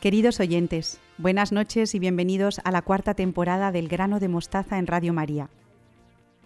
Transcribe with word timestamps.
Queridos 0.00 0.38
oyentes, 0.38 1.00
buenas 1.18 1.50
noches 1.50 1.92
y 1.92 1.98
bienvenidos 1.98 2.60
a 2.62 2.70
la 2.70 2.82
cuarta 2.82 3.14
temporada 3.14 3.72
del 3.72 3.88
Grano 3.88 4.20
de 4.20 4.28
Mostaza 4.28 4.78
en 4.78 4.86
Radio 4.86 5.12
María. 5.12 5.50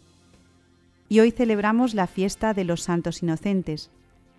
Y 1.09 1.19
hoy 1.19 1.29
celebramos 1.29 1.93
la 1.93 2.07
fiesta 2.07 2.55
de 2.55 2.63
los 2.63 2.81
santos 2.81 3.21
inocentes, 3.21 3.91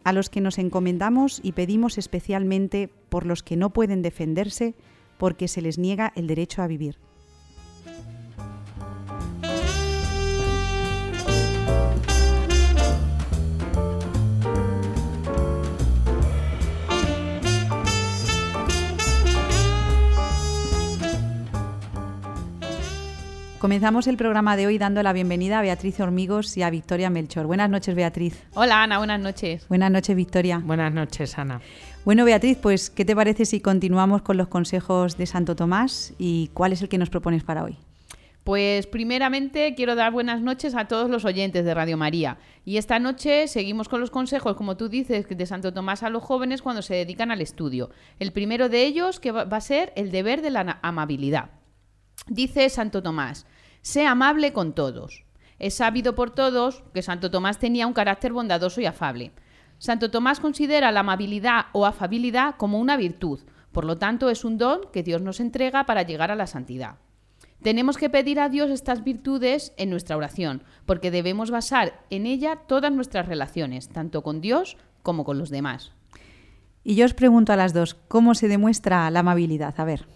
a 0.02 0.12
los 0.12 0.28
que 0.28 0.40
nos 0.40 0.58
encomendamos 0.58 1.40
y 1.42 1.52
pedimos 1.52 1.98
especialmente 1.98 2.90
por 3.08 3.26
los 3.26 3.44
que 3.44 3.56
no 3.56 3.70
pueden 3.70 4.02
defenderse 4.02 4.74
porque 5.18 5.46
se 5.46 5.62
les 5.62 5.78
niega 5.78 6.12
el 6.16 6.26
derecho 6.26 6.62
a 6.62 6.66
vivir. 6.66 6.98
Comenzamos 23.66 24.06
el 24.06 24.16
programa 24.16 24.56
de 24.56 24.68
hoy 24.68 24.78
dando 24.78 25.02
la 25.02 25.12
bienvenida 25.12 25.58
a 25.58 25.62
Beatriz 25.62 25.98
Hormigos 25.98 26.56
y 26.56 26.62
a 26.62 26.70
Victoria 26.70 27.10
Melchor. 27.10 27.48
Buenas 27.48 27.68
noches, 27.68 27.96
Beatriz. 27.96 28.40
Hola, 28.54 28.84
Ana, 28.84 28.98
buenas 28.98 29.18
noches. 29.18 29.66
Buenas 29.68 29.90
noches, 29.90 30.14
Victoria. 30.14 30.62
Buenas 30.64 30.94
noches, 30.94 31.36
Ana. 31.36 31.60
Bueno, 32.04 32.24
Beatriz, 32.24 32.58
pues, 32.62 32.90
¿qué 32.90 33.04
te 33.04 33.16
parece 33.16 33.44
si 33.44 33.58
continuamos 33.58 34.22
con 34.22 34.36
los 34.36 34.46
consejos 34.46 35.16
de 35.16 35.26
Santo 35.26 35.56
Tomás 35.56 36.14
y 36.16 36.48
cuál 36.54 36.74
es 36.74 36.82
el 36.82 36.88
que 36.88 36.96
nos 36.96 37.10
propones 37.10 37.42
para 37.42 37.64
hoy? 37.64 37.76
Pues 38.44 38.86
primeramente 38.86 39.74
quiero 39.74 39.96
dar 39.96 40.12
buenas 40.12 40.40
noches 40.42 40.76
a 40.76 40.86
todos 40.86 41.10
los 41.10 41.24
oyentes 41.24 41.64
de 41.64 41.74
Radio 41.74 41.96
María. 41.96 42.38
Y 42.64 42.76
esta 42.76 43.00
noche 43.00 43.48
seguimos 43.48 43.88
con 43.88 44.00
los 44.00 44.12
consejos, 44.12 44.54
como 44.54 44.76
tú 44.76 44.88
dices, 44.88 45.26
de 45.28 45.44
Santo 45.44 45.72
Tomás 45.72 46.04
a 46.04 46.10
los 46.10 46.22
jóvenes 46.22 46.62
cuando 46.62 46.82
se 46.82 46.94
dedican 46.94 47.32
al 47.32 47.40
estudio. 47.40 47.90
El 48.20 48.30
primero 48.30 48.68
de 48.68 48.84
ellos 48.84 49.18
que 49.18 49.32
va 49.32 49.42
a 49.42 49.60
ser 49.60 49.92
el 49.96 50.12
deber 50.12 50.40
de 50.40 50.50
la 50.50 50.78
amabilidad. 50.82 51.50
Dice 52.28 52.68
Santo 52.70 53.02
Tomás, 53.02 53.46
sé 53.86 54.04
amable 54.04 54.52
con 54.52 54.72
todos. 54.72 55.22
Es 55.60 55.74
sabido 55.74 56.16
por 56.16 56.32
todos 56.32 56.82
que 56.92 57.02
Santo 57.02 57.30
Tomás 57.30 57.60
tenía 57.60 57.86
un 57.86 57.92
carácter 57.92 58.32
bondadoso 58.32 58.80
y 58.80 58.86
afable. 58.86 59.30
Santo 59.78 60.10
Tomás 60.10 60.40
considera 60.40 60.90
la 60.90 61.00
amabilidad 61.00 61.66
o 61.72 61.86
afabilidad 61.86 62.56
como 62.56 62.80
una 62.80 62.96
virtud, 62.96 63.38
por 63.70 63.84
lo 63.84 63.96
tanto 63.96 64.28
es 64.28 64.44
un 64.44 64.58
don 64.58 64.80
que 64.92 65.04
Dios 65.04 65.22
nos 65.22 65.38
entrega 65.38 65.86
para 65.86 66.02
llegar 66.02 66.32
a 66.32 66.34
la 66.34 66.48
santidad. 66.48 66.96
Tenemos 67.62 67.96
que 67.96 68.10
pedir 68.10 68.40
a 68.40 68.48
Dios 68.48 68.70
estas 68.70 69.04
virtudes 69.04 69.72
en 69.76 69.90
nuestra 69.90 70.16
oración, 70.16 70.64
porque 70.84 71.12
debemos 71.12 71.52
basar 71.52 72.02
en 72.10 72.26
ella 72.26 72.56
todas 72.66 72.90
nuestras 72.90 73.26
relaciones, 73.26 73.88
tanto 73.88 74.24
con 74.24 74.40
Dios 74.40 74.76
como 75.04 75.22
con 75.22 75.38
los 75.38 75.50
demás. 75.50 75.92
Y 76.82 76.96
yo 76.96 77.04
os 77.04 77.14
pregunto 77.14 77.52
a 77.52 77.56
las 77.56 77.72
dos, 77.72 77.94
¿cómo 77.94 78.34
se 78.34 78.48
demuestra 78.48 79.08
la 79.12 79.20
amabilidad? 79.20 79.78
A 79.78 79.84
ver. 79.84 80.15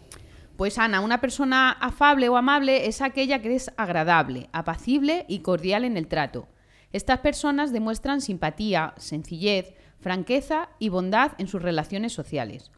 Pues 0.60 0.76
Ana, 0.76 1.00
una 1.00 1.22
persona 1.22 1.71
afable 1.71 2.28
o 2.28 2.37
amable 2.37 2.87
es 2.87 3.00
aquella 3.00 3.41
que 3.41 3.54
es 3.54 3.72
agradable, 3.78 4.50
apacible 4.53 5.25
y 5.26 5.38
cordial 5.38 5.87
en 5.87 5.97
el 5.97 6.06
trato. 6.06 6.48
Estas 6.93 7.21
personas 7.21 7.72
demuestran 7.72 8.21
simpatía, 8.21 8.93
sencillez, 8.98 9.72
franqueza 10.00 10.69
y 10.78 10.91
bondad 10.91 11.32
en 11.38 11.47
sus 11.47 11.62
relaciones 11.62 12.12
sociales. 12.12 12.72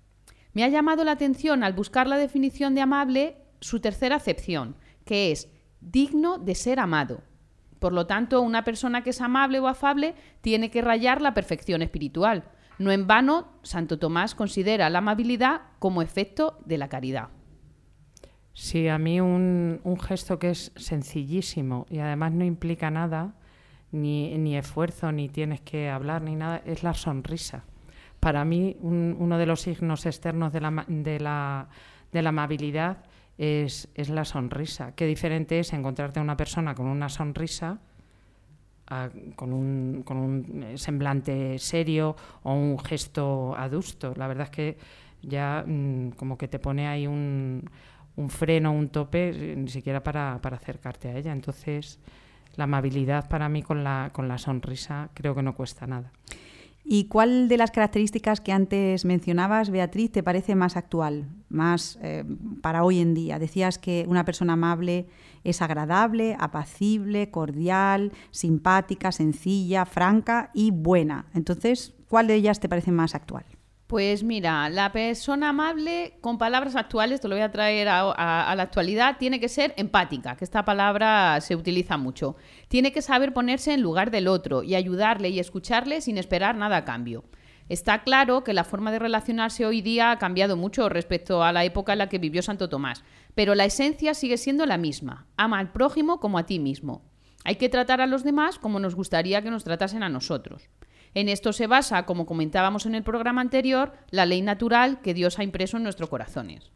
Me 0.53 0.62
ha 0.62 0.69
llamado 0.69 1.03
la 1.03 1.10
atención 1.10 1.65
al 1.65 1.72
buscar 1.72 2.06
la 2.06 2.19
definición 2.19 2.76
de 2.76 2.82
amable 2.82 3.38
su 3.59 3.81
tercera 3.81 4.14
acepción, 4.14 4.76
que 5.04 5.32
es 5.32 5.49
digno 5.81 6.38
de 6.38 6.54
ser 6.54 6.78
amado. 6.78 7.25
Por 7.81 7.93
lo 7.93 8.06
tanto, 8.06 8.43
una 8.43 8.62
persona 8.62 9.03
que 9.03 9.10
es 9.10 9.20
amable 9.20 9.59
o 9.59 9.66
afable 9.66 10.14
tiene 10.41 10.70
que 10.70 10.82
rayar 10.82 11.20
la 11.20 11.34
perfección 11.34 11.82
espiritual. 11.82 12.44
No 12.78 12.93
en 12.93 13.09
vano, 13.09 13.49
Santo 13.64 13.99
Tomás 13.99 14.37
considera 14.37 14.88
la 14.88 14.99
amabilidad 14.99 15.62
como 15.81 16.00
efecto 16.00 16.60
de 16.64 16.78
la 16.78 16.88
caridad. 16.88 17.31
Sí, 18.54 18.88
a 18.88 18.98
mí 18.98 19.20
un, 19.20 19.80
gesto 20.00 20.38
que 20.38 20.50
es 20.50 20.72
sencillísimo 20.76 21.86
y 21.88 21.98
además 21.98 22.32
no 22.32 22.44
implica 22.44 22.90
nada, 22.90 23.34
ni, 23.92 24.56
esfuerzo, 24.56 25.12
ni 25.12 25.28
tienes 25.28 25.60
que 25.60 25.90
hablar, 25.90 26.22
ni 26.22 26.36
nada, 26.36 26.62
es 26.66 26.82
la 26.82 26.94
sonrisa. 26.94 27.64
Para 28.20 28.44
mí, 28.44 28.76
uno 28.80 29.38
de 29.38 29.46
los 29.46 29.62
signos 29.62 30.06
externos 30.06 30.52
de 30.52 30.60
la, 30.60 30.84
de 30.86 31.20
la, 31.20 31.68
de 32.12 32.22
la 32.22 32.28
amabilidad 32.28 33.04
es, 33.38 33.88
es, 33.94 34.10
la 34.10 34.24
sonrisa. 34.24 34.94
Qué 34.94 35.06
diferente 35.06 35.58
es 35.58 35.72
encontrarte 35.72 36.20
a 36.20 36.22
una 36.22 36.36
persona 36.36 36.74
con 36.74 36.86
una 36.86 37.08
sonrisa, 37.08 37.80
con, 39.36 39.52
un, 39.52 40.02
con 40.04 40.16
un 40.19 40.72
semblante 40.76 41.58
serio 41.58 42.16
o 42.42 42.52
un 42.52 42.78
gesto 42.78 43.54
adusto. 43.56 44.12
La 44.16 44.26
verdad 44.26 44.44
es 44.44 44.50
que 44.50 44.78
ya 45.22 45.64
mm, 45.66 46.10
como 46.10 46.36
que 46.36 46.48
te 46.48 46.58
pone 46.58 46.88
ahí 46.88 47.06
un 47.06 47.69
un 48.17 48.31
freno, 48.31 48.73
un 48.73 48.89
tope, 48.89 49.31
eh, 49.31 49.56
ni 49.56 49.69
siquiera 49.69 50.03
para, 50.03 50.34
acercarte 50.34 51.09
a 51.09 51.17
ella. 51.17 51.33
Entonces, 51.33 51.99
la 52.56 52.65
amabilidad 52.65 53.28
para 53.28 53.49
mí 53.49 53.62
con 53.62 53.84
la, 53.84 54.11
con 54.12 54.28
la 54.28 54.39
sonrisa 54.39 55.11
creo 55.15 55.34
que 55.34 55.43
no 55.43 55.55
cuesta 55.55 55.87
nada. 55.87 56.12
¿Y 56.84 57.05
cuál 57.05 57.47
de 57.49 57.56
las 57.56 57.71
características 57.71 58.41
que 58.41 58.50
antes 58.50 59.05
mencionabas, 59.05 59.71
Beatriz, 59.71 60.11
te 60.11 60.23
parece 60.25 60.56
más 60.56 60.77
actual, 60.77 61.28
más 61.49 61.99
eh, 62.03 62.25
para 62.61 62.83
hoy 62.83 62.99
en 62.99 63.15
día? 63.15 63.39
Decías 63.39 63.78
que 63.78 64.05
una 64.09 64.25
persona 64.25 64.55
amable 64.55 65.06
es 65.44 65.62
agradable, 65.62 66.37
apacible, 66.41 67.31
cordial, 67.31 68.12
simpática, 68.32 69.12
sencilla, 69.12 69.87
franca 69.87 70.50
y 70.55 70.73
buena. 70.73 71.26
Entonces, 71.35 71.94
¿cuál 72.08 72.26
de 72.26 72.35
ellas 72.35 72.58
te 72.58 72.69
parece 72.69 72.91
más 72.91 73.15
actual? 73.15 73.44
Pues 73.93 74.25
mira, 74.25 74.71
la 74.71 74.91
persona 74.91 75.50
amable, 75.50 76.15
con 76.23 76.39
palabras 76.39 76.77
actuales, 76.77 77.21
te 77.21 77.29
lo 77.29 77.35
voy 77.35 77.43
a 77.43 77.53
traer 77.53 77.89
a, 77.91 78.55
la 78.56 78.62
actualidad, 78.62 79.19
tiene 79.19 79.39
que 79.39 79.50
ser 79.50 79.75
empática, 79.77 80.35
que 80.35 80.47
esta 80.47 80.65
palabra 80.65 81.39
se 81.43 81.56
utiliza 81.56 81.99
mucho. 81.99 82.35
Tiene 82.69 82.91
que 82.91 83.03
saber 83.03 83.35
ponerse 83.35 83.75
en 83.75 83.83
lugar 83.83 84.11
del 84.11 84.29
otro 84.29 84.62
y 84.62 84.77
ayudarle 84.77 85.29
y 85.29 85.39
escucharle 85.39 86.00
sin 86.00 86.17
esperar 86.17 86.56
nada 86.56 86.79
a 86.79 86.85
cambio. 86.87 87.25
Está 87.69 88.03
claro 88.03 88.44
que 88.44 88.55
la 88.55 88.65
forma 88.65 88.93
de 88.93 88.99
relacionarse 88.99 89.67
hoy 89.67 89.83
día 89.83 90.11
ha 90.11 90.19
cambiado 90.19 90.56
mucho 90.56 90.89
respecto 90.89 91.43
a 91.43 91.53
la 91.53 91.67
época 91.67 91.93
en 91.93 91.99
la 91.99 92.09
que 92.09 92.17
vivió 92.17 92.41
Santo 92.41 92.71
Tomás, 92.71 93.05
pero 93.35 93.55
la 93.55 93.67
esencia 93.67 94.15
sigue 94.15 94.39
siendo 94.39 94.65
la 94.65 94.79
misma. 94.79 95.27
Ama 95.37 95.59
al 95.59 95.71
prójimo 95.71 96.19
como 96.19 96.39
a 96.39 96.47
ti 96.47 96.59
mismo. 96.59 97.03
Hay 97.44 97.56
que 97.56 97.69
tratar 97.69 98.00
a 98.00 98.06
los 98.06 98.25
demás 98.25 98.59
como 98.59 98.81
nos 98.81 98.94
gustaría 98.94 99.43
que 99.43 99.50
nos 99.50 99.65
tratasen 99.65 100.03
a 100.03 100.09
nosotros. 100.09 100.71
En 101.14 101.29
esto 101.29 101.53
se 101.53 101.67
basa, 101.67 102.06
como 102.06 102.26
comentábamos 102.26 102.87
en 102.87 102.94
el 102.94 103.03
programa 103.03 103.41
anterior, 103.41 103.93
la 104.11 104.26
ley 104.26 104.41
natural 104.41 105.00
que 105.03 105.14
Dios 105.14 105.38
ha 105.38 105.44
impreso 105.44 105.76
en 105.76 105.82
nuestros 105.82 106.09
corazones. 106.09 106.73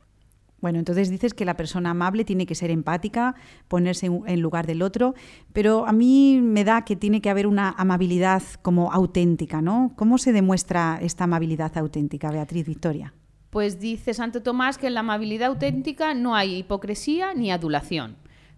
Bueno, 0.61 0.79
entonces 0.79 1.11
dices 1.11 1.35
que 1.35 1.45
la 1.45 1.57
persona 1.57 1.91
amable 1.91 2.25
tiene 2.25 2.47
que 2.47 2.55
ser 2.55 2.71
empática, 2.71 3.35
ponerse 3.69 4.07
en 4.07 4.41
lugar 4.41 4.67
del 4.67 4.83
otro, 4.83 5.15
pero 5.53 5.87
a 5.87 5.93
mí 5.93 6.41
me 6.43 6.65
da 6.65 6.85
que 6.85 6.97
tiene 6.97 7.21
que 7.21 7.31
haber 7.31 7.47
una 7.47 7.75
amabilidad 7.77 8.43
como 8.63 8.91
auténtica, 8.91 9.61
¿no? 9.61 9.93
¿Cómo 9.97 10.19
se 10.19 10.33
demuestra 10.33 10.99
esta 11.03 11.25
amabilidad 11.25 11.77
auténtica, 11.77 12.31
Beatriz 12.31 12.67
Victoria? 12.67 13.13
Pues 13.51 13.79
dice 13.81 14.15
Santo 14.15 14.43
Tomás 14.43 14.77
que 14.79 14.87
en 14.87 14.95
la 14.95 15.01
amabilidad 15.01 15.49
auténtica 15.49 16.15
no 16.15 16.35
hay 16.35 16.57
hipocresía 16.57 17.35
ni 17.35 17.51
adulación. 17.51 18.17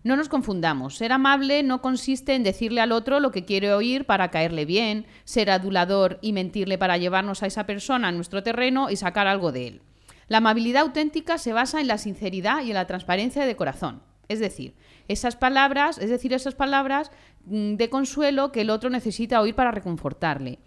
No 0.08 0.16
nos 0.16 0.30
confundamos, 0.30 0.96
ser 0.96 1.12
amable 1.12 1.62
no 1.62 1.82
consiste 1.82 2.34
en 2.34 2.42
decirle 2.42 2.80
al 2.80 2.92
otro 2.92 3.20
lo 3.20 3.30
que 3.30 3.44
quiere 3.44 3.74
oír 3.74 4.06
para 4.06 4.30
caerle 4.30 4.64
bien, 4.64 5.04
ser 5.24 5.50
adulador 5.50 6.18
y 6.22 6.32
mentirle 6.32 6.78
para 6.78 6.96
llevarnos 6.96 7.42
a 7.42 7.46
esa 7.46 7.66
persona 7.66 8.08
a 8.08 8.12
nuestro 8.12 8.42
terreno 8.42 8.88
y 8.88 8.96
sacar 8.96 9.26
algo 9.26 9.52
de 9.52 9.66
él. 9.66 9.82
La 10.26 10.38
amabilidad 10.38 10.80
auténtica 10.80 11.36
se 11.36 11.52
basa 11.52 11.82
en 11.82 11.88
la 11.88 11.98
sinceridad 11.98 12.62
y 12.62 12.68
en 12.70 12.76
la 12.76 12.86
transparencia 12.86 13.44
de 13.44 13.54
corazón. 13.54 14.00
Es 14.28 14.40
decir, 14.40 14.74
esas 15.08 15.36
palabras, 15.36 15.98
es 15.98 16.08
decir, 16.08 16.32
esas 16.32 16.54
palabras 16.54 17.10
mm, 17.44 17.74
de 17.74 17.90
consuelo 17.90 18.50
que 18.50 18.62
el 18.62 18.70
otro 18.70 18.88
necesita 18.88 19.42
oír 19.42 19.54
para 19.54 19.72
reconfortarle. 19.72 20.58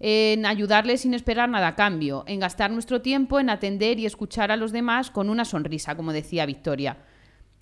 En 0.00 0.46
ayudarle 0.46 0.96
sin 0.96 1.12
esperar 1.12 1.50
nada 1.50 1.68
a 1.68 1.74
cambio, 1.74 2.24
en 2.26 2.40
gastar 2.40 2.70
nuestro 2.70 3.02
tiempo 3.02 3.40
en 3.40 3.50
atender 3.50 3.98
y 3.98 4.06
escuchar 4.06 4.50
a 4.50 4.56
los 4.56 4.72
demás 4.72 5.10
con 5.10 5.28
una 5.28 5.44
sonrisa, 5.44 5.96
como 5.96 6.14
decía 6.14 6.46
Victoria. 6.46 6.96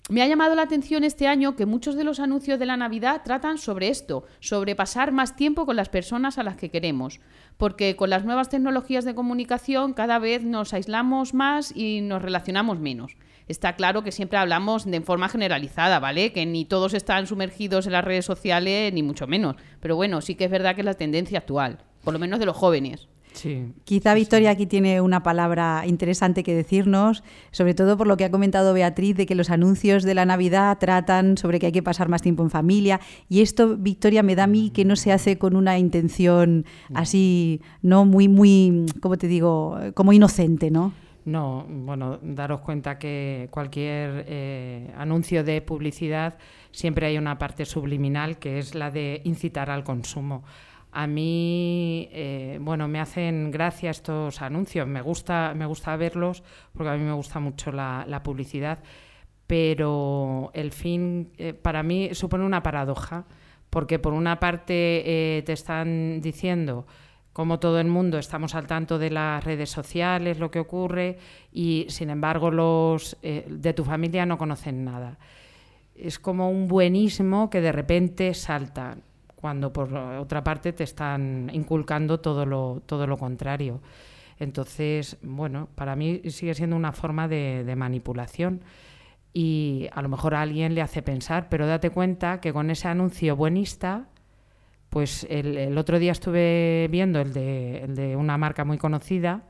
Me 0.07 0.21
ha 0.21 0.27
llamado 0.27 0.53
la 0.53 0.61
atención 0.61 1.03
este 1.03 1.25
año 1.25 1.55
que 1.55 1.65
muchos 1.65 1.95
de 1.95 2.03
los 2.03 2.19
anuncios 2.19 2.59
de 2.59 2.67
la 2.67 2.77
Navidad 2.77 3.23
tratan 3.25 3.57
sobre 3.57 3.89
esto, 3.89 4.23
sobre 4.39 4.75
pasar 4.75 5.11
más 5.11 5.35
tiempo 5.35 5.65
con 5.65 5.75
las 5.75 5.89
personas 5.89 6.37
a 6.37 6.43
las 6.43 6.57
que 6.57 6.69
queremos, 6.69 7.21
porque 7.57 7.95
con 7.95 8.11
las 8.11 8.23
nuevas 8.23 8.49
tecnologías 8.49 9.03
de 9.03 9.15
comunicación 9.15 9.93
cada 9.93 10.19
vez 10.19 10.43
nos 10.43 10.75
aislamos 10.75 11.33
más 11.33 11.75
y 11.75 12.01
nos 12.01 12.21
relacionamos 12.21 12.77
menos. 12.77 13.17
Está 13.47 13.75
claro 13.75 14.03
que 14.03 14.11
siempre 14.11 14.37
hablamos 14.37 14.85
de 14.85 15.01
forma 15.01 15.27
generalizada, 15.27 15.99
¿vale? 15.99 16.31
Que 16.33 16.45
ni 16.45 16.65
todos 16.65 16.93
están 16.93 17.25
sumergidos 17.25 17.87
en 17.87 17.93
las 17.93 18.05
redes 18.05 18.25
sociales, 18.25 18.93
ni 18.93 19.01
mucho 19.01 19.25
menos. 19.25 19.55
Pero 19.79 19.95
bueno, 19.95 20.21
sí 20.21 20.35
que 20.35 20.45
es 20.45 20.51
verdad 20.51 20.75
que 20.75 20.81
es 20.81 20.85
la 20.85 20.93
tendencia 20.93 21.39
actual, 21.39 21.79
por 22.03 22.13
lo 22.13 22.19
menos 22.19 22.39
de 22.39 22.45
los 22.45 22.55
jóvenes. 22.55 23.07
Quizá 23.83 24.13
Victoria 24.13 24.51
aquí 24.51 24.65
tiene 24.65 25.01
una 25.01 25.23
palabra 25.23 25.83
interesante 25.85 26.43
que 26.43 26.55
decirnos, 26.55 27.23
sobre 27.51 27.73
todo 27.73 27.97
por 27.97 28.07
lo 28.07 28.17
que 28.17 28.25
ha 28.25 28.31
comentado 28.31 28.73
Beatriz 28.73 29.15
de 29.15 29.25
que 29.25 29.35
los 29.35 29.49
anuncios 29.49 30.03
de 30.03 30.13
la 30.13 30.25
Navidad 30.25 30.77
tratan 30.79 31.37
sobre 31.37 31.59
que 31.59 31.67
hay 31.67 31.71
que 31.71 31.83
pasar 31.83 32.09
más 32.09 32.21
tiempo 32.21 32.43
en 32.43 32.49
familia. 32.49 32.99
Y 33.29 33.41
esto, 33.41 33.77
Victoria, 33.77 34.23
me 34.23 34.35
da 34.35 34.45
a 34.45 34.47
mí 34.47 34.71
que 34.71 34.85
no 34.85 34.95
se 34.95 35.11
hace 35.11 35.37
con 35.37 35.55
una 35.55 35.77
intención 35.77 36.65
así, 36.93 37.61
no 37.81 38.05
muy, 38.05 38.27
muy, 38.27 38.85
¿cómo 39.01 39.17
te 39.17 39.27
digo? 39.27 39.77
Como 39.93 40.13
inocente, 40.13 40.71
¿no? 40.71 40.93
No, 41.25 41.65
bueno, 41.67 42.19
daros 42.21 42.61
cuenta 42.61 42.99
que 42.99 43.47
cualquier 43.49 44.25
eh, 44.27 44.93
anuncio 44.95 45.43
de 45.43 45.59
publicidad 45.61 46.37
siempre 46.71 47.07
hay 47.07 47.17
una 47.17 47.39
parte 47.39 47.65
subliminal 47.65 48.37
que 48.37 48.59
es 48.59 48.75
la 48.75 48.91
de 48.91 49.21
incitar 49.23 49.71
al 49.71 49.83
consumo. 49.83 50.43
A 50.97 51.07
mí, 51.07 52.07
eh, 52.13 52.57
bueno, 52.61 52.87
me 52.87 53.01
hacen 53.01 53.51
gracia 53.51 53.91
estos 53.91 54.41
anuncios, 54.41 54.87
me 54.87 55.01
gusta, 55.01 55.53
me 55.53 55.65
gusta 55.65 55.93
verlos 55.97 56.41
porque 56.71 56.89
a 56.89 56.95
mí 56.95 57.03
me 57.03 57.11
gusta 57.11 57.41
mucho 57.41 57.73
la, 57.73 58.21
publicidad, 58.23 58.79
pero 59.45 60.51
el 60.53 60.71
fin 60.71 61.33
eh, 61.37 61.53
para 61.53 61.83
mí 61.83 62.11
supone 62.13 62.45
una 62.45 62.63
paradoja, 62.63 63.25
porque 63.69 63.99
por 63.99 64.13
una 64.13 64.39
parte 64.39 65.03
eh, 65.05 65.41
te 65.41 65.51
están 65.51 66.21
diciendo 66.21 66.87
como 67.33 67.59
todo 67.59 67.81
el 67.81 67.87
mundo 67.87 68.17
estamos 68.17 68.55
al 68.55 68.65
tanto 68.65 68.97
de 68.97 69.09
las 69.09 69.43
redes 69.43 69.69
sociales, 69.69 70.39
lo 70.39 70.49
que 70.49 70.59
ocurre, 70.59 71.17
y 71.51 71.87
sin 71.89 72.09
embargo 72.09 72.51
los 72.51 73.17
de 73.21 73.73
tu 73.73 73.83
familia 73.83 74.25
no 74.25 74.37
conocen 74.37 74.85
nada. 74.85 75.19
Es 75.93 76.19
como 76.19 76.49
un 76.49 76.69
buenismo 76.69 77.49
que 77.49 77.59
de 77.59 77.73
repente 77.73 78.33
salta 78.33 78.95
cuando 79.45 79.71
por 79.71 79.93
otra 79.93 80.43
parte 80.43 80.73
te 80.73 80.83
están 80.83 81.51
inculcando 81.53 82.19
todo 82.19 82.47
lo, 82.47 82.81
todo 82.87 83.05
lo 83.05 83.15
contrario. 83.15 83.79
Entonces, 84.39 85.17
bueno, 85.21 85.69
para 85.75 85.95
mí 85.95 86.19
sigue 86.31 86.55
siendo 86.55 86.75
una 86.75 86.91
forma 86.91 87.27
de, 87.27 87.71
manipulación 87.77 88.63
y 89.33 89.87
a 89.91 90.01
lo 90.01 90.09
mejor 90.09 90.33
a 90.33 90.41
alguien 90.41 90.73
le 90.73 90.81
hace 90.81 91.03
pensar, 91.03 91.47
pero 91.47 91.67
date 91.67 91.91
cuenta 91.91 92.41
que 92.41 92.53
con 92.53 92.71
ese 92.71 92.87
anuncio 92.87 93.35
buenista, 93.35 94.07
pues 94.89 95.27
el, 95.29 95.77
otro 95.77 95.99
día 95.99 96.13
estuve 96.13 96.87
viendo 96.89 97.21
el 97.21 97.31
de, 97.31 97.83
el 97.83 97.93
de 97.93 98.15
una 98.15 98.39
marca 98.39 98.65
muy 98.65 98.79
conocida 98.79 99.43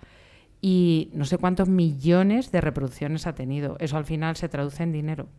y 0.59 1.09
no 1.13 1.23
sé 1.23 1.37
cuántos 1.37 1.69
millones 1.69 2.51
de 2.51 2.59
reproducciones 2.59 3.27
ha 3.27 3.33
tenido. 3.33 3.77
Eso 3.79 3.95
al 3.95 4.03
final 4.03 4.35
se 4.35 4.49
traduce 4.49 4.83
en 4.83 4.91
dinero 4.91 5.29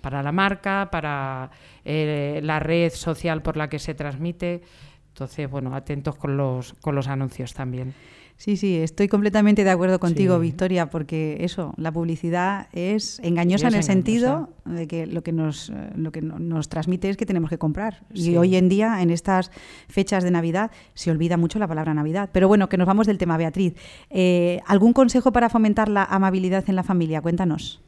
para 0.00 0.22
la 0.22 0.32
marca, 0.32 0.88
para 0.90 1.50
eh, 1.84 2.40
la 2.42 2.60
red 2.60 2.92
social 2.92 3.42
por 3.42 3.56
la 3.56 3.68
que 3.68 3.78
se 3.78 3.94
transmite. 3.94 4.62
Entonces, 5.08 5.50
bueno, 5.50 5.74
atentos 5.74 6.16
con 6.16 6.36
los, 6.36 6.74
con 6.74 6.94
los 6.94 7.08
anuncios 7.08 7.54
también. 7.54 7.94
Sí, 8.38 8.56
sí, 8.56 8.76
estoy 8.76 9.08
completamente 9.08 9.64
de 9.64 9.70
acuerdo 9.70 9.98
contigo, 9.98 10.38
Victoria, 10.38 10.90
porque 10.90 11.38
eso, 11.40 11.74
la 11.76 11.90
publicidad 11.90 12.68
es 12.72 13.18
engañosa 13.18 13.66
en 13.66 13.74
el 13.74 13.82
sentido 13.82 14.50
de 14.64 14.86
que 14.86 15.08
lo 15.08 15.24
que 15.24 15.32
nos, 15.32 15.70
eh, 15.70 15.74
lo 15.96 16.12
que 16.12 16.22
nos 16.22 16.68
transmite 16.68 17.10
es 17.10 17.16
que 17.16 17.26
tenemos 17.26 17.50
que 17.50 17.58
comprar. 17.58 18.04
Y 18.14 18.36
hoy 18.36 18.54
en 18.54 18.68
día, 18.68 19.02
en 19.02 19.10
estas 19.10 19.50
fechas 19.88 20.22
de 20.22 20.30
Navidad, 20.30 20.70
se 20.94 21.10
olvida 21.10 21.36
mucho 21.36 21.58
la 21.58 21.66
palabra 21.66 21.94
Navidad. 21.94 22.30
Pero 22.32 22.46
bueno, 22.46 22.68
que 22.68 22.76
nos 22.76 22.86
vamos 22.86 23.08
del 23.08 23.18
tema, 23.18 23.36
Beatriz. 23.36 23.74
Eh, 24.08 24.60
¿Algún 24.66 24.92
consejo 24.92 25.32
para 25.32 25.48
fomentar 25.48 25.88
la 25.88 26.04
amabilidad 26.04 26.62
en 26.68 26.76
la 26.76 26.84
familia? 26.84 27.20
Cuéntanos. 27.20 27.82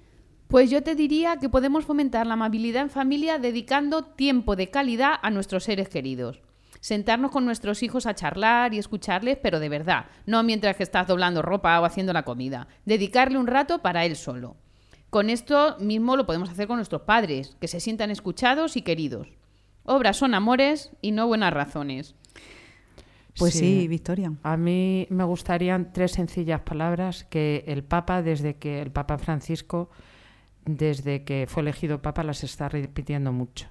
Pues 0.50 0.68
yo 0.68 0.82
te 0.82 0.96
diría 0.96 1.36
que 1.36 1.48
podemos 1.48 1.84
fomentar 1.84 2.26
la 2.26 2.34
amabilidad 2.34 2.82
en 2.82 2.90
familia 2.90 3.38
dedicando 3.38 4.02
tiempo 4.02 4.56
de 4.56 4.68
calidad 4.68 5.14
a 5.22 5.30
nuestros 5.30 5.62
seres 5.62 5.88
queridos. 5.88 6.42
Sentarnos 6.80 7.30
con 7.30 7.44
nuestros 7.44 7.84
hijos 7.84 8.04
a 8.04 8.16
charlar 8.16 8.74
y 8.74 8.78
escucharles, 8.78 9.38
pero 9.40 9.60
de 9.60 9.68
verdad, 9.68 10.06
no 10.26 10.42
mientras 10.42 10.74
que 10.74 10.82
estás 10.82 11.06
doblando 11.06 11.40
ropa 11.40 11.80
o 11.80 11.84
haciendo 11.84 12.12
la 12.12 12.24
comida. 12.24 12.66
Dedicarle 12.84 13.38
un 13.38 13.46
rato 13.46 13.80
para 13.80 14.04
él 14.04 14.16
solo. 14.16 14.56
Con 15.08 15.30
esto 15.30 15.76
mismo 15.78 16.16
lo 16.16 16.26
podemos 16.26 16.50
hacer 16.50 16.66
con 16.66 16.78
nuestros 16.78 17.02
padres, 17.02 17.56
que 17.60 17.68
se 17.68 17.78
sientan 17.78 18.10
escuchados 18.10 18.76
y 18.76 18.82
queridos. 18.82 19.28
Obras 19.84 20.16
son 20.16 20.34
amores 20.34 20.90
y 21.00 21.12
no 21.12 21.28
buenas 21.28 21.54
razones. 21.54 22.16
Pues 23.38 23.54
sí, 23.54 23.86
Victoria. 23.86 24.32
A 24.42 24.56
mí 24.56 25.06
me 25.10 25.22
gustarían 25.22 25.92
tres 25.92 26.10
sencillas 26.10 26.62
palabras 26.62 27.22
que 27.22 27.62
el 27.68 27.84
Papa, 27.84 28.20
desde 28.20 28.56
que 28.56 28.82
el 28.82 28.90
Papa 28.90 29.16
Francisco 29.16 29.90
desde 30.64 31.24
que 31.24 31.46
fue 31.48 31.62
elegido 31.62 32.02
Papa 32.02 32.22
las 32.22 32.44
está 32.44 32.68
repitiendo 32.68 33.32
mucho. 33.32 33.68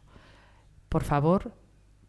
Por 0.89 1.03
favor, 1.03 1.53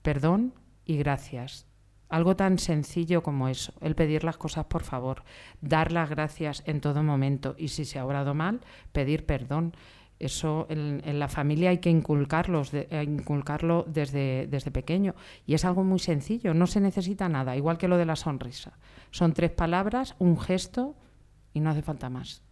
perdón 0.03 0.55
y 0.85 0.97
gracias. 0.97 1.67
Algo 2.09 2.35
tan 2.35 2.59
sencillo 2.59 3.23
como 3.23 3.49
eso, 3.49 3.73
el 3.81 3.95
pedir 3.95 4.25
las 4.25 4.37
cosas 4.37 4.65
por 4.65 4.83
favor, 4.83 5.23
dar 5.61 5.93
las 5.93 6.11
gracias 6.11 6.65
en 6.67 6.81
todo 6.81 7.05
momento 7.05 7.55
y 7.57 7.69
si 7.69 7.85
se 7.85 8.01
ha 8.01 8.05
obrado 8.05 8.35
mal, 8.35 8.61
pedir 8.93 9.27
perdón. 9.27 9.75
Eso 10.19 10.67
en, 10.69 11.19
la 11.19 11.29
familia 11.29 11.71
hay 11.71 11.79
que 11.79 11.89
inculcarlos, 11.89 12.75
eh, 12.75 12.89
inculcarlo 13.07 13.87
desde, 13.89 14.47
desde 14.49 14.71
pequeño. 14.71 15.15
Y 15.47 15.55
es 15.55 15.65
algo 15.65 15.83
muy 15.83 15.99
sencillo, 15.99 16.53
no 16.53 16.67
se 16.67 16.81
necesita 16.81 17.29
nada, 17.29 17.57
igual 17.57 17.79
que 17.79 17.89
lo 17.89 17.97
de 17.97 18.05
la 18.05 18.17
sonrisa. 18.17 18.77
Son 19.13 19.33
tres 19.33 19.51
palabras, 19.51 20.17
un 20.19 20.39
gesto 20.39 20.95
y 21.55 21.61
no 21.61 21.71
hace 21.71 21.81
falta 21.81 22.11
más. 22.11 22.43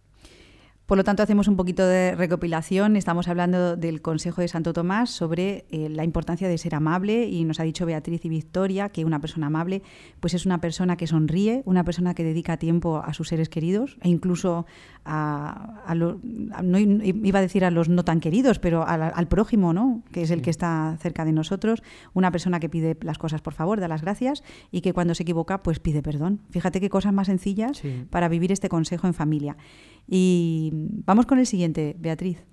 Por 0.89 0.97
lo 0.97 1.03
tanto, 1.03 1.21
hacemos 1.21 1.47
un 1.47 1.55
poquito 1.55 1.85
de 1.85 2.15
recopilación. 2.15 2.95
Estamos 2.95 3.27
hablando 3.27 3.77
del 3.77 4.01
Consejo 4.01 4.41
de 4.41 4.47
Santo 4.47 4.73
Tomás 4.73 5.11
sobre 5.11 5.65
eh, 5.69 5.87
la 5.87 6.03
importancia 6.03 6.47
de 6.47 6.57
ser 6.57 6.73
amable 6.73 7.27
y 7.27 7.43
nos 7.43 7.59
ha 7.59 7.63
dicho 7.63 7.85
Beatriz 7.85 8.25
y 8.25 8.29
Victoria 8.29 8.89
que 8.89 9.05
una 9.05 9.21
persona 9.21 9.45
amable 9.45 9.83
pues 10.19 10.33
es 10.33 10.47
una 10.47 10.61
persona 10.61 10.97
que 10.97 11.05
sonríe, 11.05 11.61
una 11.65 11.83
persona 11.83 12.15
que 12.15 12.23
dedica 12.23 12.57
tiempo 12.57 13.03
a 13.05 13.13
sus 13.13 13.27
seres 13.27 13.49
queridos 13.49 13.99
e 14.01 14.09
incluso 14.09 14.65
a, 15.05 15.93
no 15.93 16.79
iba 16.79 17.37
a 17.37 17.41
decir 17.43 17.65
a 17.65 17.69
los 17.69 17.87
no 17.87 18.03
tan 18.03 18.19
queridos, 18.19 18.57
pero 18.57 18.83
al, 18.83 19.27
prójimo, 19.27 19.73
¿no? 19.73 20.01
que 20.11 20.23
es 20.23 20.31
el 20.31 20.41
que 20.41 20.49
está 20.49 20.97
cerca 20.99 21.23
de 21.23 21.33
nosotros, 21.33 21.83
una 22.15 22.31
persona 22.31 22.59
que 22.59 22.67
pide 22.67 22.97
las 23.01 23.19
cosas 23.19 23.43
por 23.43 23.53
favor, 23.53 23.79
da 23.79 23.87
las 23.87 24.01
gracias 24.01 24.43
y 24.71 24.81
que 24.81 24.93
cuando 24.93 25.13
se 25.13 25.21
equivoca 25.21 25.61
pues 25.61 25.79
pide 25.79 26.01
perdón. 26.01 26.41
Fíjate 26.49 26.81
qué 26.81 26.89
cosas 26.89 27.13
más 27.13 27.27
sencillas 27.27 27.79
para 28.09 28.27
vivir 28.27 28.51
este 28.51 28.69
consejo 28.69 29.05
en 29.05 29.13
familia. 29.13 29.55
Y 30.11 30.71
vamos 30.73 31.27
con 31.27 31.37
el 31.37 31.45
siguiente, 31.45 31.95
Beatriz. 31.99 32.43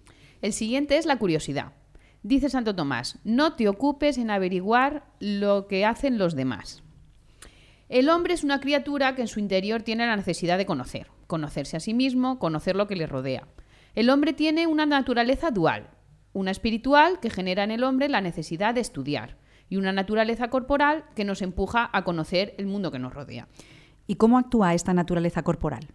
El 0.43 0.53
siguiente 0.53 0.99
es 0.99 1.07
la 1.07 1.19
curiosidad. 1.19 1.73
Dice 2.23 2.51
Santo 2.51 2.75
Tomás, 2.75 3.19
no 3.25 3.55
te 3.55 3.67
ocupes 3.69 4.19
en 4.19 4.31
averiguar 4.31 5.07
lo 5.21 5.67
que 5.67 5.87
hacen 5.87 6.19
los 6.19 6.35
demás. 6.35 6.83
El 7.89 8.11
hombre 8.11 8.35
es 8.35 8.45
una 8.45 8.61
criatura 8.61 9.15
que 9.15 9.23
en 9.23 9.29
su 9.29 9.41
interior 9.41 9.83
tiene 9.83 10.07
la 10.07 10.17
necesidad 10.17 10.59
de 10.59 10.67
conocer, 10.67 11.07
conocerse 11.27 11.79
a 11.79 11.81
sí 11.81 11.95
mismo, 11.95 12.39
conocer 12.39 12.77
lo 12.77 12.87
que 12.87 12.97
le 12.97 13.07
rodea. 13.07 13.49
El 13.95 14.11
hombre 14.11 14.35
tiene 14.35 14.67
una 14.67 14.85
naturaleza 14.85 15.51
dual, 15.51 15.89
una 16.35 16.51
espiritual 16.51 17.21
que 17.21 17.31
genera 17.31 17.65
en 17.65 17.71
el 17.71 17.85
hombre 17.85 18.11
la 18.11 18.21
necesidad 18.21 18.75
de 18.75 18.83
estudiar 18.83 19.39
y 19.71 19.77
una 19.77 19.93
naturaleza 19.93 20.51
corporal 20.51 21.05
que 21.15 21.25
nos 21.25 21.41
empuja 21.41 21.89
a 21.91 22.05
conocer 22.05 22.55
el 22.59 22.67
mundo 22.67 22.91
que 22.91 22.99
nos 22.99 23.15
rodea. 23.15 23.49
¿Y 24.07 24.17
cómo 24.17 24.37
actúa 24.37 24.75
esta 24.75 24.93
naturaleza 24.93 25.43
corporal? 25.43 25.89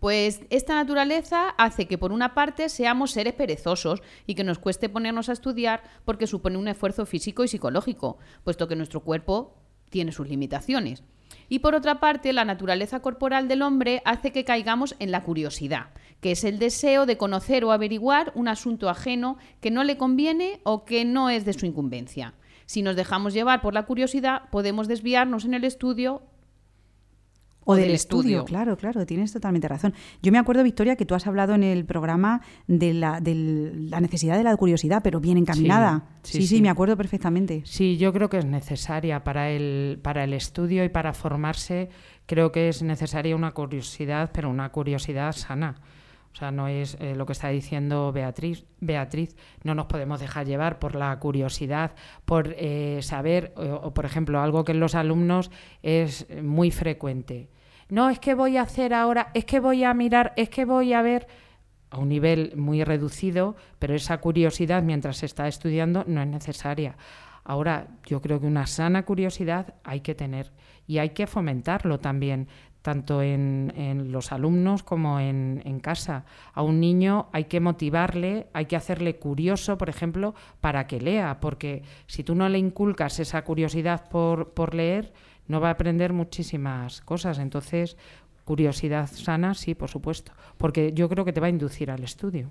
Pues 0.00 0.42
esta 0.50 0.74
naturaleza 0.74 1.50
hace 1.50 1.86
que 1.86 1.98
por 1.98 2.12
una 2.12 2.34
parte 2.34 2.68
seamos 2.68 3.10
seres 3.10 3.34
perezosos 3.34 4.00
y 4.26 4.34
que 4.34 4.44
nos 4.44 4.58
cueste 4.58 4.88
ponernos 4.88 5.28
a 5.28 5.32
estudiar 5.32 5.82
porque 6.04 6.28
supone 6.28 6.56
un 6.56 6.68
esfuerzo 6.68 7.04
físico 7.04 7.42
y 7.42 7.48
psicológico, 7.48 8.18
puesto 8.44 8.68
que 8.68 8.76
nuestro 8.76 9.00
cuerpo 9.00 9.56
tiene 9.90 10.12
sus 10.12 10.28
limitaciones. 10.28 11.02
Y 11.48 11.60
por 11.60 11.74
otra 11.74 11.98
parte, 11.98 12.32
la 12.32 12.44
naturaleza 12.44 13.00
corporal 13.00 13.48
del 13.48 13.62
hombre 13.62 14.02
hace 14.04 14.32
que 14.32 14.44
caigamos 14.44 14.94
en 14.98 15.10
la 15.10 15.24
curiosidad, 15.24 15.90
que 16.20 16.32
es 16.32 16.44
el 16.44 16.58
deseo 16.58 17.06
de 17.06 17.16
conocer 17.16 17.64
o 17.64 17.72
averiguar 17.72 18.32
un 18.34 18.48
asunto 18.48 18.88
ajeno 18.88 19.38
que 19.60 19.70
no 19.70 19.82
le 19.82 19.96
conviene 19.96 20.60
o 20.62 20.84
que 20.84 21.04
no 21.04 21.30
es 21.30 21.44
de 21.44 21.54
su 21.54 21.66
incumbencia. 21.66 22.34
Si 22.66 22.82
nos 22.82 22.96
dejamos 22.96 23.32
llevar 23.32 23.62
por 23.62 23.72
la 23.72 23.86
curiosidad, 23.86 24.42
podemos 24.50 24.88
desviarnos 24.88 25.46
en 25.46 25.54
el 25.54 25.64
estudio 25.64 26.22
o, 27.70 27.76
del, 27.76 27.90
estudio. 27.90 28.46
Claro, 28.46 28.78
claro, 28.78 29.04
tienes 29.04 29.30
totalmente 29.30 29.68
razón. 29.68 29.92
Yo 30.22 30.32
me 30.32 30.38
acuerdo, 30.38 30.62
Victoria, 30.62 30.96
que 30.96 31.04
tú 31.04 31.14
has 31.14 31.26
hablado 31.26 31.54
en 31.54 31.62
el 31.62 31.84
programa 31.84 32.40
de 32.66 32.94
la, 32.94 33.20
la 33.22 34.00
necesidad 34.00 34.38
de 34.38 34.44
la 34.44 34.56
curiosidad, 34.56 35.02
pero 35.04 35.20
bien 35.20 35.36
encaminada. 35.36 36.04
Sí 36.22 36.46
sí, 36.46 36.62
me 36.62 36.70
acuerdo 36.70 36.96
perfectamente. 36.96 37.60
Sí, 37.66 37.98
yo 37.98 38.10
creo 38.14 38.30
que 38.30 38.38
es 38.38 38.46
necesaria 38.46 39.22
para 39.22 39.50
el, 39.50 40.00
para 40.02 40.24
el 40.24 40.32
estudio 40.32 40.82
y 40.82 40.88
para 40.88 41.12
formarse. 41.12 41.90
Creo 42.24 42.52
que 42.52 42.70
es 42.70 42.82
necesaria 42.82 43.36
una 43.36 43.52
curiosidad, 43.52 44.30
pero 44.32 44.48
una 44.48 44.70
curiosidad 44.70 45.32
sana. 45.32 45.76
O 46.32 46.36
sea, 46.36 46.50
no 46.50 46.68
es 46.68 46.96
eh, 47.00 47.14
lo 47.16 47.26
que 47.26 47.32
está 47.32 47.48
diciendo 47.48 48.12
Beatriz. 48.12 48.64
Beatriz, 48.80 49.36
no 49.62 49.74
nos 49.74 49.86
podemos 49.86 50.20
dejar 50.20 50.46
llevar 50.46 50.78
por 50.78 50.94
la 50.94 51.18
curiosidad, 51.18 51.92
por 52.24 52.54
eh, 52.56 53.00
saber, 53.02 53.52
o, 53.56 53.92
por 53.92 54.06
ejemplo, 54.06 54.40
algo 54.40 54.64
que 54.64 54.72
en 54.72 54.80
los 54.80 54.94
alumnos 54.94 55.50
es 55.82 56.26
muy 56.42 56.70
frecuente 56.70 57.50
no 57.88 58.10
es 58.10 58.18
que 58.18 58.34
voy 58.34 58.56
a 58.56 58.62
hacer 58.62 58.92
ahora, 58.94 59.30
es 59.34 59.44
que 59.44 59.60
voy 59.60 59.84
a 59.84 59.94
mirar, 59.94 60.32
es 60.36 60.48
que 60.50 60.64
voy 60.64 60.92
a 60.92 61.02
ver 61.02 61.26
a 61.90 61.98
un 61.98 62.08
nivel 62.08 62.52
muy 62.56 62.84
reducido, 62.84 63.56
pero 63.78 63.94
esa 63.94 64.18
curiosidad 64.18 64.82
mientras 64.82 65.18
se 65.18 65.26
está 65.26 65.48
estudiando 65.48 66.04
no 66.06 66.20
es 66.20 66.28
necesaria. 66.28 66.96
Ahora, 67.44 67.88
yo 68.04 68.20
creo 68.20 68.40
que 68.40 68.46
una 68.46 68.66
sana 68.66 69.06
curiosidad 69.06 69.74
hay 69.84 70.00
que 70.00 70.14
tener 70.14 70.52
y 70.86 70.98
hay 70.98 71.10
que 71.10 71.26
fomentarlo 71.26 71.98
también, 71.98 72.48
tanto 72.82 73.22
en, 73.22 73.72
los 74.12 74.32
alumnos 74.32 74.82
como 74.82 75.18
en, 75.18 75.62
en, 75.64 75.80
casa. 75.80 76.26
A 76.52 76.62
un 76.62 76.78
niño 76.78 77.28
hay 77.32 77.44
que 77.44 77.60
motivarle, 77.60 78.48
hay 78.52 78.66
que 78.66 78.76
hacerle 78.76 79.16
curioso, 79.16 79.78
por 79.78 79.88
ejemplo, 79.88 80.34
para 80.60 80.86
que 80.86 81.00
lea, 81.00 81.40
porque 81.40 81.82
si 82.06 82.22
tú 82.22 82.34
no 82.34 82.48
le 82.50 82.58
inculcas 82.58 83.18
esa 83.18 83.42
curiosidad 83.44 84.08
por, 84.10 84.52
por 84.52 84.74
leer, 84.74 85.12
no 85.48 85.60
va 85.60 85.68
a 85.68 85.72
aprender 85.72 86.12
muchísimas 86.12 87.00
cosas. 87.00 87.38
Entonces, 87.38 87.96
curiosidad 88.44 89.10
sana, 89.12 89.54
sí, 89.54 89.74
por 89.74 89.88
supuesto, 89.88 90.32
porque 90.56 90.92
yo 90.94 91.08
creo 91.08 91.24
que 91.24 91.32
te 91.32 91.40
va 91.40 91.48
a 91.48 91.50
inducir 91.50 91.90
al 91.90 92.04
estudio. 92.04 92.50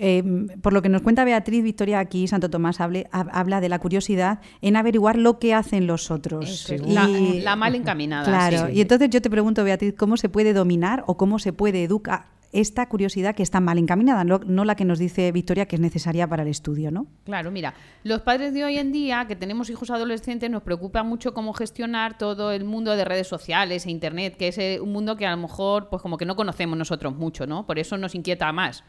Eh, 0.00 0.22
por 0.62 0.72
lo 0.72 0.80
que 0.80 0.88
nos 0.88 1.02
cuenta 1.02 1.24
Beatriz 1.24 1.64
Victoria 1.64 1.98
aquí, 1.98 2.28
Santo 2.28 2.48
Tomás 2.48 2.80
habla 2.80 3.60
de 3.60 3.68
la 3.68 3.80
curiosidad 3.80 4.40
en 4.62 4.76
averiguar 4.76 5.18
lo 5.18 5.40
que 5.40 5.54
hacen 5.54 5.88
los 5.88 6.12
otros. 6.12 6.72
la, 6.86 7.56
mal 7.56 7.74
encaminada. 7.74 8.24
Claro, 8.24 8.70
y 8.70 8.80
entonces 8.80 9.10
yo 9.10 9.20
te 9.20 9.28
pregunto, 9.28 9.64
Beatriz, 9.64 9.94
¿cómo 9.98 10.16
se 10.16 10.28
puede 10.28 10.52
dominar 10.52 11.02
o 11.08 11.16
cómo 11.16 11.40
se 11.40 11.52
puede 11.52 11.82
educar 11.82 12.37
esta 12.52 12.88
curiosidad 12.88 13.34
que 13.34 13.42
está 13.42 13.60
mal 13.60 13.78
encaminada, 13.78 14.24
no, 14.24 14.64
la 14.64 14.74
que 14.74 14.84
nos 14.84 14.98
dice 14.98 15.30
Victoria 15.32 15.66
que 15.66 15.76
es 15.76 15.80
necesaria 15.80 16.26
para 16.26 16.42
el 16.42 16.48
estudio, 16.48 16.90
¿no? 16.90 17.06
Claro, 17.24 17.50
mira, 17.50 17.74
los 18.04 18.22
padres 18.22 18.54
de 18.54 18.64
hoy 18.64 18.78
en 18.78 18.92
día, 18.92 19.26
que 19.26 19.36
tenemos 19.36 19.68
hijos 19.70 19.90
adolescentes, 19.90 20.50
nos 20.50 20.62
preocupa 20.62 21.02
mucho 21.02 21.34
cómo 21.34 21.52
gestionar 21.52 22.16
todo 22.16 22.52
el 22.52 22.64
mundo 22.64 22.96
de 22.96 23.04
redes 23.04 23.26
sociales 23.26 23.86
e 23.86 23.90
internet, 23.90 24.36
que 24.36 24.48
es 24.48 24.58
eh, 24.58 24.78
un 24.80 24.92
mundo 24.92 25.16
que 25.16 25.26
a 25.26 25.30
lo 25.30 25.36
mejor, 25.36 25.88
pues 25.88 26.00
como 26.00 26.16
que 26.16 26.24
no 26.24 26.36
conocemos 26.36 26.78
nosotros 26.78 27.14
mucho, 27.14 27.46
¿no? 27.46 27.66
Por 27.66 27.78
eso 27.78 27.96
nos 27.98 28.14
inquieta 28.14 28.50
más. 28.52 28.84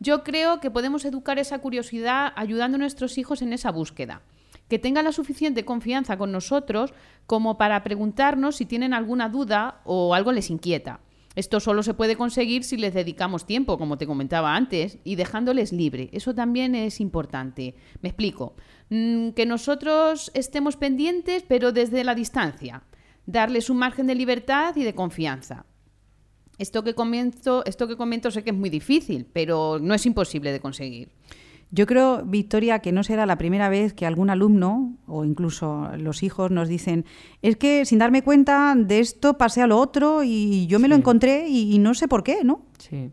Yo 0.00 0.22
creo 0.22 0.60
que 0.60 0.70
podemos 0.70 1.04
educar 1.04 1.38
esa 1.38 1.58
curiosidad 1.58 2.32
ayudando 2.36 2.76
a 2.76 2.78
nuestros 2.78 3.18
hijos 3.18 3.42
en 3.42 3.52
esa 3.52 3.70
búsqueda 3.70 4.22
que 4.68 4.78
tengan 4.78 5.04
la 5.04 5.12
suficiente 5.12 5.64
confianza 5.64 6.16
con 6.16 6.30
nosotros 6.30 6.92
como 7.26 7.56
para 7.56 7.82
preguntarnos 7.82 8.56
si 8.56 8.66
tienen 8.66 8.92
alguna 8.92 9.28
duda 9.28 9.80
o 9.84 10.14
algo 10.14 10.30
les 10.30 10.50
inquieta. 10.50 11.00
Esto 11.38 11.60
solo 11.60 11.84
se 11.84 11.94
puede 11.94 12.16
conseguir 12.16 12.64
si 12.64 12.76
les 12.76 12.92
dedicamos 12.92 13.46
tiempo, 13.46 13.78
como 13.78 13.96
te 13.96 14.08
comentaba 14.08 14.56
antes, 14.56 14.98
y 15.04 15.14
dejándoles 15.14 15.72
libre. 15.72 16.10
Eso 16.12 16.34
también 16.34 16.74
es 16.74 16.98
importante. 16.98 17.76
Me 18.02 18.08
explico. 18.08 18.56
Mm, 18.90 19.28
que 19.30 19.46
nosotros 19.46 20.32
estemos 20.34 20.76
pendientes, 20.76 21.44
pero 21.46 21.70
desde 21.70 22.02
la 22.02 22.16
distancia. 22.16 22.82
Darles 23.24 23.70
un 23.70 23.76
margen 23.76 24.08
de 24.08 24.16
libertad 24.16 24.74
y 24.74 24.82
de 24.82 24.96
confianza. 24.96 25.64
Esto 26.58 26.82
que 26.82 26.96
esto 27.66 27.86
que 27.86 27.96
comento 27.96 28.30
sé 28.32 28.42
que 28.42 28.50
es 28.50 28.56
muy 28.56 28.68
difícil, 28.68 29.24
pero 29.32 29.78
no 29.80 29.94
es 29.94 30.04
imposible 30.06 30.50
de 30.50 30.58
conseguir. 30.58 31.12
Yo 31.70 31.86
creo, 31.86 32.24
Victoria, 32.24 32.78
que 32.78 32.92
no 32.92 33.02
será 33.02 33.26
la 33.26 33.36
primera 33.36 33.68
vez 33.68 33.92
que 33.92 34.06
algún 34.06 34.30
alumno 34.30 34.96
o 35.06 35.24
incluso 35.24 35.90
los 35.98 36.22
hijos 36.22 36.50
nos 36.50 36.68
dicen, 36.68 37.04
es 37.42 37.56
que 37.56 37.84
sin 37.84 37.98
darme 37.98 38.22
cuenta 38.22 38.74
de 38.74 39.00
esto 39.00 39.36
pasé 39.36 39.60
a 39.60 39.66
lo 39.66 39.78
otro 39.78 40.22
y 40.24 40.66
yo 40.66 40.78
me 40.78 40.88
lo 40.88 40.94
encontré 40.94 41.46
y, 41.48 41.78
no 41.78 41.92
sé 41.92 42.08
por 42.08 42.22
qué, 42.22 42.42
¿no? 42.42 42.62
Sí. 42.78 43.10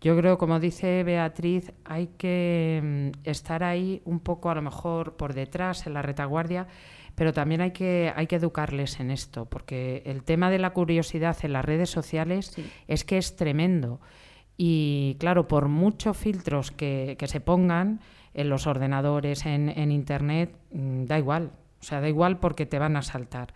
Yo 0.00 0.16
creo, 0.16 0.38
como 0.38 0.60
dice 0.60 1.02
Beatriz, 1.04 1.72
hay 1.84 2.06
que 2.16 3.12
mm, 3.12 3.28
estar 3.28 3.64
ahí 3.64 4.00
un 4.04 4.20
poco 4.20 4.50
a 4.50 4.54
lo 4.54 4.62
mejor 4.62 5.16
por 5.16 5.34
detrás, 5.34 5.86
en 5.86 5.92
la 5.92 6.00
retaguardia, 6.00 6.68
pero 7.16 7.34
también 7.34 7.60
hay 7.60 7.72
que, 7.72 8.12
hay 8.14 8.26
que 8.26 8.36
educarles 8.36 8.98
en 9.00 9.10
esto, 9.10 9.44
porque 9.44 10.02
el 10.06 10.22
tema 10.22 10.48
de 10.48 10.58
la 10.58 10.70
curiosidad 10.70 11.36
en 11.42 11.52
las 11.52 11.64
redes 11.64 11.90
sociales 11.90 12.56
es 12.86 13.04
que 13.04 13.18
es 13.18 13.36
tremendo. 13.36 14.00
Y 14.62 15.16
claro, 15.18 15.48
por 15.48 15.68
muchos 15.68 16.18
filtros 16.18 16.70
que, 16.70 17.16
se 17.24 17.40
pongan 17.40 18.00
en 18.34 18.50
los 18.50 18.66
ordenadores, 18.66 19.46
en, 19.46 19.90
Internet, 19.90 20.54
mm, 20.70 21.06
da 21.06 21.18
igual. 21.18 21.52
O 21.80 21.82
sea, 21.82 22.02
da 22.02 22.10
igual 22.10 22.38
porque 22.40 22.66
te 22.66 22.78
van 22.78 22.94
a 22.98 23.00
saltar. 23.00 23.54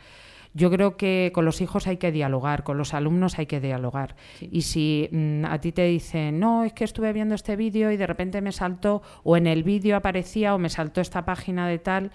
Yo 0.55 0.71
creo 0.71 0.97
que 0.97 1.31
con 1.35 1.45
los 1.45 1.61
hijos 1.61 1.89
hay 1.89 1.99
que 1.99 2.11
dialogar, 2.11 2.65
con 2.65 2.79
los 2.79 2.95
alumnos 2.95 3.39
hay 3.39 3.45
que 3.45 3.61
dialogar. 3.61 4.17
Y 4.41 4.63
si 4.63 5.11
mm, 5.13 5.45
a 5.45 5.61
ti 5.61 5.73
te 5.73 5.85
dicen, 5.85 6.41
no, 6.41 6.65
es 6.65 6.73
que 6.73 6.85
estuve 6.85 7.13
viendo 7.13 7.35
este 7.35 7.55
vídeo 7.55 7.91
y 7.91 7.99
de 7.99 8.07
repente 8.07 8.41
me 8.41 8.53
saltó, 8.53 9.03
o 9.25 9.37
en 9.37 9.47
el 9.47 9.63
vídeo 9.63 9.97
aparecía, 9.97 10.55
o 10.55 10.59
me 10.59 10.71
saltó 10.71 11.03
esta 11.03 11.27
página 11.27 11.69
de 11.69 11.81
tal, 11.81 12.13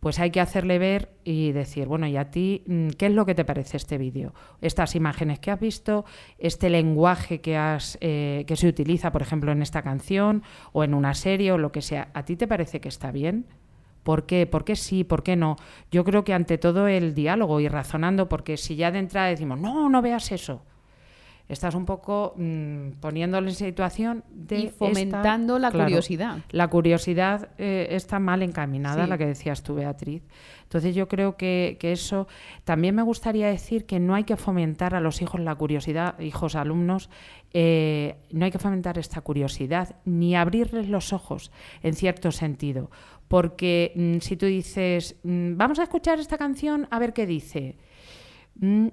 pues 0.00 0.18
hay 0.18 0.30
que 0.30 0.40
hacerle 0.40 0.78
ver 0.78 1.10
y 1.24 1.52
decir, 1.52 1.88
bueno, 1.88 2.06
¿y 2.06 2.16
a 2.16 2.30
ti 2.30 2.62
mm, 2.66 2.88
qué 2.90 3.06
es 3.06 3.12
lo 3.12 3.26
que 3.26 3.34
te 3.34 3.44
parece 3.44 3.76
este 3.76 3.98
vídeo? 3.98 4.34
Estas 4.60 4.94
imágenes 4.94 5.38
que 5.38 5.50
has 5.50 5.60
visto, 5.60 6.04
este 6.38 6.70
lenguaje 6.70 7.40
que, 7.40 7.56
has, 7.56 7.98
eh, 8.00 8.44
que 8.46 8.56
se 8.56 8.68
utiliza, 8.68 9.12
por 9.12 9.22
ejemplo, 9.22 9.52
en 9.52 9.62
esta 9.62 9.82
canción 9.82 10.42
o 10.72 10.84
en 10.84 10.94
una 10.94 11.14
serie 11.14 11.52
o 11.52 11.58
lo 11.58 11.72
que 11.72 11.82
sea, 11.82 12.10
¿a 12.14 12.24
ti 12.24 12.36
te 12.36 12.46
parece 12.46 12.80
que 12.80 12.88
está 12.88 13.10
bien? 13.10 13.46
¿Por 14.02 14.24
qué? 14.26 14.46
¿Por 14.46 14.64
qué 14.64 14.76
sí? 14.76 15.02
¿Por 15.02 15.24
qué 15.24 15.34
no? 15.34 15.56
Yo 15.90 16.04
creo 16.04 16.22
que 16.22 16.32
ante 16.32 16.58
todo 16.58 16.86
el 16.86 17.12
diálogo 17.14 17.58
y 17.58 17.66
razonando, 17.66 18.28
porque 18.28 18.56
si 18.56 18.76
ya 18.76 18.92
de 18.92 19.00
entrada 19.00 19.26
decimos, 19.28 19.58
no, 19.58 19.88
no 19.88 20.00
veas 20.02 20.30
eso, 20.30 20.62
estás 21.48 21.74
un 21.74 21.84
poco 21.84 22.34
mmm, 22.36 22.90
poniéndole 23.00 23.50
en 23.50 23.54
situación 23.54 24.24
de... 24.30 24.58
Y 24.58 24.68
fomentando 24.68 25.58
la 25.58 25.70
curiosidad. 25.70 26.38
La 26.50 26.68
curiosidad 26.68 27.50
eh, 27.58 27.88
está 27.90 28.18
mal 28.18 28.42
encaminada, 28.42 29.06
la 29.06 29.16
que 29.16 29.26
decías 29.26 29.62
tú, 29.62 29.76
Beatriz. 29.76 30.22
Entonces 30.64 30.94
yo 30.94 31.06
creo 31.06 31.36
que, 31.36 31.78
eso... 31.80 32.26
También 32.64 32.94
me 32.94 33.02
gustaría 33.02 33.46
decir 33.46 33.86
que 33.86 34.00
no 34.00 34.14
hay 34.14 34.24
que 34.24 34.36
fomentar 34.36 34.94
a 34.94 35.00
los 35.00 35.22
hijos 35.22 35.40
la 35.40 35.54
curiosidad, 35.54 36.18
hijos 36.18 36.56
alumnos, 36.56 37.08
eh, 37.52 38.16
no 38.32 38.44
hay 38.44 38.50
que 38.50 38.58
fomentar 38.58 38.98
esta 38.98 39.20
curiosidad 39.20 39.96
ni 40.04 40.34
abrirles 40.34 40.88
los 40.88 41.12
ojos, 41.12 41.52
en 41.82 41.94
cierto 41.94 42.32
sentido. 42.32 42.90
Porque 43.28 43.92
mm, 43.94 44.18
si 44.18 44.36
tú 44.36 44.46
dices, 44.46 45.16
mm, 45.22 45.56
vamos 45.56 45.78
a 45.78 45.84
escuchar 45.84 46.18
esta 46.18 46.38
canción, 46.38 46.88
a 46.90 46.98
ver 46.98 47.12
qué 47.12 47.26
dice. 47.26 47.76
Mm, 48.56 48.88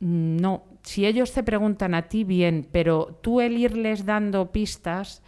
no, 0.00 0.64
si 0.84 1.06
ellos 1.06 1.32
te 1.32 1.42
preguntan 1.42 1.94
a 1.94 2.02
ti 2.02 2.24
bien, 2.24 2.68
pero 2.70 3.18
tú 3.22 3.40
el 3.40 3.56
irles 3.56 4.04
dando 4.04 4.52
pistas, 4.52 5.22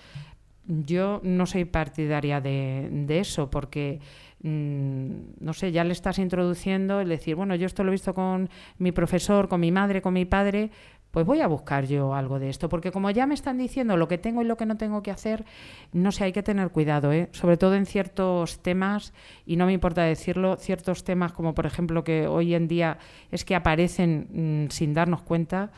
yo 0.67 1.21
no 1.25 1.47
soy 1.47 1.65
partidaria 1.65 2.41
de, 2.41 3.07
eso, 3.09 3.49
porque 3.49 4.01
mm, 4.43 5.11
no 5.41 5.53
sé, 5.55 5.73
ya 5.73 5.83
le 5.83 5.93
estás 5.93 6.19
introduciendo 6.19 7.01
el 7.01 7.09
decir, 7.09 7.37
bueno, 7.37 7.55
yo 7.55 7.67
esto 7.67 7.85
lo 7.85 7.91
he 7.91 7.93
visto 7.93 8.13
con 8.15 8.51
mi 8.79 8.93
profesor, 8.93 9.49
con 9.49 9.61
mi 9.61 9.73
madre, 9.73 10.03
con 10.03 10.13
mi 10.13 10.27
padre, 10.27 10.71
pues 11.16 11.25
voy 11.25 11.40
a 11.40 11.46
buscar 11.46 11.87
yo 11.87 12.12
algo 12.12 12.38
de 12.38 12.50
esto, 12.50 12.68
porque 12.68 12.92
como 12.92 13.11
ya 13.11 13.25
me 13.25 13.32
están 13.32 13.56
diciendo 13.56 13.96
lo 13.96 14.06
que 14.06 14.18
tengo 14.18 14.42
y 14.42 14.44
lo 14.44 14.58
que 14.58 14.66
no 14.66 14.76
tengo 14.76 15.02
que 15.02 15.11
hacer, 15.11 15.46
no 15.94 16.12
sé, 16.12 16.25
hay 16.25 16.32
que 16.32 16.42
tener 16.42 16.68
cuidado, 16.68 17.11
¿eh? 17.11 17.30
sobre 17.32 17.56
todo 17.56 17.75
en 17.75 17.87
ciertos 17.87 18.61
temas, 18.61 19.14
y 19.46 19.56
no 19.56 19.64
me 19.64 19.73
importa 19.73 20.02
decirlo, 20.02 20.56
ciertos 20.58 21.04
temas 21.04 21.32
como 21.32 21.54
por 21.54 21.64
ejemplo 21.64 22.04
que 22.04 22.26
hoy 22.26 22.54
en 22.54 22.68
día 22.68 22.99
es 23.30 23.46
que 23.46 23.54
aparecen 23.54 24.66
mm, 24.66 24.70
sin 24.70 24.92
darnos 24.92 25.23
cuenta. 25.23 25.70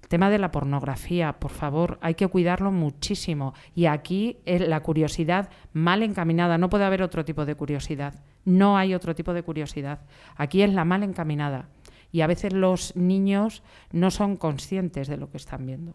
El 0.00 0.08
tema 0.08 0.30
de 0.30 0.38
la 0.38 0.50
pornografía, 0.50 1.34
por 1.34 1.50
favor, 1.50 1.98
hay 2.00 2.14
que 2.14 2.28
cuidarlo 2.28 2.72
muchísimo. 2.72 3.52
Y 3.74 3.84
aquí 3.84 4.38
la 4.46 4.80
curiosidad 4.80 5.50
mal 5.74 6.02
encaminada, 6.04 6.56
no 6.56 6.70
puede 6.70 6.86
haber 6.86 7.02
otro 7.02 7.22
tipo 7.26 7.44
de 7.44 7.54
curiosidad. 7.54 8.14
No 8.46 8.78
hay 8.78 8.94
otro 8.94 9.14
tipo 9.14 9.34
de 9.34 9.42
curiosidad. 9.42 9.98
Aquí 10.36 10.62
es 10.62 10.72
la 10.72 10.86
mal 10.86 11.02
encaminada 11.02 11.68
y 12.16 12.22
a 12.22 12.26
veces 12.26 12.54
los 12.54 12.96
niños 12.96 13.62
no 13.92 14.10
son 14.10 14.36
conscientes 14.36 15.06
de 15.06 15.18
lo 15.18 15.28
que 15.28 15.36
están 15.36 15.66
viendo. 15.66 15.94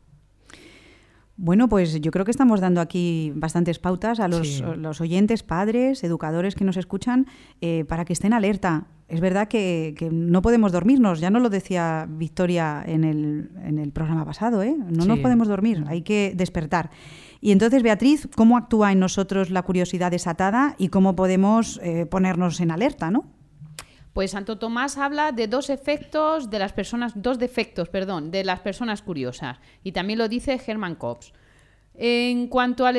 Bueno, 1.36 1.68
pues 1.68 2.00
yo 2.01 2.12
creo 2.12 2.24
que 2.25 2.30
estamos 2.30 2.60
dando 2.60 2.80
aquí 2.80 3.32
bastantes 3.36 3.80
pautas 3.80 4.20
a 4.20 4.28
los, 4.28 4.48
Sí. 4.58 4.63
los 4.78 5.01
oyentes, 5.01 5.42
padres, 5.42 6.04
educadores 6.04 6.54
que 6.54 6.63
nos 6.63 6.78
escuchan 6.78 7.25
eh, 7.62 7.86
para 7.86 8.06
que 8.06 8.13
estén 8.13 8.34
alerta. 8.34 8.86
Es 9.08 9.20
verdad 9.20 9.48
que, 9.48 9.96
que 9.98 10.12
no 10.12 10.44
podemos 10.44 10.72
dormirnos, 10.72 11.20
ya 11.20 11.32
nos 11.32 11.42
lo 11.42 11.50
decía 11.50 12.06
Victoria 12.08 12.84
en 12.86 13.04
el, 13.04 13.50
en 13.66 13.80
el 13.80 13.92
programa 13.92 14.24
pasado, 14.24 14.62
¿eh? 14.62 14.75
no 14.78 15.06
nos 15.06 15.18
podemos 15.20 15.48
dormir, 15.48 15.84
hay 15.88 16.04
que 16.04 16.34
despertar. 16.36 16.92
Y 17.42 17.51
entonces, 17.51 17.82
Beatriz, 17.82 18.30
¿cómo 18.36 18.56
actúa 18.56 18.92
en 18.92 19.00
nosotros 19.00 19.50
la 19.50 19.63
curiosidad 19.63 20.12
desatada 20.12 20.75
y 20.78 20.90
cómo 20.90 21.16
podemos 21.16 21.80
eh, 21.84 22.06
ponernos 22.06 22.62
en 22.62 22.70
alerta, 22.70 23.10
no? 23.10 23.25
Pues 24.22 24.30
Santo 24.30 24.60
Tomás 24.60 25.00
habla 25.00 25.32
de 25.32 25.48
dos 25.48 25.72
efectos 25.72 26.51
de 26.51 26.60
las 26.60 26.74
personas, 26.74 27.13
dos 27.16 27.40
defectos, 27.40 27.90
perdón, 27.90 28.30
de 28.30 28.44
las 28.44 28.60
personas 28.60 29.01
curiosas. 29.01 29.58
Y 29.84 29.94
también 29.94 30.20
lo 30.20 30.30
dice 30.30 30.62
Hermann 30.63 30.94
Kops. 30.94 31.34
En 31.96 32.46
cuanto 32.46 32.86
al, 32.86 32.98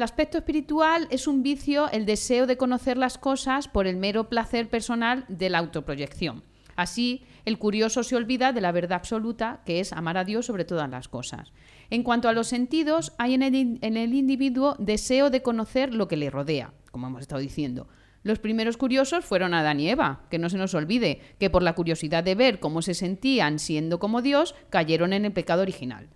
aspecto 0.00 0.38
espiritual, 0.38 1.08
es 1.10 1.26
un 1.26 1.42
vicio 1.42 1.90
el 1.90 2.06
deseo 2.06 2.46
de 2.46 2.56
conocer 2.56 2.96
las 2.96 3.18
cosas 3.18 3.66
por 3.66 3.88
el 3.88 3.96
mero 3.96 4.28
placer 4.28 4.68
personal 4.68 5.24
de 5.26 5.50
la 5.50 5.58
autoproyección. 5.58 6.44
Así, 6.76 7.24
el 7.46 7.58
curioso 7.58 8.04
se 8.04 8.14
olvida 8.14 8.52
de 8.52 8.60
la 8.60 8.70
verdad 8.70 8.98
absoluta, 8.98 9.60
que 9.66 9.80
es 9.80 9.92
amar 9.92 10.18
a 10.18 10.24
Dios 10.24 10.46
sobre 10.46 10.64
todas 10.64 10.88
las 10.88 11.08
cosas. 11.08 11.52
En 11.90 12.04
cuanto 12.04 12.28
a 12.28 12.32
los 12.32 12.46
sentidos, 12.46 13.12
hay 13.18 13.34
en 13.34 13.42
el 13.42 14.14
individuo 14.14 14.76
deseo 14.78 15.30
de 15.30 15.42
conocer 15.42 15.92
lo 15.92 16.06
que 16.06 16.16
le 16.16 16.30
rodea, 16.30 16.72
como 16.92 17.08
hemos 17.08 17.22
estado 17.22 17.40
diciendo. 17.40 17.88
Los 18.24 18.38
primeros 18.38 18.78
curiosos 18.78 19.24
fueron 19.24 19.52
Adán 19.52 19.78
y 19.80 19.90
Eva, 19.90 20.22
que 20.30 20.38
no 20.38 20.48
se 20.48 20.56
nos 20.56 20.74
olvide 20.74 21.20
que 21.38 21.50
por 21.50 21.62
la 21.62 21.74
curiosidad 21.74 22.24
de 22.24 22.34
ver 22.34 22.58
cómo 22.58 22.80
se 22.80 22.94
sentían 22.94 23.58
siendo 23.58 23.98
como 23.98 24.22
Dios, 24.22 24.54
cayeron 24.70 25.12
en 25.12 25.26
el 25.26 25.32
pecado 25.32 25.60
original. 25.60 26.08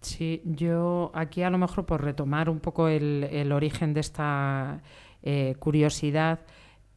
Sí, 0.00 0.42
yo 0.44 1.12
aquí 1.14 1.42
a 1.42 1.50
lo 1.50 1.58
mejor 1.58 1.86
por 1.86 2.02
retomar 2.02 2.50
un 2.50 2.58
poco 2.58 2.88
el, 2.88 3.52
origen 3.52 3.94
de 3.94 4.00
esta 4.00 4.82
eh, 5.22 5.54
curiosidad, 5.60 6.40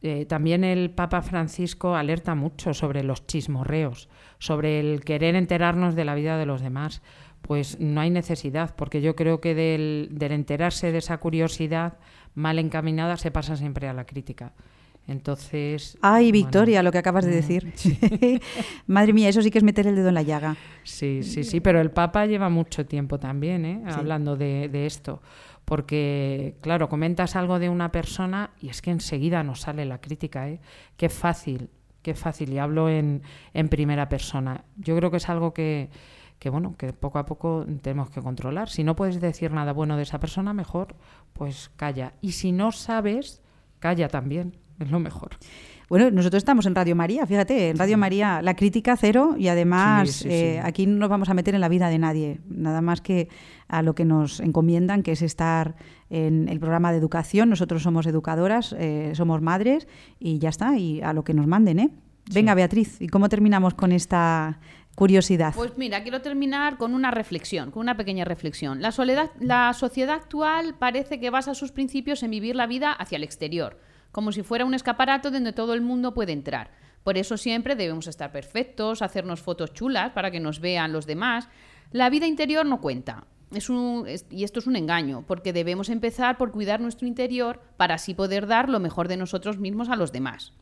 eh, 0.02 0.26
también 0.26 0.64
el 0.64 0.90
Papa 0.90 1.22
Francisco 1.22 1.94
alerta 1.94 2.34
mucho 2.34 2.74
sobre 2.74 3.04
los 3.04 3.26
chismorreos, 3.28 4.08
sobre 4.38 4.80
el 4.80 5.04
querer 5.04 5.36
enterarnos 5.36 5.94
de 5.94 6.04
la 6.04 6.16
vida 6.16 6.36
de 6.36 6.46
los 6.46 6.60
demás. 6.60 7.00
Pues 7.42 7.78
no 7.80 8.00
hay 8.00 8.10
necesidad, 8.10 8.74
porque 8.76 9.00
yo 9.00 9.16
creo 9.16 9.40
que 9.40 9.54
del 9.54 10.16
enterarse 10.20 10.92
de 10.92 10.98
esa 10.98 11.18
curiosidad 11.18 11.98
mal 12.34 12.58
encaminada 12.58 13.16
se 13.16 13.30
pasa 13.30 13.56
siempre 13.56 13.88
a 13.88 13.92
la 13.92 14.04
crítica. 14.04 14.52
Entonces. 15.08 15.98
Ay, 16.00 16.30
bueno, 16.30 16.32
Victoria, 16.32 16.82
lo 16.82 16.92
que 16.92 16.98
acabas 16.98 17.24
de 17.24 17.32
mm, 17.32 17.34
decir. 17.34 18.40
Madre 18.86 19.12
mía, 19.12 19.28
eso 19.28 19.42
sí 19.42 19.50
que 19.50 19.58
es 19.58 19.64
meter 19.64 19.86
el 19.86 19.96
dedo 19.96 20.08
en 20.08 20.14
la 20.14 20.22
llaga. 20.22 20.56
Sí, 20.84 21.22
sí, 21.22 21.44
sí, 21.44 21.60
pero 21.60 21.80
el 21.80 21.90
Papa 21.90 22.26
lleva 22.26 22.48
mucho 22.48 22.86
tiempo 22.86 23.18
también 23.18 23.64
¿eh? 23.64 23.82
Sí. 23.86 23.94
hablando 23.96 24.36
de, 24.36 24.68
de 24.68 24.86
esto, 24.86 25.20
porque, 25.64 26.56
claro, 26.60 26.88
comentas 26.88 27.34
algo 27.34 27.58
de 27.58 27.68
una 27.68 27.90
persona 27.90 28.50
y 28.60 28.68
es 28.68 28.80
que 28.80 28.90
enseguida 28.90 29.42
nos 29.42 29.62
sale 29.62 29.84
la 29.84 30.00
crítica, 30.00 30.48
¿eh? 30.48 30.60
Qué 30.96 31.08
fácil, 31.08 31.68
qué 32.02 32.14
fácil, 32.14 32.52
y 32.52 32.58
hablo 32.58 32.88
en, 32.88 33.22
en 33.54 33.68
primera 33.68 34.08
persona. 34.08 34.64
Yo 34.76 34.96
creo 34.96 35.10
que 35.10 35.16
es 35.16 35.28
algo 35.28 35.52
que, 35.52 35.90
que, 36.42 36.50
bueno, 36.50 36.74
que 36.76 36.92
poco 36.92 37.20
a 37.20 37.24
poco 37.24 37.64
tenemos 37.82 38.10
que 38.10 38.20
controlar. 38.20 38.68
Si 38.68 38.82
no 38.82 38.96
puedes 38.96 39.20
decir 39.20 39.52
nada 39.52 39.72
bueno 39.72 39.96
de 39.96 40.02
esa 40.02 40.18
persona, 40.18 40.52
mejor, 40.52 40.96
pues 41.34 41.70
calla. 41.76 42.14
Y 42.20 42.32
si 42.32 42.50
no 42.50 42.72
sabes, 42.72 43.40
calla 43.78 44.08
también, 44.08 44.56
es 44.80 44.90
lo 44.90 44.98
mejor. 44.98 45.36
Bueno, 45.88 46.10
nosotros 46.10 46.40
estamos 46.40 46.66
en 46.66 46.74
Radio 46.74 46.96
María, 46.96 47.26
fíjate, 47.26 47.70
en 47.70 47.78
Radio 47.78 47.96
María 47.96 48.42
la 48.42 48.56
crítica 48.56 48.96
cero 48.96 49.36
y 49.38 49.46
además 49.46 50.10
Sí, 50.10 50.22
sí, 50.24 50.28
eh, 50.30 50.60
aquí 50.64 50.84
no 50.84 50.96
nos 50.96 51.10
vamos 51.10 51.28
a 51.28 51.34
meter 51.34 51.54
en 51.54 51.60
la 51.60 51.68
vida 51.68 51.88
de 51.90 51.98
nadie, 52.00 52.40
nada 52.48 52.80
más 52.80 53.00
que 53.00 53.28
a 53.68 53.82
lo 53.82 53.94
que 53.94 54.04
nos 54.04 54.40
encomiendan, 54.40 55.04
que 55.04 55.12
es 55.12 55.22
estar 55.22 55.76
en 56.10 56.48
el 56.48 56.58
programa 56.58 56.90
de 56.90 56.98
educación. 56.98 57.50
Nosotros 57.50 57.84
somos 57.84 58.04
educadoras, 58.06 58.74
eh, 58.76 59.12
somos 59.14 59.40
madres 59.42 59.86
y 60.18 60.40
ya 60.40 60.48
está, 60.48 60.76
y 60.76 61.02
a 61.02 61.12
lo 61.12 61.22
que 61.22 61.34
nos 61.34 61.46
manden, 61.46 61.78
¿eh? 61.78 61.90
Venga, 62.32 62.54
Beatriz, 62.54 63.00
¿y 63.00 63.08
cómo 63.08 63.28
terminamos 63.28 63.74
con 63.74 63.92
esta 63.92 64.60
curiosidad? 64.94 65.54
Pues 65.54 65.76
mira, 65.76 66.02
quiero 66.02 66.22
terminar 66.22 66.76
con 66.76 66.94
una 66.94 67.10
reflexión, 67.10 67.70
con 67.70 67.80
una 67.80 67.96
pequeña 67.96 68.24
reflexión. 68.24 68.82
La, 68.82 68.92
soledad, 68.92 69.30
la 69.40 69.72
sociedad 69.72 70.16
actual 70.16 70.74
parece 70.78 71.20
que 71.20 71.30
basa 71.30 71.54
sus 71.54 71.72
principios 71.72 72.22
en 72.22 72.30
vivir 72.30 72.56
la 72.56 72.66
vida 72.66 72.92
hacia 72.92 73.16
el 73.16 73.24
exterior, 73.24 73.78
como 74.10 74.32
si 74.32 74.42
fuera 74.42 74.64
un 74.64 74.74
escaparato 74.74 75.30
donde 75.30 75.52
todo 75.52 75.74
el 75.74 75.80
mundo 75.80 76.14
puede 76.14 76.32
entrar. 76.32 76.70
Por 77.04 77.18
eso 77.18 77.36
siempre 77.36 77.74
debemos 77.74 78.06
estar 78.06 78.30
perfectos, 78.30 79.02
hacernos 79.02 79.40
fotos 79.40 79.72
chulas 79.72 80.12
para 80.12 80.30
que 80.30 80.40
nos 80.40 80.60
vean 80.60 80.92
los 80.92 81.06
demás. 81.06 81.48
La 81.90 82.10
vida 82.10 82.26
interior 82.26 82.64
no 82.64 82.80
cuenta. 82.80 83.24
Y 84.30 84.44
esto 84.44 84.60
es 84.60 84.66
un 84.66 84.76
engaño, 84.76 85.24
porque 85.26 85.52
debemos 85.52 85.90
empezar 85.90 86.38
por 86.38 86.52
cuidar 86.52 86.80
nuestro 86.80 87.06
interior 87.06 87.60
para 87.76 87.96
así 87.96 88.14
poder 88.14 88.46
dar 88.46 88.68
lo 88.68 88.80
mejor 88.80 89.08
de 89.08 89.18
nosotros 89.18 89.58
mismos 89.58 89.90
a 89.90 89.96
los 89.96 90.10
demás. 90.12 90.52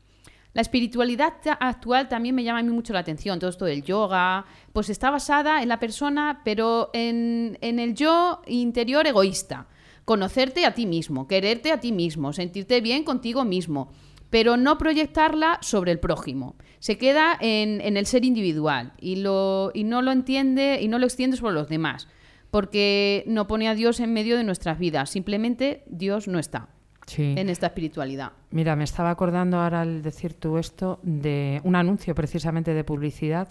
La 0.52 0.62
espiritualidad 0.62 1.34
actual 1.60 2.08
también 2.08 2.34
me 2.34 2.42
llama 2.42 2.58
a 2.58 2.62
mí 2.62 2.70
mucho 2.70 2.92
la 2.92 2.98
atención, 2.98 3.38
todo 3.38 3.50
esto 3.50 3.66
del 3.66 3.84
yoga, 3.84 4.44
pues 4.72 4.90
está 4.90 5.10
basada 5.10 5.62
en 5.62 5.68
la 5.68 5.78
persona, 5.78 6.40
pero 6.44 6.90
en, 6.92 7.56
en 7.60 7.78
el 7.78 7.94
yo 7.94 8.42
interior 8.46 9.06
egoísta. 9.06 9.68
Conocerte 10.04 10.66
a 10.66 10.74
ti 10.74 10.86
mismo, 10.86 11.28
quererte 11.28 11.70
a 11.70 11.78
ti 11.78 11.92
mismo, 11.92 12.32
sentirte 12.32 12.80
bien 12.80 13.04
contigo 13.04 13.44
mismo, 13.44 13.92
pero 14.28 14.56
no 14.56 14.76
proyectarla 14.76 15.58
sobre 15.62 15.92
el 15.92 16.00
prójimo. 16.00 16.56
Se 16.80 16.98
queda 16.98 17.38
en, 17.40 17.80
en 17.80 17.96
el 17.96 18.06
ser 18.06 18.24
individual 18.24 18.92
y, 18.98 19.16
lo, 19.16 19.70
y 19.72 19.84
no 19.84 20.02
lo 20.02 20.10
entiende 20.10 20.80
y 20.82 20.88
no 20.88 20.98
lo 20.98 21.06
extiende 21.06 21.36
sobre 21.36 21.54
los 21.54 21.68
demás, 21.68 22.08
porque 22.50 23.22
no 23.28 23.46
pone 23.46 23.68
a 23.68 23.76
Dios 23.76 24.00
en 24.00 24.12
medio 24.12 24.36
de 24.36 24.42
nuestras 24.42 24.80
vidas, 24.80 25.10
simplemente 25.10 25.84
Dios 25.86 26.26
no 26.26 26.40
está 26.40 26.70
Sí. 27.10 27.34
en 27.36 27.48
esta 27.48 27.66
espiritualidad. 27.66 28.30
Mira, 28.52 28.76
me 28.76 28.84
estaba 28.84 29.10
acordando 29.10 29.58
ahora 29.58 29.80
al 29.80 30.00
decir 30.00 30.34
tú 30.34 30.58
esto 30.58 31.00
de 31.02 31.60
un 31.64 31.74
anuncio 31.74 32.14
precisamente 32.14 32.72
de 32.72 32.84
publicidad, 32.84 33.48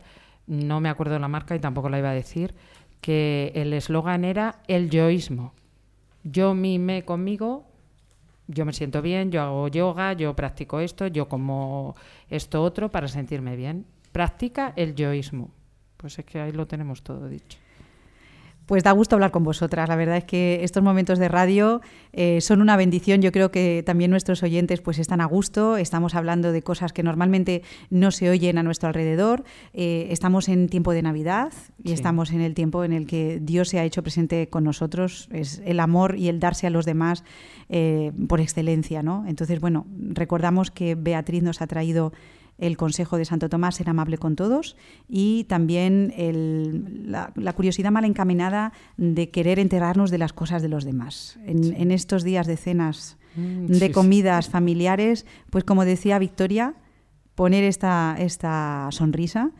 no 0.48 0.80
me 0.80 0.88
acuerdo 0.88 1.20
la 1.20 1.28
marca 1.28 1.58
y 1.58 1.60
tampoco 1.60 1.90
la 1.90 2.00
iba 2.00 2.10
a 2.10 2.14
decir, 2.14 2.56
que 3.02 3.52
el 3.56 3.74
eslogan 3.74 4.24
era 4.24 4.62
el 4.68 4.90
yoísmo. 4.90 5.54
Yo 6.24 6.54
mime 6.54 7.04
conmigo, 7.04 7.66
yo 8.48 8.64
me 8.64 8.72
siento 8.72 9.02
bien, 9.02 9.30
yo 9.30 9.42
hago 9.42 9.68
yoga, 9.68 10.14
yo 10.14 10.34
practico 10.38 10.80
esto, 10.80 11.08
yo 11.08 11.28
como 11.28 11.96
esto 12.30 12.64
otro 12.64 12.90
para 12.90 13.10
sentirme 13.10 13.58
bien. 13.58 13.86
Practica 14.14 14.72
el 14.78 14.96
yoísmo. 14.96 15.52
Pues 15.98 16.18
es 16.18 16.24
que 16.24 16.40
ahí 16.40 16.54
lo 16.54 16.66
tenemos 16.66 17.04
todo 17.04 17.28
dicho. 17.28 17.60
Pues 18.70 18.84
da 18.84 18.92
gusto 18.92 19.16
hablar 19.16 19.32
con 19.32 19.44
vosotras. 19.44 19.90
La 19.90 19.96
verdad 19.96 20.18
es 20.18 20.26
que 20.26 20.60
estos 20.64 20.84
momentos 20.84 21.18
de 21.18 21.28
radio 21.28 21.82
eh, 22.14 22.40
son 22.40 22.62
una 22.62 22.78
bendición. 22.78 23.20
Yo 23.20 23.32
creo 23.32 23.50
que 23.50 23.82
también 23.84 24.12
nuestros 24.12 24.44
oyentes 24.44 24.80
pues 24.80 25.00
están 25.00 25.22
a 25.22 25.26
gusto. 25.26 25.76
Estamos 25.76 26.14
hablando 26.14 26.52
de 26.52 26.62
cosas 26.62 26.94
que 26.94 27.02
normalmente 27.02 27.64
no 27.90 28.12
se 28.12 28.30
oyen 28.30 28.60
a 28.60 28.64
nuestro 28.64 28.88
alrededor. 28.90 29.44
Eh, 29.74 30.10
estamos 30.12 30.50
en 30.50 30.70
tiempo 30.70 30.94
de 30.94 31.02
Navidad 31.02 31.52
y 31.84 31.88
Sí. 31.88 31.94
estamos 31.96 32.30
en 32.30 32.42
el 32.42 32.54
tiempo 32.54 32.84
en 32.84 32.94
el 32.94 33.08
que 33.08 33.40
Dios 33.42 33.70
se 33.70 33.80
ha 33.80 33.84
hecho 33.86 34.04
presente 34.04 34.50
con 34.50 34.66
nosotros. 34.66 35.30
Es 35.32 35.64
el 35.66 35.80
amor 35.80 36.16
y 36.20 36.30
el 36.30 36.40
darse 36.40 36.68
a 36.68 36.70
los 36.70 36.86
demás 36.86 37.24
eh, 37.70 38.12
por 38.28 38.40
excelencia, 38.40 39.02
¿no? 39.02 39.26
Entonces, 39.28 39.60
bueno, 39.60 39.88
recordamos 39.98 40.70
que 40.70 40.94
Beatriz 40.94 41.42
nos 41.42 41.64
ha 41.64 41.66
traído 41.66 42.14
el 42.60 42.78
consejo 42.78 43.18
de 43.18 43.26
Santo 43.26 43.50
Tomás, 43.50 43.76
ser 43.76 43.90
amable 43.90 44.18
con 44.18 44.36
todos, 44.36 44.76
y 45.08 45.46
también 45.46 46.14
el- 46.18 47.10
la, 47.12 47.32
la 47.36 47.54
curiosidad 47.54 47.92
mal 47.92 48.06
encaminada 48.06 48.74
de 48.98 49.30
querer 49.30 49.60
enterarnos 49.60 50.12
de 50.12 50.18
las 50.18 50.34
cosas 50.34 50.62
de 50.62 50.70
los 50.70 50.84
demás. 50.84 51.40
En, 51.46 51.74
en 51.76 51.92
estos 51.92 52.24
días 52.24 52.48
de 52.48 52.58
cenas, 52.58 53.16
Mm, 53.36 53.68
de 53.68 53.76
sí, 53.76 53.86
sí. 53.86 53.92
comidas 53.92 54.50
familiares, 54.50 55.26
pues 55.52 55.64
como 55.64 55.86
decía 55.86 56.18
Victoria, 56.18 56.74
poner 57.36 57.64
esta, 57.64 58.16
esta 58.20 58.88
sonrisa 58.92 59.52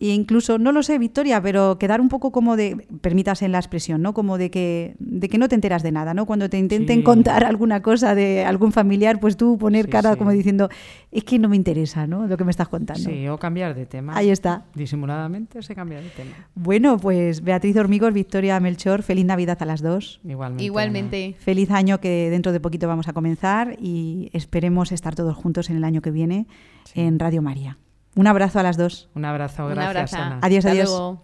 e 0.00 0.08
incluso, 0.08 0.58
no 0.58 0.72
lo 0.72 0.82
sé, 0.82 0.98
Victoria, 0.98 1.40
pero 1.42 1.78
quedar 1.78 2.00
un 2.00 2.08
poco 2.08 2.32
como 2.32 2.56
de, 2.56 2.86
permítase 3.00 3.48
la 3.48 3.58
expresión, 3.58 4.02
¿no? 4.02 4.14
Como 4.14 4.38
de 4.38 4.50
que, 4.50 4.94
de 4.98 5.28
que 5.28 5.38
no 5.38 5.48
te 5.48 5.54
enteras 5.54 5.82
de 5.82 5.92
nada, 5.92 6.14
¿no? 6.14 6.26
Cuando 6.26 6.48
te 6.50 6.58
intenten 6.58 6.98
Sí. 6.98 7.02
contar 7.04 7.44
alguna 7.44 7.82
cosa 7.82 8.14
de 8.14 8.44
algún 8.44 8.72
familiar, 8.72 9.20
pues 9.20 9.36
tú 9.36 9.58
poner 9.58 9.86
Sí, 9.86 9.90
cara 9.90 10.12
sí. 10.12 10.18
como 10.18 10.30
diciendo, 10.30 10.68
es 11.12 11.24
que 11.24 11.38
no 11.38 11.48
me 11.48 11.56
interesa, 11.56 12.06
¿no? 12.06 12.26
Lo 12.26 12.36
que 12.36 12.44
me 12.44 12.50
estás 12.50 12.68
contando. 12.68 13.02
Sí, 13.10 13.28
o 13.28 13.38
cambiar 13.38 13.74
de 13.74 13.86
tema. 13.86 14.16
Ahí 14.16 14.30
está. 14.30 14.64
Disimuladamente 14.74 15.62
se 15.62 15.74
cambia 15.74 16.00
de 16.00 16.08
tema. 16.10 16.32
Bueno, 16.54 16.98
pues 16.98 17.42
Beatriz 17.42 17.76
Hormigos, 17.76 18.12
Victoria 18.12 18.58
Melchor, 18.60 19.02
feliz 19.02 19.24
Navidad 19.24 19.58
a 19.60 19.64
las 19.66 19.82
dos. 19.82 20.20
Igualmente. 20.24 20.62
Ana. 20.62 20.66
Igualmente. 20.66 21.34
Feliz 21.38 21.70
año 21.70 22.00
que 22.00 22.30
dentro 22.30 22.52
de 22.52 22.60
poquito 22.60 22.88
vamos 22.88 23.08
a 23.08 23.12
comenzar 23.12 23.76
y 23.80 24.30
esperemos 24.32 24.92
estar 24.92 25.14
todos 25.14 25.36
juntos 25.36 25.70
en 25.70 25.76
el 25.76 25.84
año 25.84 26.00
que 26.02 26.10
viene 26.10 26.46
Sí. 26.84 27.00
en 27.00 27.18
Radio 27.18 27.40
María. 27.42 27.78
Un 28.16 28.26
abrazo 28.26 28.60
a 28.60 28.62
las 28.62 28.76
dos. 28.76 29.08
Un 29.14 29.24
abrazo, 29.24 29.66
Un 29.66 29.74
gracias, 29.74 30.12
abrazo. 30.14 30.16
Ana. 30.16 30.38
Adiós, 30.42 30.64
Hasta 30.64 30.70
adiós. 30.72 30.88
luego. 30.88 31.22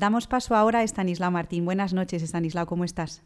Damos 0.00 0.26
paso 0.26 0.56
ahora 0.56 0.78
a 0.78 0.82
Estanislao 0.82 1.30
Martín. 1.30 1.66
Buenas 1.66 1.92
noches, 1.92 2.22
Estanislao, 2.22 2.64
¿cómo 2.64 2.84
estás? 2.84 3.22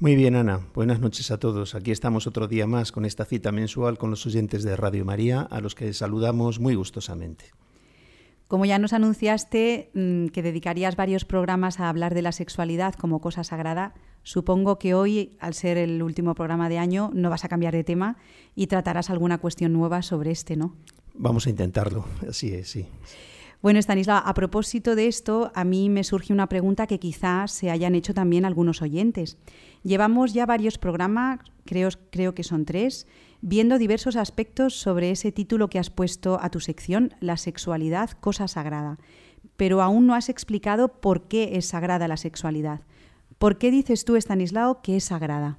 Muy 0.00 0.16
bien, 0.16 0.34
Ana. 0.34 0.58
Buenas 0.74 0.98
noches 0.98 1.30
a 1.30 1.38
todos. 1.38 1.76
Aquí 1.76 1.92
estamos 1.92 2.26
otro 2.26 2.48
día 2.48 2.66
más 2.66 2.90
con 2.90 3.04
esta 3.04 3.24
cita 3.24 3.52
mensual 3.52 3.96
con 3.96 4.10
los 4.10 4.26
oyentes 4.26 4.64
de 4.64 4.74
Radio 4.74 5.04
María, 5.04 5.42
a 5.42 5.60
los 5.60 5.76
que 5.76 5.92
saludamos 5.92 6.58
muy 6.58 6.74
gustosamente. 6.74 7.44
Como 8.48 8.64
ya 8.64 8.80
nos 8.80 8.92
anunciaste 8.92 9.92
mm, 9.94 10.26
que 10.30 10.42
dedicarías 10.42 10.96
varios 10.96 11.24
programas 11.24 11.78
a 11.78 11.88
hablar 11.88 12.12
de 12.12 12.22
la 12.22 12.32
sexualidad 12.32 12.94
como 12.94 13.20
cosa 13.20 13.44
sagrada, 13.44 13.94
supongo 14.24 14.80
que 14.80 14.94
hoy, 14.94 15.36
al 15.38 15.54
ser 15.54 15.78
el 15.78 16.02
último 16.02 16.34
programa 16.34 16.68
de 16.68 16.78
año, 16.78 17.12
no 17.14 17.30
vas 17.30 17.44
a 17.44 17.48
cambiar 17.48 17.72
de 17.72 17.84
tema 17.84 18.16
y 18.56 18.66
tratarás 18.66 19.10
alguna 19.10 19.38
cuestión 19.38 19.72
nueva 19.72 20.02
sobre 20.02 20.32
este, 20.32 20.56
¿no? 20.56 20.74
Vamos 21.14 21.46
a 21.46 21.50
intentarlo, 21.50 22.04
así 22.28 22.52
es, 22.52 22.68
sí. 22.68 22.88
Bueno, 23.62 23.78
Stanislav, 23.78 24.22
a 24.24 24.32
propósito 24.32 24.94
de 24.94 25.06
esto, 25.06 25.52
a 25.54 25.64
mí 25.64 25.90
me 25.90 26.02
surge 26.02 26.32
una 26.32 26.48
pregunta 26.48 26.86
que 26.86 26.98
quizás 26.98 27.52
se 27.52 27.70
hayan 27.70 27.94
hecho 27.94 28.14
también 28.14 28.46
algunos 28.46 28.80
oyentes. 28.80 29.36
Llevamos 29.82 30.32
ya 30.32 30.46
varios 30.46 30.78
programas, 30.78 31.40
creo, 31.66 31.90
creo 32.10 32.34
que 32.34 32.42
son 32.42 32.64
tres, 32.64 33.06
viendo 33.42 33.76
diversos 33.76 34.16
aspectos 34.16 34.80
sobre 34.80 35.10
ese 35.10 35.30
título 35.30 35.68
que 35.68 35.78
has 35.78 35.90
puesto 35.90 36.40
a 36.40 36.48
tu 36.48 36.60
sección, 36.60 37.12
la 37.20 37.36
sexualidad, 37.36 38.12
cosa 38.12 38.48
sagrada. 38.48 38.98
Pero 39.58 39.82
aún 39.82 40.06
no 40.06 40.14
has 40.14 40.30
explicado 40.30 40.88
por 40.88 41.28
qué 41.28 41.58
es 41.58 41.66
sagrada 41.66 42.08
la 42.08 42.16
sexualidad. 42.16 42.80
¿Por 43.38 43.58
qué 43.58 43.70
dices 43.70 44.06
tú, 44.06 44.16
Stanislao, 44.16 44.80
que 44.80 44.96
es 44.96 45.04
sagrada? 45.04 45.58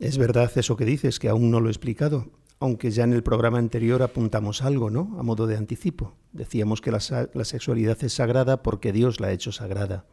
Es 0.00 0.18
verdad 0.18 0.52
eso 0.54 0.76
que 0.76 0.84
dices, 0.84 1.18
que 1.18 1.30
aún 1.30 1.50
no 1.50 1.60
lo 1.60 1.68
he 1.68 1.72
explicado 1.72 2.26
aunque 2.62 2.92
ya 2.92 3.02
en 3.02 3.12
el 3.12 3.24
programa 3.24 3.58
anterior 3.58 4.02
apuntamos 4.02 4.62
algo, 4.62 4.88
¿no? 4.88 5.16
A 5.18 5.24
modo 5.24 5.48
de 5.48 5.56
anticipo. 5.56 6.14
Decíamos 6.32 6.80
que 6.80 6.92
la, 6.92 7.00
sexualidad 7.00 7.98
es 8.04 8.12
sagrada 8.12 8.62
porque 8.62 8.92
Dios 8.92 9.18
la 9.18 9.26
ha 9.26 9.32
hecho 9.32 9.50
sagrada. 9.50 10.06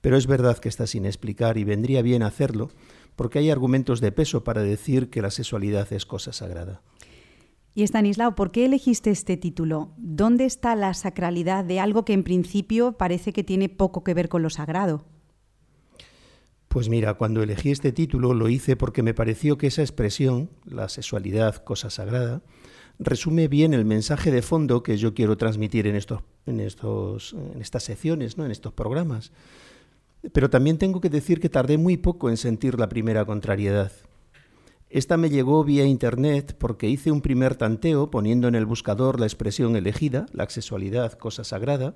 Pero 0.00 0.16
es 0.16 0.26
verdad 0.26 0.58
que 0.58 0.68
está 0.68 0.88
sin 0.88 1.06
explicar 1.06 1.56
y 1.56 1.62
vendría 1.62 2.02
bien 2.02 2.24
hacerlo 2.24 2.70
porque 3.14 3.38
hay 3.38 3.50
argumentos 3.50 4.00
de 4.00 4.10
peso 4.10 4.42
para 4.42 4.62
decir 4.62 5.08
que 5.08 5.22
la 5.22 5.30
sexualidad 5.30 5.92
es 5.92 6.04
cosa 6.04 6.32
sagrada. 6.32 6.82
Y 7.74 7.84
Stanislao, 7.84 8.34
¿por 8.34 8.50
qué 8.50 8.64
elegiste 8.64 9.10
este 9.10 9.36
título? 9.36 9.92
¿Dónde 9.98 10.46
está 10.46 10.74
la 10.74 10.94
sacralidad 10.94 11.64
de 11.64 11.78
algo 11.78 12.04
que 12.04 12.12
en 12.12 12.24
principio 12.24 12.92
parece 12.98 13.32
que 13.32 13.44
tiene 13.44 13.68
poco 13.68 14.02
que 14.02 14.14
ver 14.14 14.28
con 14.28 14.42
lo 14.42 14.50
sagrado? 14.50 15.04
Pues 16.68 16.90
mira, 16.90 17.14
cuando 17.14 17.42
elegí 17.42 17.70
este 17.70 17.92
título 17.92 18.34
lo 18.34 18.48
hice 18.48 18.76
porque 18.76 19.02
me 19.02 19.14
pareció 19.14 19.56
que 19.56 19.68
esa 19.68 19.82
expresión, 19.82 20.50
la 20.66 20.88
sexualidad, 20.90 21.56
cosa 21.56 21.88
sagrada, 21.88 22.42
resume 22.98 23.48
bien 23.48 23.72
el 23.72 23.86
mensaje 23.86 24.30
de 24.30 24.42
fondo 24.42 24.82
que 24.82 24.98
yo 24.98 25.14
quiero 25.14 25.36
transmitir 25.36 25.86
en, 25.86 25.96
estos, 25.96 26.22
en, 26.46 26.60
estos, 26.60 27.32
en 27.32 27.62
estas 27.62 27.84
secciones, 27.84 28.36
¿no? 28.36 28.44
en 28.44 28.50
estos 28.50 28.72
programas. 28.72 29.32
Pero 30.32 30.50
también 30.50 30.78
tengo 30.78 31.00
que 31.00 31.08
decir 31.08 31.40
que 31.40 31.48
tardé 31.48 31.78
muy 31.78 31.96
poco 31.96 32.28
en 32.28 32.36
sentir 32.36 32.78
la 32.78 32.88
primera 32.88 33.24
contrariedad. 33.24 33.92
Esta 34.90 35.16
me 35.16 35.30
llegó 35.30 35.64
vía 35.64 35.84
internet 35.84 36.56
porque 36.58 36.88
hice 36.88 37.12
un 37.12 37.20
primer 37.20 37.56
tanteo 37.56 38.10
poniendo 38.10 38.48
en 38.48 38.54
el 38.54 38.66
buscador 38.66 39.20
la 39.20 39.26
expresión 39.26 39.76
elegida, 39.76 40.26
la 40.32 40.48
sexualidad, 40.48 41.12
cosa 41.12 41.44
sagrada, 41.44 41.94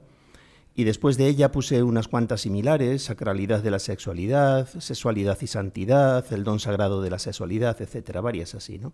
y 0.75 0.85
después 0.85 1.19
de 1.19 1.29
ella 1.29 1.53
puse 1.53 1.83
unas 1.83 2.09
cuantas 2.09 2.41
similares, 2.43 3.03
sacralidad 3.03 3.63
de 3.63 3.71
la 3.71 3.79
sexualidad, 3.79 4.69
sexualidad 4.79 5.39
y 5.41 5.47
santidad, 5.47 6.25
el 6.33 6.45
don 6.45 6.61
sagrado 6.61 7.03
de 7.03 7.11
la 7.11 7.19
sexualidad, 7.19 7.81
etcétera, 7.81 8.21
varias 8.21 8.55
así, 8.55 8.79
¿no? 8.79 8.93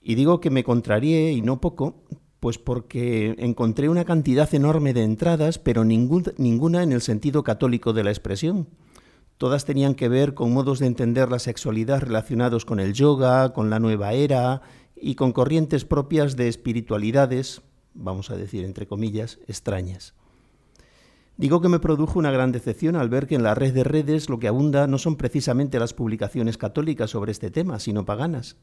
Y 0.00 0.16
digo 0.16 0.40
que 0.40 0.50
me 0.50 0.64
contrarié, 0.64 1.30
y 1.32 1.42
no 1.42 1.60
poco, 1.60 2.02
pues 2.40 2.58
porque 2.58 3.36
encontré 3.38 3.88
una 3.88 4.04
cantidad 4.04 4.52
enorme 4.52 4.92
de 4.92 5.04
entradas, 5.04 5.60
pero 5.60 5.84
ninguna 5.84 6.82
en 6.82 6.90
el 6.90 7.00
sentido 7.00 7.44
católico 7.44 7.92
de 7.92 8.02
la 8.02 8.10
expresión. 8.10 8.68
Todas 9.38 9.64
tenían 9.64 9.94
que 9.94 10.08
ver 10.08 10.34
con 10.34 10.52
modos 10.52 10.80
de 10.80 10.86
entender 10.86 11.30
la 11.30 11.38
sexualidad 11.38 12.00
relacionados 12.00 12.64
con 12.64 12.80
el 12.80 12.94
yoga, 12.94 13.52
con 13.52 13.70
la 13.70 13.78
nueva 13.78 14.12
era 14.12 14.62
y 14.96 15.14
con 15.14 15.32
corrientes 15.32 15.84
propias 15.84 16.34
de 16.34 16.48
espiritualidades, 16.48 17.62
vamos 17.94 18.30
a 18.30 18.36
decir 18.36 18.64
entre 18.64 18.88
comillas, 18.88 19.38
extrañas. 19.46 20.14
Digo 21.42 21.60
que 21.60 21.68
me 21.68 21.80
produjo 21.80 22.20
una 22.20 22.30
gran 22.30 22.52
decepción 22.52 22.94
al 22.94 23.08
ver 23.08 23.26
que 23.26 23.34
en 23.34 23.42
la 23.42 23.56
red 23.56 23.74
de 23.74 23.82
redes 23.82 24.30
lo 24.30 24.38
que 24.38 24.46
abunda 24.46 24.86
no 24.86 24.96
son 24.96 25.16
precisamente 25.16 25.80
las 25.80 25.92
publicaciones 25.92 26.56
católicas 26.56 27.10
sobre 27.10 27.32
este 27.32 27.50
tema, 27.50 27.80
sino 27.80 28.04
paganas. 28.04 28.58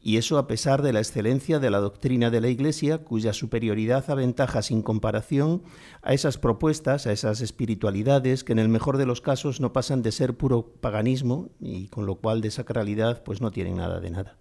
Y 0.00 0.16
eso 0.16 0.36
a 0.36 0.48
pesar 0.48 0.82
de 0.82 0.92
la 0.92 0.98
excelencia 0.98 1.60
de 1.60 1.70
la 1.70 1.78
doctrina 1.78 2.28
de 2.32 2.40
la 2.40 2.48
Iglesia, 2.48 2.98
cuya 2.98 3.32
superioridad 3.32 4.10
aventaja 4.10 4.62
sin 4.62 4.82
comparación 4.82 5.62
a 6.02 6.14
esas 6.14 6.36
propuestas, 6.36 7.06
a 7.06 7.12
esas 7.12 7.40
espiritualidades 7.40 8.42
que 8.42 8.50
en 8.50 8.58
el 8.58 8.70
mejor 8.70 8.96
de 8.96 9.06
los 9.06 9.20
casos 9.20 9.60
no 9.60 9.72
pasan 9.72 10.02
de 10.02 10.10
ser 10.10 10.36
puro 10.36 10.66
paganismo 10.80 11.50
y 11.60 11.86
con 11.86 12.06
lo 12.06 12.16
cual 12.16 12.40
de 12.40 12.50
sacralidad 12.50 13.22
pues 13.22 13.40
no 13.40 13.52
tienen 13.52 13.76
nada 13.76 14.00
de 14.00 14.10
nada. 14.10 14.36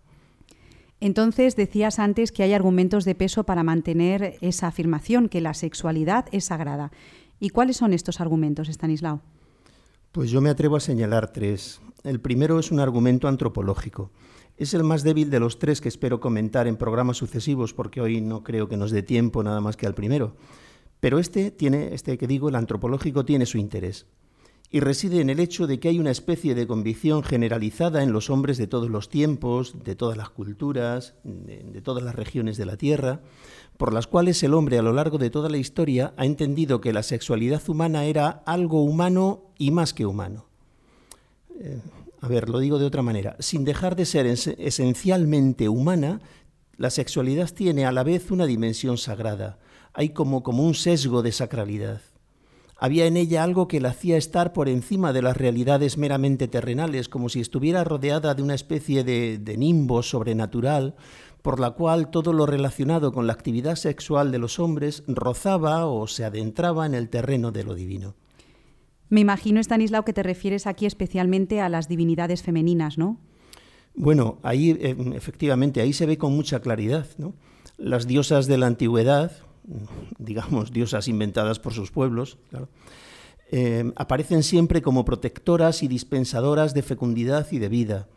Entonces 1.01 1.55
decías 1.55 1.99
antes 1.99 2.31
que 2.31 2.41
hay 2.41 2.53
argumentos 2.53 3.05
de 3.05 3.13
peso 3.13 3.43
para 3.43 3.63
mantener 3.63 4.37
esa 4.41 4.67
afirmación, 4.67 5.29
que 5.29 5.41
la 5.41 5.53
sexualidad 5.53 6.25
es 6.31 6.45
sagrada. 6.45 6.91
¿Y 7.39 7.49
cuáles 7.49 7.77
son 7.77 7.93
estos 7.93 8.21
argumentos, 8.21 8.69
Stanislao? 8.69 9.21
Pues 10.11 10.31
yo 10.31 10.41
me 10.41 10.49
atrevo 10.49 10.77
a 10.77 10.79
señalar 10.79 11.33
tres. 11.33 11.81
El 12.03 12.21
primero 12.21 12.59
es 12.59 12.71
un 12.71 12.79
argumento 12.79 13.27
antropológico. 13.27 14.11
Es 14.57 14.73
el 14.73 14.83
más 14.83 15.03
débil 15.03 15.29
de 15.29 15.41
los 15.41 15.59
tres 15.59 15.81
que 15.81 15.89
espero 15.89 16.21
comentar 16.21 16.67
en 16.67 16.77
programas 16.77 17.17
sucesivos 17.17 17.73
porque 17.73 17.99
hoy 17.99 18.21
no 18.21 18.43
creo 18.43 18.69
que 18.69 18.77
nos 18.77 18.91
dé 18.91 19.03
tiempo 19.03 19.43
nada 19.43 19.59
más 19.59 19.75
que 19.75 19.85
al 19.85 19.95
primero. 19.95 20.37
Pero 21.01 21.19
este 21.19 21.51
tiene, 21.51 21.93
este 21.93 22.17
que 22.17 22.27
digo, 22.27 22.47
el 22.47 22.55
antropológico 22.55 23.25
tiene 23.25 23.45
su 23.45 23.57
interés 23.57 24.07
y 24.71 24.79
reside 24.79 25.21
en 25.21 25.29
el 25.29 25.39
hecho 25.39 25.67
de 25.67 25.79
que 25.79 25.89
hay 25.89 25.99
una 25.99 26.11
especie 26.11 26.55
de 26.55 26.67
convicción 26.67 27.23
generalizada 27.23 28.03
en 28.03 28.11
los 28.11 28.29
hombres 28.29 28.57
de 28.57 28.67
todos 28.67 28.89
los 28.89 29.09
tiempos, 29.09 29.83
de 29.83 29.95
todas 29.95 30.17
las 30.17 30.29
culturas, 30.29 31.15
de, 31.23 31.81
todas 31.81 32.03
las 32.03 32.15
regiones 32.15 32.57
de 32.57 32.65
la 32.65 32.75
Tierra, 32.75 33.21
por 33.77 33.93
las 33.93 34.07
cuales 34.07 34.41
el 34.43 34.53
hombre 34.53 34.77
a 34.77 34.81
lo 34.81 34.93
largo 34.93 35.17
de 35.17 35.29
toda 35.29 35.49
la 35.49 35.57
historia 35.57 36.13
ha 36.17 36.25
entendido 36.25 36.81
que 36.81 36.93
la 36.93 37.03
sexualidad 37.03 37.61
humana 37.67 38.05
era 38.05 38.43
algo 38.45 38.83
humano 38.83 39.51
y 39.57 39.71
más 39.71 39.93
que 39.93 40.05
humano. 40.05 40.45
Eh, 41.59 41.79
a 42.21 42.27
ver, 42.27 42.49
lo 42.49 42.59
digo 42.59 42.79
de 42.79 42.85
otra 42.85 43.01
manera, 43.01 43.35
sin 43.39 43.65
dejar 43.65 43.95
de 43.95 44.05
ser 44.05 44.25
esencialmente 44.25 45.69
humana, 45.69 46.21
la 46.77 46.89
sexualidad 46.89 47.49
tiene 47.51 47.85
a 47.85 47.91
la 47.91 48.03
vez 48.03 48.31
una 48.31 48.45
dimensión 48.45 48.97
sagrada, 48.97 49.59
hay 49.93 50.09
como, 50.09 50.39
un 50.39 50.73
sesgo 50.73 51.21
de 51.21 51.31
sacralidad. 51.31 52.01
Había 52.77 53.05
en 53.05 53.15
ella 53.15 53.43
algo 53.43 53.69
que 53.69 53.79
la 53.79 53.89
hacía 53.89 54.17
estar 54.17 54.51
por 54.51 54.67
encima 54.67 55.13
de 55.13 55.21
las 55.21 55.37
realidades 55.37 55.97
meramente 55.97 56.49
terrenales, 56.49 57.07
como 57.07 57.29
si 57.29 57.39
estuviera 57.39 57.85
rodeada 57.85 58.33
de 58.33 58.41
una 58.41 58.55
especie 58.55 59.05
de 59.05 59.57
nimbo 59.57 60.03
sobrenatural, 60.03 60.95
por 61.45 61.59
la 61.59 61.69
cual 61.69 62.09
todo 62.09 62.33
lo 62.33 62.47
relacionado 62.47 63.11
con 63.11 63.27
la 63.27 63.33
actividad 63.33 63.75
sexual 63.75 64.31
de 64.31 64.39
los 64.39 64.57
hombres 64.57 65.03
rozaba 65.05 65.85
o 65.85 66.07
se 66.07 66.25
adentraba 66.25 66.87
en 66.87 66.95
el 66.95 67.07
terreno 67.07 67.51
de 67.51 67.63
lo 67.63 67.75
divino. 67.75 68.15
Me 69.09 69.19
imagino, 69.19 69.59
Stanislao, 69.59 70.03
que 70.03 70.11
te 70.11 70.23
refieres 70.23 70.65
aquí 70.65 70.87
especialmente 70.87 71.61
a 71.61 71.69
las 71.69 71.87
divinidades 71.87 72.41
femeninas, 72.41 72.97
¿no? 72.97 73.19
Bueno, 73.93 74.39
ahí 74.41 74.71
eh, 74.71 74.95
efectivamente, 75.13 75.81
ahí 75.81 75.93
se 75.93 76.07
ve 76.07 76.17
con 76.17 76.35
mucha 76.35 76.61
claridad, 76.61 77.05
¿no? 77.19 77.35
Las 77.77 78.07
diosas 78.07 78.47
de 78.47 78.57
la 78.57 78.65
antigüedad, 78.65 79.31
digamos, 80.17 80.71
diosas 80.71 81.07
inventadas 81.07 81.59
por 81.59 81.73
sus 81.73 81.91
pueblos, 81.91 82.39
eh, 83.51 83.93
aparecen 83.97 84.41
siempre 84.41 84.81
como 84.81 85.05
protectoras 85.05 85.83
y 85.83 85.87
dispensadoras 85.87 86.73
de 86.73 86.81
fecundidad 86.81 87.45
y 87.51 87.59
de 87.59 87.69
vida. 87.69 88.07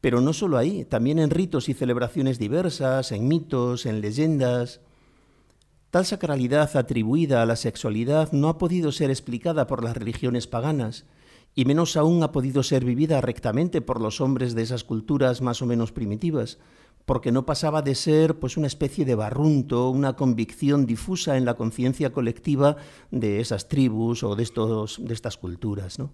Pero 0.00 0.20
no 0.20 0.32
solo 0.32 0.58
ahí, 0.58 0.84
también 0.84 1.18
en 1.18 1.30
ritos 1.30 1.68
y 1.68 1.74
celebraciones 1.74 2.38
diversas, 2.38 3.12
en 3.12 3.28
mitos, 3.28 3.86
en 3.86 4.00
leyendas. 4.00 4.80
Tal 5.90 6.04
sacralidad 6.04 6.76
atribuida 6.76 7.42
a 7.42 7.46
la 7.46 7.56
sexualidad 7.56 8.32
no 8.32 8.48
ha 8.48 8.58
podido 8.58 8.92
ser 8.92 9.10
explicada 9.10 9.66
por 9.66 9.82
las 9.82 9.96
religiones 9.96 10.46
paganas, 10.46 11.06
y 11.54 11.64
menos 11.64 11.96
aún 11.96 12.22
ha 12.22 12.32
podido 12.32 12.62
ser 12.62 12.84
vivida 12.84 13.20
rectamente 13.22 13.80
por 13.80 14.00
los 14.00 14.20
hombres 14.20 14.54
de 14.54 14.62
esas 14.62 14.84
culturas 14.84 15.40
más 15.40 15.62
o 15.62 15.66
menos 15.66 15.90
primitivas, 15.90 16.58
porque 17.06 17.32
no 17.32 17.46
pasaba 17.46 17.80
de 17.80 17.94
ser 17.94 18.38
pues 18.38 18.58
una 18.58 18.66
especie 18.66 19.06
de 19.06 19.14
barrunto, 19.14 19.88
una 19.88 20.16
convicción 20.16 20.84
difusa 20.84 21.38
en 21.38 21.46
la 21.46 21.54
conciencia 21.54 22.12
colectiva 22.12 22.76
de 23.10 23.40
esas 23.40 23.68
tribus 23.68 24.22
o 24.22 24.36
de 24.36 24.42
estos 24.42 25.00
de 25.02 25.14
estas 25.14 25.38
culturas, 25.38 25.98
¿no? 25.98 26.12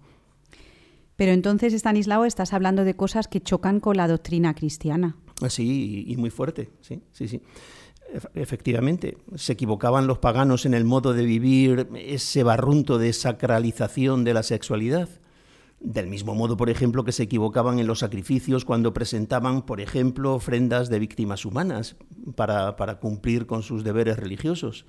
Pero 1.23 1.31
entonces, 1.31 1.73
Stanislao, 1.73 2.25
estás 2.25 2.53
hablando 2.53 2.83
de 2.83 2.97
cosas 2.97 3.29
que 3.29 3.41
chocan 3.41 3.79
con 3.79 3.97
la 3.97 4.09
doctrina 4.09 4.57
cristiana. 4.57 5.15
Ah, 5.41 5.51
sí, 5.51 6.05
y 6.09 6.17
muy 6.17 6.31
fuerte, 6.31 6.71
sí, 6.81 7.01
sí, 7.13 7.29
sí. 7.29 7.41
Efectivamente, 8.35 9.19
se 9.37 9.53
equivocaban 9.53 10.09
los 10.09 10.19
paganos 10.19 10.67
en 10.67 10.75
el 10.75 10.85
modo 10.85 11.13
de 11.13 11.25
vivir 11.25 11.87
ese 11.95 12.43
barrunto 12.43 12.99
de 12.99 13.13
sacralización 13.13 14.25
de 14.25 14.35
la 14.35 14.43
sexualidad. 14.43 15.09
Del 15.79 16.09
mismo 16.09 16.35
modo, 16.35 16.57
por 16.57 16.71
ejemplo, 16.71 17.05
que 17.05 17.13
se 17.13 17.23
equivocaban 17.23 17.79
en 17.79 17.87
los 17.87 18.01
sacrificios 18.01 18.65
cuando 18.65 18.93
presentaban, 18.93 19.63
por 19.63 19.81
ejemplo, 19.81 20.35
ofrendas 20.35 20.91
de 20.91 20.99
víctimas 20.99 21.45
humanas, 21.45 21.95
para, 22.35 22.75
para 22.75 22.99
cumplir 22.99 23.47
con 23.47 23.63
sus 23.63 23.85
deberes 23.85 24.17
religiosos. 24.17 24.87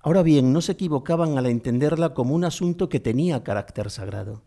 Ahora 0.00 0.22
bien, 0.22 0.52
no 0.52 0.60
se 0.60 0.70
equivocaban 0.70 1.38
al 1.38 1.46
entenderla 1.46 2.14
como 2.14 2.36
un 2.36 2.44
asunto 2.44 2.88
que 2.88 3.00
tenía 3.00 3.42
carácter 3.42 3.90
sagrado. 3.90 4.42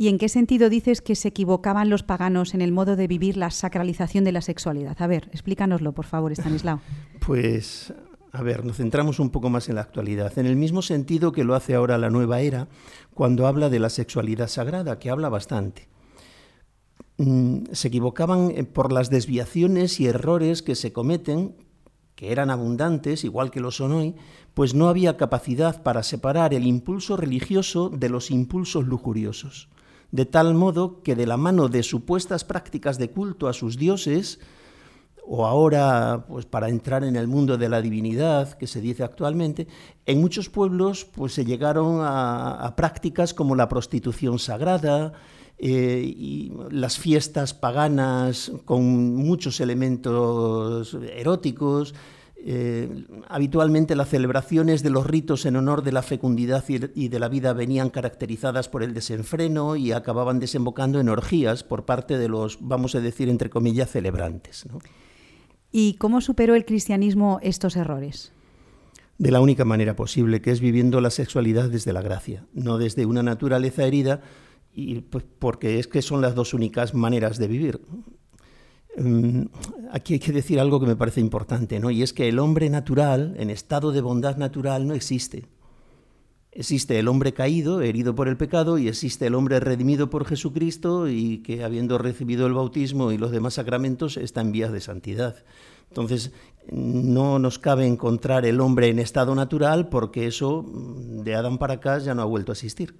¿Y 0.00 0.08
en 0.08 0.16
qué 0.16 0.30
sentido 0.30 0.70
dices 0.70 1.02
que 1.02 1.14
se 1.14 1.28
equivocaban 1.28 1.90
los 1.90 2.02
paganos 2.02 2.54
en 2.54 2.62
el 2.62 2.72
modo 2.72 2.96
de 2.96 3.06
vivir 3.06 3.36
la 3.36 3.50
sacralización 3.50 4.24
de 4.24 4.32
la 4.32 4.40
sexualidad? 4.40 4.96
A 4.98 5.06
ver, 5.06 5.28
explícanoslo, 5.30 5.92
por 5.92 6.06
favor, 6.06 6.32
Estanislao. 6.32 6.80
Pues, 7.26 7.92
a 8.32 8.42
ver, 8.42 8.64
nos 8.64 8.78
centramos 8.78 9.18
un 9.18 9.28
poco 9.28 9.50
más 9.50 9.68
en 9.68 9.74
la 9.74 9.82
actualidad, 9.82 10.38
en 10.38 10.46
el 10.46 10.56
mismo 10.56 10.80
sentido 10.80 11.32
que 11.32 11.44
lo 11.44 11.54
hace 11.54 11.74
ahora 11.74 11.98
la 11.98 12.08
nueva 12.08 12.40
era, 12.40 12.68
cuando 13.12 13.46
habla 13.46 13.68
de 13.68 13.78
la 13.78 13.90
sexualidad 13.90 14.48
sagrada, 14.48 14.98
que 14.98 15.10
habla 15.10 15.28
bastante. 15.28 15.86
Mm, 17.18 17.64
se 17.72 17.88
equivocaban 17.88 18.52
eh, 18.52 18.64
por 18.64 18.92
las 18.92 19.10
desviaciones 19.10 20.00
y 20.00 20.06
errores 20.06 20.62
que 20.62 20.76
se 20.76 20.94
cometen, 20.94 21.56
que 22.14 22.32
eran 22.32 22.48
abundantes, 22.48 23.22
igual 23.22 23.50
que 23.50 23.60
lo 23.60 23.70
son 23.70 23.92
hoy, 23.92 24.14
pues 24.54 24.72
no 24.72 24.88
había 24.88 25.18
capacidad 25.18 25.82
para 25.82 26.02
separar 26.02 26.54
el 26.54 26.66
impulso 26.66 27.18
religioso 27.18 27.90
de 27.90 28.08
los 28.08 28.30
impulsos 28.30 28.86
lujuriosos 28.86 29.68
de 30.12 30.26
tal 30.26 30.54
modo 30.54 31.02
que 31.02 31.14
de 31.14 31.26
la 31.26 31.36
mano 31.36 31.68
de 31.68 31.82
supuestas 31.82 32.44
prácticas 32.44 32.98
de 32.98 33.10
culto 33.10 33.48
a 33.48 33.52
sus 33.52 33.76
dioses, 33.76 34.40
o 35.32 35.46
ahora, 35.46 36.24
pues 36.28 36.44
para 36.46 36.68
entrar 36.68 37.04
en 37.04 37.14
el 37.14 37.28
mundo 37.28 37.56
de 37.56 37.68
la 37.68 37.80
divinidad, 37.80 38.54
que 38.54 38.66
se 38.66 38.80
dice 38.80 39.04
actualmente, 39.04 39.68
en 40.04 40.20
muchos 40.20 40.48
pueblos 40.48 41.04
pues, 41.04 41.34
se 41.34 41.44
llegaron 41.44 42.00
a, 42.02 42.74
prácticas 42.76 43.32
como 43.32 43.54
la 43.54 43.68
prostitución 43.68 44.38
sagrada, 44.38 45.12
eh, 45.62 46.02
y 46.02 46.52
las 46.70 46.98
fiestas 46.98 47.52
paganas 47.52 48.50
con 48.64 49.14
muchos 49.14 49.60
elementos 49.60 50.96
eróticos, 51.14 51.94
eh, 52.42 53.04
habitualmente 53.28 53.94
las 53.94 54.08
celebraciones 54.08 54.82
de 54.82 54.90
los 54.90 55.06
ritos 55.06 55.44
en 55.44 55.56
honor 55.56 55.82
de 55.82 55.92
la 55.92 56.02
fecundidad 56.02 56.64
y 56.68 57.08
de 57.08 57.18
la 57.18 57.28
vida 57.28 57.52
venían 57.52 57.90
caracterizadas 57.90 58.68
por 58.68 58.82
el 58.82 58.94
desenfreno 58.94 59.76
y 59.76 59.92
acababan 59.92 60.40
desembocando 60.40 61.00
en 61.00 61.10
orgías 61.10 61.64
por 61.64 61.84
parte 61.84 62.16
de 62.16 62.28
los, 62.28 62.58
vamos 62.60 62.94
a 62.94 63.00
decir, 63.00 63.28
entre 63.28 63.50
comillas, 63.50 63.90
celebrantes. 63.90 64.66
¿Y 65.70 65.94
cómo 65.94 66.20
superó 66.20 66.54
el 66.54 66.64
cristianismo 66.64 67.40
estos 67.42 67.76
errores? 67.76 68.32
De 69.18 69.30
la 69.30 69.40
única 69.40 69.66
manera 69.66 69.94
posible, 69.94 70.40
que 70.40 70.50
es 70.50 70.60
viviendo 70.60 71.02
la 71.02 71.10
sexualidad 71.10 71.68
desde 71.68 71.92
la 71.92 72.00
gracia, 72.00 72.46
no 72.54 72.78
desde 72.78 73.04
una 73.04 73.22
naturaleza 73.22 73.84
herida, 73.84 74.22
y 74.72 75.00
pues, 75.00 75.24
porque 75.38 75.78
es 75.78 75.88
que 75.88 76.00
son 76.00 76.22
las 76.22 76.34
dos 76.34 76.54
únicas 76.54 76.94
maneras 76.94 77.36
de 77.36 77.48
vivir. 77.48 77.80
Aquí 79.90 80.14
hay 80.14 80.20
que 80.20 80.32
decir 80.32 80.60
algo 80.60 80.80
que 80.80 80.86
me 80.86 80.96
parece 80.96 81.20
importante, 81.20 81.80
¿no? 81.80 81.90
Y 81.90 82.02
es 82.02 82.12
que 82.12 82.28
el 82.28 82.38
hombre 82.38 82.70
natural, 82.70 83.34
en 83.38 83.50
estado 83.50 83.92
de 83.92 84.00
bondad 84.00 84.36
natural, 84.36 84.86
no 84.86 84.94
existe. 84.94 85.46
Existe 86.52 86.98
el 86.98 87.06
hombre 87.06 87.32
caído, 87.32 87.80
herido 87.80 88.16
por 88.16 88.26
el 88.26 88.36
pecado, 88.36 88.76
y 88.76 88.88
existe 88.88 89.26
el 89.26 89.36
hombre 89.36 89.60
redimido 89.60 90.10
por 90.10 90.24
Jesucristo 90.24 91.08
y 91.08 91.38
que, 91.38 91.62
habiendo 91.62 91.96
recibido 91.96 92.46
el 92.48 92.54
bautismo 92.54 93.12
y 93.12 93.18
los 93.18 93.30
demás 93.30 93.54
sacramentos, 93.54 94.16
está 94.16 94.40
en 94.40 94.50
vías 94.50 94.72
de 94.72 94.80
santidad. 94.80 95.36
Entonces, 95.88 96.32
no 96.70 97.38
nos 97.38 97.58
cabe 97.58 97.86
encontrar 97.86 98.46
el 98.46 98.60
hombre 98.60 98.88
en 98.88 98.98
estado 98.98 99.34
natural 99.34 99.88
porque 99.88 100.26
eso, 100.26 100.62
mm, 100.62 101.22
de 101.22 101.34
Adán 101.34 101.58
para 101.58 101.74
acá, 101.74 101.98
ya 101.98 102.14
no 102.14 102.22
ha 102.22 102.26
vuelto 102.26 102.52
a 102.52 102.54
existir. 102.54 102.96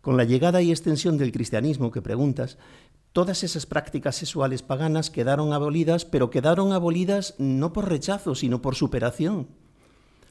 Con 0.00 0.16
la 0.16 0.24
llegada 0.24 0.62
y 0.62 0.70
extensión 0.70 1.18
del 1.18 1.32
cristianismo 1.32 1.90
que 1.90 2.00
preguntas, 2.00 2.58
Todas 3.12 3.42
esas 3.42 3.66
prácticas 3.66 4.14
sexuales 4.14 4.62
paganas 4.62 5.10
quedaron 5.10 5.52
abolidas, 5.52 6.04
pero 6.04 6.30
quedaron 6.30 6.72
abolidas 6.72 7.34
no 7.38 7.72
por 7.72 7.88
rechazo, 7.88 8.36
sino 8.36 8.62
por 8.62 8.76
superación. 8.76 9.48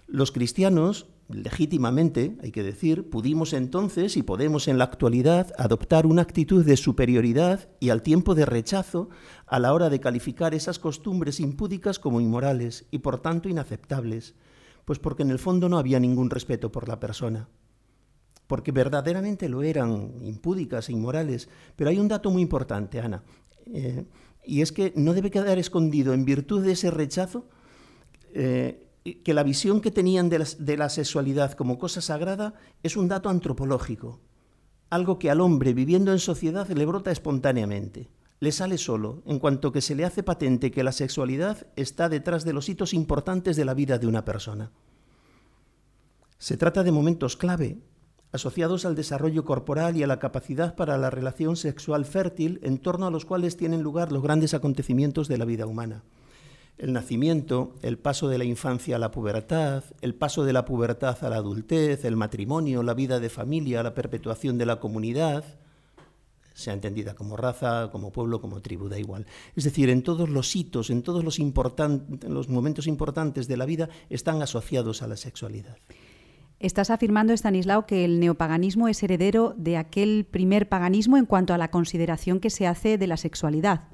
Los 0.07 0.31
cristianos, 0.31 1.07
legítimamente, 1.27 2.37
hay 2.41 2.51
que 2.51 2.63
decir, 2.63 3.09
pudimos 3.09 3.51
entonces 3.51 4.15
y 4.15 4.23
podemos 4.23 4.69
en 4.69 4.77
la 4.77 4.85
actualidad 4.85 5.53
adoptar 5.57 6.05
una 6.05 6.21
actitud 6.21 6.63
de 6.63 6.77
superioridad 6.77 7.67
y 7.81 7.89
al 7.89 8.01
tiempo 8.01 8.33
de 8.33 8.45
rechazo 8.45 9.09
a 9.45 9.59
la 9.59 9.73
hora 9.73 9.89
de 9.89 9.99
calificar 9.99 10.55
esas 10.55 10.79
costumbres 10.79 11.41
impúdicas 11.41 11.99
como 11.99 12.21
inmorales 12.21 12.85
y 12.91 12.99
por 12.99 13.19
tanto 13.19 13.49
inaceptables, 13.49 14.35
pues 14.85 14.99
porque 14.99 15.23
en 15.23 15.31
el 15.31 15.39
fondo 15.39 15.67
no 15.67 15.77
había 15.77 15.99
ningún 15.99 16.29
respeto 16.29 16.71
por 16.71 16.87
la 16.87 16.97
persona 17.01 17.49
porque 18.49 18.71
verdaderamente 18.71 19.47
lo 19.47 19.61
eran, 19.61 20.15
impúdicas 20.23 20.89
e 20.89 20.93
inmorales. 20.93 21.47
Pero 21.75 21.91
hay 21.91 21.99
un 21.99 22.07
dato 22.07 22.31
muy 22.31 22.41
importante, 22.41 22.99
Ana, 22.99 23.21
eh, 23.71 24.05
y 24.43 24.61
es 24.61 24.71
que 24.71 24.91
no 24.95 25.13
debe 25.13 25.29
quedar 25.29 25.59
escondido 25.59 26.15
en 26.15 26.25
virtud 26.25 26.65
de 26.65 26.71
ese 26.71 26.89
rechazo 26.89 27.45
eh, 28.33 28.87
que 29.23 29.35
la 29.35 29.43
visión 29.43 29.81
que 29.81 29.91
tenían 29.91 30.29
de 30.29 30.39
la, 30.39 30.47
de 30.57 30.77
la 30.77 30.89
sexualidad 30.89 31.53
como 31.53 31.77
cosa 31.77 32.01
sagrada 32.01 32.55
es 32.81 32.97
un 32.97 33.07
dato 33.07 33.29
antropológico, 33.29 34.19
algo 34.89 35.19
que 35.19 35.29
al 35.29 35.41
hombre 35.41 35.75
viviendo 35.75 36.11
en 36.11 36.17
sociedad 36.17 36.67
le 36.67 36.85
brota 36.87 37.11
espontáneamente 37.11 38.09
le 38.39 38.53
sale 38.53 38.77
solo, 38.77 39.21
en 39.25 39.37
cuanto 39.37 39.73
que 39.73 39.81
se 39.81 39.95
le 39.95 40.05
hace 40.05 40.23
patente 40.23 40.71
que 40.71 40.81
la 40.81 40.93
sexualidad 40.93 41.67
está 41.75 42.07
detrás 42.07 42.45
de 42.45 42.53
los 42.53 42.69
hitos 42.69 42.93
importantes 42.93 43.57
de 43.57 43.65
la 43.65 43.73
vida 43.73 43.99
de 43.99 44.07
una 44.07 44.23
persona. 44.23 44.71
Se 46.37 46.55
trata 46.55 46.83
de 46.83 46.93
momentos 46.93 47.35
clave 47.35 47.79
asociados 48.31 48.85
al 48.85 48.95
desarrollo 48.95 49.43
corporal 49.43 49.97
y 49.97 50.03
a 50.03 50.07
la 50.07 50.19
capacidad 50.19 50.75
para 50.75 50.97
la 50.97 51.09
relación 51.09 51.55
sexual 51.55 52.05
fértil, 52.05 52.59
en 52.63 52.77
torno 52.77 53.07
a 53.07 53.11
los 53.11 53.25
cuales 53.25 53.57
tienen 53.57 53.81
lugar 53.81 54.11
los 54.11 54.23
grandes 54.23 54.53
acontecimientos 54.53 55.27
de 55.27 55.37
la 55.37 55.45
vida 55.45 55.65
humana. 55.65 56.03
El 56.77 56.93
nacimiento, 56.93 57.73
el 57.81 57.97
paso 57.97 58.29
de 58.29 58.37
la 58.37 58.45
infancia 58.45 58.95
a 58.95 58.99
la 58.99 59.11
pubertad, 59.11 59.83
el 60.01 60.15
paso 60.15 60.45
de 60.45 60.53
la 60.53 60.63
pubertad 60.63 61.17
a 61.23 61.29
la 61.29 61.35
adultez, 61.37 62.05
el 62.05 62.15
matrimonio, 62.15 62.83
la 62.83 62.93
vida 62.93 63.19
de 63.19 63.29
familia, 63.29 63.83
la 63.83 63.93
perpetuación 63.93 64.57
de 64.57 64.65
la 64.65 64.79
comunidad, 64.79 65.43
sea 66.53 66.73
entendida 66.73 67.15
como 67.15 67.37
raza, 67.37 67.89
como 67.91 68.11
pueblo, 68.11 68.41
como 68.41 68.61
tribu, 68.61 68.89
da 68.89 68.99
igual. 68.99 69.25
Es 69.55 69.63
decir, 69.63 69.89
en 69.89 70.03
todos 70.03 70.29
los 70.29 70.55
hitos, 70.55 70.89
en 70.89 71.03
todos 71.03 71.23
los, 71.23 71.39
los 71.39 72.49
momentos 72.49 72.87
importantes 72.87 73.47
de 73.47 73.57
la 73.57 73.65
vida 73.65 73.89
están 74.09 74.41
asociados 74.41 75.01
a 75.01 75.07
la 75.07 75.17
sexualidad. 75.17 75.77
Estás 76.59 76.89
afirmando, 76.89 77.31
Stanislao, 77.31 77.85
que 77.85 78.03
el 78.03 78.19
neopaganismo 78.19 78.89
es 78.89 79.01
heredero 79.01 79.55
de 79.57 79.77
aquel 79.77 80.25
primer 80.29 80.67
paganismo 80.67 81.15
en 81.15 81.25
cuanto 81.25 81.53
a 81.53 81.57
la 81.57 81.71
consideración 81.71 82.41
que 82.41 82.49
se 82.49 82.67
hace 82.67 82.97
de 82.97 83.07
la 83.07 83.15
sexualidad. 83.15 83.87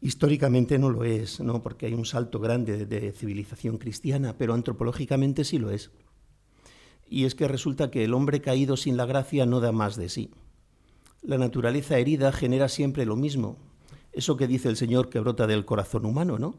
Históricamente 0.00 0.80
no 0.80 0.90
lo 0.90 1.04
es, 1.04 1.38
¿no? 1.38 1.62
porque 1.62 1.86
hay 1.86 1.94
un 1.94 2.06
salto 2.06 2.40
grande 2.40 2.86
de 2.86 3.12
civilización 3.12 3.78
cristiana, 3.78 4.36
pero 4.36 4.52
antropológicamente 4.52 5.44
sí 5.44 5.58
lo 5.58 5.70
es. 5.70 5.92
Y 7.08 7.24
es 7.24 7.36
que 7.36 7.46
resulta 7.46 7.90
que 7.92 8.02
el 8.02 8.14
hombre 8.14 8.40
caído 8.40 8.76
sin 8.76 8.96
la 8.96 9.06
gracia 9.06 9.46
no 9.46 9.60
da 9.60 9.70
más 9.70 9.94
de 9.94 10.08
sí. 10.08 10.30
La 11.22 11.38
naturaleza 11.38 11.98
herida 11.98 12.32
genera 12.32 12.68
siempre 12.68 13.06
lo 13.06 13.14
mismo. 13.14 13.58
Eso 14.12 14.36
que 14.36 14.48
dice 14.48 14.68
el 14.68 14.76
Señor 14.76 15.08
que 15.08 15.20
brota 15.20 15.46
del 15.46 15.64
corazón 15.64 16.04
humano, 16.04 16.38
¿no? 16.38 16.56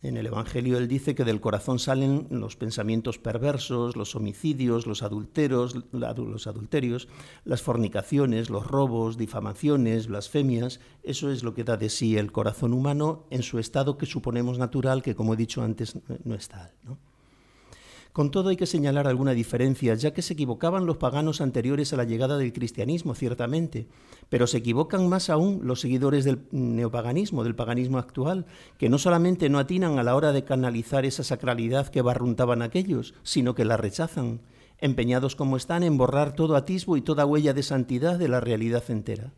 En 0.00 0.16
el 0.16 0.26
Evangelio 0.26 0.78
él 0.78 0.86
dice 0.86 1.16
que 1.16 1.24
del 1.24 1.40
corazón 1.40 1.80
salen 1.80 2.28
los 2.30 2.54
pensamientos 2.54 3.18
perversos, 3.18 3.96
los 3.96 4.14
homicidios, 4.14 4.86
los 4.86 5.02
adulteros, 5.02 5.74
los 5.90 6.46
adulterios, 6.46 7.08
las 7.44 7.62
fornicaciones, 7.62 8.48
los 8.48 8.66
robos, 8.66 9.18
difamaciones, 9.18 10.06
blasfemias. 10.06 10.78
Eso 11.02 11.32
es 11.32 11.42
lo 11.42 11.52
que 11.52 11.64
da 11.64 11.76
de 11.76 11.88
sí 11.88 12.16
el 12.16 12.30
corazón 12.30 12.74
humano 12.74 13.26
en 13.30 13.42
su 13.42 13.58
estado 13.58 13.98
que 13.98 14.06
suponemos 14.06 14.56
natural, 14.56 15.02
que 15.02 15.16
como 15.16 15.34
he 15.34 15.36
dicho 15.36 15.62
antes 15.62 15.98
no 16.24 16.36
es 16.36 16.46
tal. 16.48 16.70
Con 18.18 18.32
todo 18.32 18.48
hay 18.48 18.56
que 18.56 18.66
señalar 18.66 19.06
alguna 19.06 19.30
diferencia, 19.30 19.94
ya 19.94 20.12
que 20.12 20.22
se 20.22 20.32
equivocaban 20.32 20.86
los 20.86 20.96
paganos 20.96 21.40
anteriores 21.40 21.92
a 21.92 21.96
la 21.96 22.02
llegada 22.02 22.36
del 22.36 22.52
cristianismo, 22.52 23.14
ciertamente, 23.14 23.86
pero 24.28 24.48
se 24.48 24.58
equivocan 24.58 25.08
más 25.08 25.30
aún 25.30 25.60
los 25.62 25.80
seguidores 25.80 26.24
del 26.24 26.40
neopaganismo, 26.50 27.44
del 27.44 27.54
paganismo 27.54 27.96
actual, 27.96 28.46
que 28.76 28.88
no 28.88 28.98
solamente 28.98 29.48
no 29.48 29.60
atinan 29.60 30.00
a 30.00 30.02
la 30.02 30.16
hora 30.16 30.32
de 30.32 30.42
canalizar 30.42 31.06
esa 31.06 31.22
sacralidad 31.22 31.90
que 31.90 32.02
barruntaban 32.02 32.60
aquellos, 32.60 33.14
sino 33.22 33.54
que 33.54 33.64
la 33.64 33.76
rechazan, 33.76 34.40
empeñados 34.78 35.36
como 35.36 35.56
están 35.56 35.84
en 35.84 35.96
borrar 35.96 36.34
todo 36.34 36.56
atisbo 36.56 36.96
y 36.96 37.02
toda 37.02 37.24
huella 37.24 37.54
de 37.54 37.62
santidad 37.62 38.18
de 38.18 38.26
la 38.26 38.40
realidad 38.40 38.82
entera, 38.88 39.32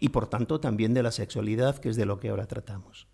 y 0.00 0.08
por 0.08 0.26
tanto 0.26 0.58
también 0.58 0.94
de 0.94 1.04
la 1.04 1.12
sexualidad, 1.12 1.78
que 1.78 1.90
es 1.90 1.96
de 1.96 2.06
lo 2.06 2.18
que 2.18 2.30
ahora 2.30 2.46
tratamos. 2.46 3.06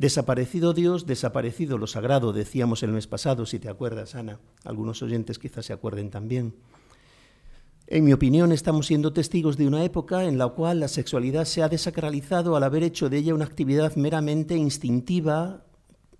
Desaparecido 0.00 0.72
Dios, 0.72 1.04
desaparecido 1.04 1.76
lo 1.76 1.86
sagrado, 1.86 2.32
decíamos 2.32 2.82
el 2.82 2.90
mes 2.90 3.06
pasado, 3.06 3.44
si 3.44 3.58
te 3.58 3.68
acuerdas, 3.68 4.14
Ana. 4.14 4.40
Algunos 4.64 5.02
oyentes 5.02 5.38
quizás 5.38 5.66
se 5.66 5.74
acuerden 5.74 6.08
también. 6.08 6.54
En 7.86 8.04
mi 8.04 8.14
opinión, 8.14 8.50
estamos 8.50 8.86
siendo 8.86 9.12
testigos 9.12 9.58
de 9.58 9.66
una 9.66 9.84
época 9.84 10.24
en 10.24 10.38
la 10.38 10.48
cual 10.48 10.80
la 10.80 10.88
sexualidad 10.88 11.44
se 11.44 11.62
ha 11.62 11.68
desacralizado 11.68 12.56
al 12.56 12.62
haber 12.62 12.82
hecho 12.82 13.10
de 13.10 13.18
ella 13.18 13.34
una 13.34 13.44
actividad 13.44 13.94
meramente 13.96 14.56
instintiva, 14.56 15.66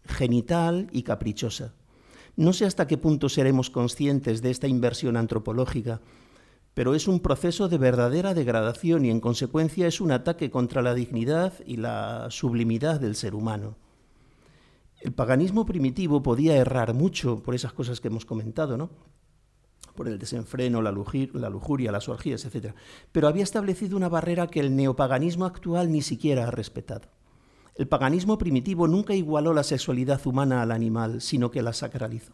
genital 0.05 0.89
y 0.93 1.03
caprichosa. 1.03 1.73
No 2.37 2.53
sé 2.53 2.67
hasta 2.67 2.87
qué 2.87 2.99
punto 2.99 3.31
seremos 3.31 3.71
conscientes 3.71 4.43
de 4.43 4.51
esta 4.51 4.69
inversión 4.69 5.17
antropológica, 5.17 6.03
pero 6.75 6.95
es 6.95 7.09
un 7.09 7.21
proceso 7.21 7.69
de 7.69 7.79
verdadera 7.79 8.35
degradación 8.35 9.05
y 9.05 9.11
en 9.11 9.21
consecuencia 9.21 9.87
es 9.87 10.01
un 10.01 10.13
ataque 10.13 10.51
contra 10.51 10.83
la 10.83 10.95
dignidad 10.95 11.55
y 11.67 11.77
la 11.77 12.29
sublimidad 12.31 13.01
del 13.01 13.17
ser 13.17 13.35
humano. 13.35 13.77
El 15.01 15.13
paganismo 15.13 15.67
primitivo 15.67 16.23
podía 16.23 16.57
errar 16.57 16.95
mucho 16.95 17.43
por 17.43 17.55
esas 17.55 17.73
cosas 17.73 18.01
que 18.01 18.09
hemos 18.09 18.25
comentado, 18.25 18.77
¿no? 18.77 18.91
por 20.01 20.09
el 20.09 20.19
desenfreno, 20.19 20.81
la, 20.83 20.93
lujuria, 20.93 21.93
las 21.93 22.09
orgías, 22.09 22.45
etc. 22.47 22.75
Pero 23.13 23.29
había 23.29 23.43
establecido 23.43 23.99
una 23.99 24.09
barrera 24.09 24.47
que 24.47 24.61
el 24.61 24.75
neopaganismo 24.75 25.45
actual 25.45 25.93
ni 25.93 26.01
siquiera 26.01 26.47
ha 26.47 26.51
respetado. 26.51 27.09
El 27.75 27.87
paganismo 27.87 28.39
primitivo 28.39 28.89
nunca 28.89 29.15
igualó 29.15 29.53
la 29.53 29.63
sexualidad 29.63 30.27
humana 30.27 30.63
al 30.63 30.71
animal, 30.71 31.21
sino 31.21 31.51
que 31.51 31.63
la 31.63 31.73
sacralizó. 31.73 32.33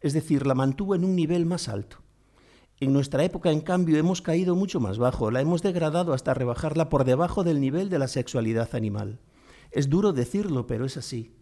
Es 0.00 0.12
decir, 0.12 0.46
la 0.46 0.54
mantuvo 0.54 0.94
en 0.94 1.04
un 1.04 1.14
nivel 1.14 1.46
más 1.46 1.68
alto. 1.68 1.98
En 2.80 2.92
nuestra 2.92 3.24
época, 3.24 3.50
en 3.50 3.60
cambio, 3.60 3.98
hemos 3.98 4.22
caído 4.22 4.54
mucho 4.54 4.78
más 4.78 4.98
bajo, 4.98 5.32
la 5.32 5.40
hemos 5.40 5.62
degradado 5.62 6.12
hasta 6.12 6.32
rebajarla 6.32 6.88
por 6.88 7.04
debajo 7.04 7.42
del 7.42 7.60
nivel 7.60 7.88
de 7.88 7.98
la 7.98 8.06
sexualidad 8.06 8.74
animal. 8.74 9.18
Es 9.72 9.88
duro 9.88 10.12
decirlo, 10.12 10.66
pero 10.66 10.84
es 10.84 10.96
así. 10.96 11.32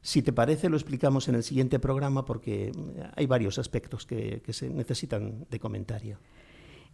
Si 0.00 0.22
te 0.22 0.32
parece, 0.32 0.68
lo 0.68 0.76
explicamos 0.76 1.28
en 1.28 1.34
el 1.34 1.42
siguiente 1.42 1.80
programa 1.80 2.24
porque 2.24 2.70
hay 3.16 3.26
varios 3.26 3.58
aspectos 3.58 4.06
que, 4.06 4.40
se 4.50 4.70
necesitan 4.70 5.46
de 5.50 5.58
comentario. 5.58 6.18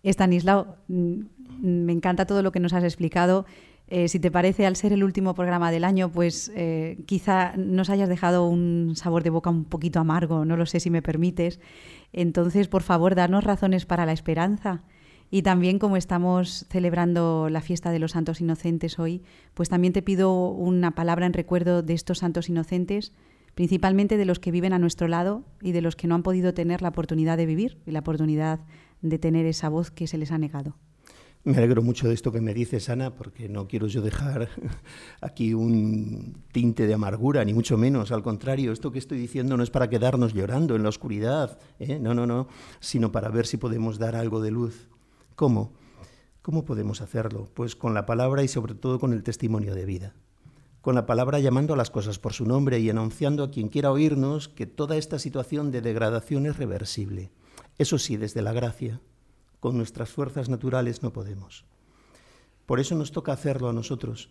Estanislao, 0.02 0.76
mm, 0.88 1.20
me 1.62 1.92
encanta 1.92 2.26
todo 2.26 2.42
lo 2.42 2.52
que 2.52 2.60
nos 2.60 2.72
has 2.72 2.84
explicado. 2.84 3.44
Eh, 3.96 4.08
si 4.08 4.18
te 4.18 4.32
parece, 4.32 4.66
al 4.66 4.74
ser 4.74 4.92
el 4.92 5.04
último 5.04 5.36
programa 5.36 5.70
del 5.70 5.84
año, 5.84 6.10
pues 6.10 6.50
eh, 6.56 6.98
quizá 7.06 7.56
nos 7.56 7.90
hayas 7.90 8.08
dejado 8.08 8.44
un 8.48 8.94
sabor 8.96 9.22
de 9.22 9.30
boca 9.30 9.50
un 9.50 9.64
poquito 9.64 10.00
amargo, 10.00 10.44
no 10.44 10.56
lo 10.56 10.66
sé 10.66 10.80
si 10.80 10.90
me 10.90 11.00
permites. 11.00 11.60
Entonces, 12.12 12.66
por 12.66 12.82
favor, 12.82 13.14
danos 13.14 13.44
razones 13.44 13.86
para 13.86 14.04
la 14.04 14.10
esperanza. 14.10 14.82
Y 15.30 15.42
también 15.42 15.78
como 15.78 15.96
estamos 15.96 16.66
celebrando 16.70 17.48
la 17.48 17.60
fiesta 17.60 17.92
de 17.92 18.00
los 18.00 18.10
santos 18.10 18.40
inocentes 18.40 18.98
hoy, 18.98 19.22
pues 19.54 19.68
también 19.68 19.92
te 19.92 20.02
pido 20.02 20.48
una 20.48 20.96
palabra 20.96 21.26
en 21.26 21.32
recuerdo 21.32 21.82
de 21.84 21.94
estos 21.94 22.18
santos 22.18 22.48
inocentes, 22.48 23.12
principalmente 23.54 24.16
de 24.16 24.24
los 24.24 24.40
que 24.40 24.50
viven 24.50 24.72
a 24.72 24.80
nuestro 24.80 25.06
lado 25.06 25.44
y 25.62 25.70
de 25.70 25.82
los 25.82 25.94
que 25.94 26.08
no 26.08 26.16
han 26.16 26.24
podido 26.24 26.52
tener 26.52 26.82
la 26.82 26.88
oportunidad 26.88 27.36
de 27.36 27.46
vivir 27.46 27.78
y 27.86 27.92
la 27.92 28.00
oportunidad 28.00 28.58
de 29.02 29.20
tener 29.20 29.46
esa 29.46 29.68
voz 29.68 29.92
que 29.92 30.08
se 30.08 30.18
les 30.18 30.32
ha 30.32 30.38
negado. 30.38 30.74
Me 31.46 31.58
alegro 31.58 31.82
mucho 31.82 32.08
de 32.08 32.14
esto 32.14 32.32
que 32.32 32.40
me 32.40 32.54
dices, 32.54 32.88
Ana, 32.88 33.14
porque 33.14 33.50
no 33.50 33.68
quiero 33.68 33.86
yo 33.86 34.00
dejar 34.00 34.48
aquí 35.20 35.52
un 35.52 36.42
tinte 36.52 36.86
de 36.86 36.94
amargura, 36.94 37.44
ni 37.44 37.52
mucho 37.52 37.76
menos. 37.76 38.12
Al 38.12 38.22
contrario, 38.22 38.72
esto 38.72 38.90
que 38.90 38.98
estoy 38.98 39.18
diciendo 39.18 39.54
no 39.58 39.62
es 39.62 39.68
para 39.68 39.90
quedarnos 39.90 40.32
llorando 40.32 40.74
en 40.74 40.82
la 40.82 40.88
oscuridad, 40.88 41.58
¿eh? 41.78 41.98
no, 42.00 42.14
no, 42.14 42.26
no, 42.26 42.48
sino 42.80 43.12
para 43.12 43.28
ver 43.28 43.46
si 43.46 43.58
podemos 43.58 43.98
dar 43.98 44.16
algo 44.16 44.40
de 44.40 44.52
luz. 44.52 44.88
¿Cómo? 45.36 45.74
¿Cómo 46.40 46.64
podemos 46.64 47.02
hacerlo? 47.02 47.50
Pues 47.52 47.76
con 47.76 47.92
la 47.92 48.06
palabra 48.06 48.42
y 48.42 48.48
sobre 48.48 48.74
todo 48.74 48.98
con 48.98 49.12
el 49.12 49.22
testimonio 49.22 49.74
de 49.74 49.84
vida. 49.84 50.14
Con 50.80 50.94
la 50.94 51.04
palabra 51.04 51.40
llamando 51.40 51.74
a 51.74 51.76
las 51.76 51.90
cosas 51.90 52.18
por 52.18 52.32
su 52.32 52.46
nombre 52.46 52.78
y 52.78 52.88
anunciando 52.88 53.44
a 53.44 53.50
quien 53.50 53.68
quiera 53.68 53.92
oírnos 53.92 54.48
que 54.48 54.64
toda 54.64 54.96
esta 54.96 55.18
situación 55.18 55.70
de 55.70 55.82
degradación 55.82 56.46
es 56.46 56.56
reversible. 56.56 57.32
Eso 57.76 57.98
sí, 57.98 58.16
desde 58.16 58.40
la 58.40 58.52
gracia, 58.54 59.02
con 59.64 59.78
nuestras 59.78 60.10
fuerzas 60.10 60.50
naturales 60.50 61.02
no 61.02 61.10
podemos. 61.10 61.64
Por 62.66 62.80
eso 62.80 62.94
nos 62.96 63.12
toca 63.12 63.32
hacerlo 63.32 63.70
a 63.70 63.72
nosotros. 63.72 64.28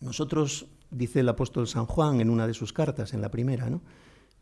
Nosotros, 0.00 0.66
dice 0.90 1.20
el 1.20 1.28
apóstol 1.28 1.68
San 1.68 1.86
Juan 1.86 2.20
en 2.20 2.28
una 2.28 2.48
de 2.48 2.54
sus 2.54 2.72
cartas, 2.72 3.14
en 3.14 3.20
la 3.20 3.30
primera, 3.30 3.70
¿no? 3.70 3.80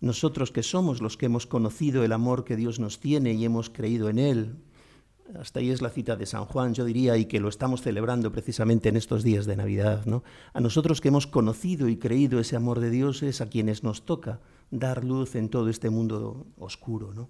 Nosotros 0.00 0.50
que 0.50 0.62
somos 0.62 1.02
los 1.02 1.18
que 1.18 1.26
hemos 1.26 1.46
conocido 1.46 2.04
el 2.04 2.12
amor 2.12 2.44
que 2.44 2.56
Dios 2.56 2.80
nos 2.80 3.00
tiene 3.00 3.34
y 3.34 3.44
hemos 3.44 3.68
creído 3.68 4.08
en 4.08 4.18
Él, 4.18 4.56
hasta 5.38 5.60
ahí 5.60 5.68
es 5.68 5.82
la 5.82 5.90
cita 5.90 6.16
de 6.16 6.24
San 6.24 6.46
Juan, 6.46 6.72
yo 6.72 6.86
diría, 6.86 7.18
y 7.18 7.26
que 7.26 7.38
lo 7.38 7.50
estamos 7.50 7.82
celebrando 7.82 8.32
precisamente 8.32 8.88
en 8.88 8.96
estos 8.96 9.24
días 9.24 9.44
de 9.44 9.58
Navidad. 9.58 10.06
¿no? 10.06 10.24
A 10.54 10.60
nosotros 10.62 11.02
que 11.02 11.08
hemos 11.08 11.26
conocido 11.26 11.86
y 11.90 11.98
creído 11.98 12.40
ese 12.40 12.56
amor 12.56 12.80
de 12.80 12.88
Dios 12.88 13.22
es 13.22 13.42
a 13.42 13.50
quienes 13.50 13.82
nos 13.82 14.06
toca 14.06 14.40
dar 14.70 15.04
luz 15.04 15.34
en 15.34 15.50
todo 15.50 15.68
este 15.68 15.90
mundo 15.90 16.46
oscuro. 16.56 17.12
¿no? 17.12 17.28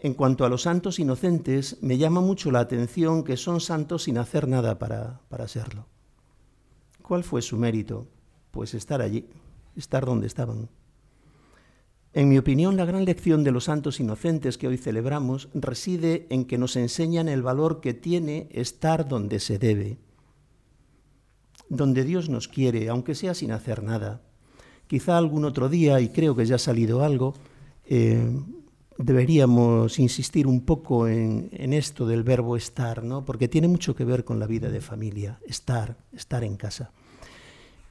En 0.00 0.14
cuanto 0.14 0.44
a 0.44 0.48
los 0.48 0.62
santos 0.62 1.00
inocentes, 1.00 1.78
me 1.82 1.98
llama 1.98 2.20
mucho 2.20 2.52
la 2.52 2.60
atención 2.60 3.24
que 3.24 3.36
son 3.36 3.60
santos 3.60 4.04
sin 4.04 4.16
hacer 4.18 4.46
nada 4.46 4.78
para, 4.78 5.20
para 5.28 5.48
serlo. 5.48 5.86
¿Cuál 7.02 7.24
fue 7.24 7.42
su 7.42 7.56
mérito? 7.56 8.06
Pues 8.52 8.74
estar 8.74 9.02
allí, 9.02 9.28
estar 9.74 10.06
donde 10.06 10.28
estaban. 10.28 10.68
En 12.12 12.28
mi 12.28 12.38
opinión, 12.38 12.76
la 12.76 12.84
gran 12.84 13.04
lección 13.04 13.44
de 13.44 13.50
los 13.50 13.64
santos 13.64 13.98
inocentes 13.98 14.56
que 14.56 14.68
hoy 14.68 14.78
celebramos 14.78 15.48
reside 15.52 16.26
en 16.30 16.44
que 16.44 16.58
nos 16.58 16.76
enseñan 16.76 17.28
el 17.28 17.42
valor 17.42 17.80
que 17.80 17.92
tiene 17.92 18.48
estar 18.52 19.08
donde 19.08 19.40
se 19.40 19.58
debe, 19.58 19.98
donde 21.68 22.04
Dios 22.04 22.28
nos 22.28 22.48
quiere, 22.48 22.88
aunque 22.88 23.14
sea 23.14 23.34
sin 23.34 23.52
hacer 23.52 23.82
nada. 23.82 24.22
Quizá 24.86 25.18
algún 25.18 25.44
otro 25.44 25.68
día, 25.68 26.00
y 26.00 26.08
creo 26.08 26.34
que 26.34 26.46
ya 26.46 26.54
ha 26.54 26.58
salido 26.58 27.04
algo, 27.04 27.34
eh, 27.84 28.32
deberíamos 28.98 29.98
insistir 29.98 30.46
un 30.46 30.62
poco 30.62 31.08
en, 31.08 31.48
esto 31.72 32.06
del 32.06 32.24
verbo 32.24 32.56
estar, 32.56 33.04
¿no? 33.04 33.24
porque 33.24 33.48
tiene 33.48 33.68
mucho 33.68 33.94
que 33.94 34.04
ver 34.04 34.24
con 34.24 34.38
la 34.38 34.46
vida 34.46 34.68
de 34.70 34.80
familia, 34.80 35.38
estar, 35.46 35.96
estar 36.12 36.44
en 36.44 36.56
casa. 36.56 36.90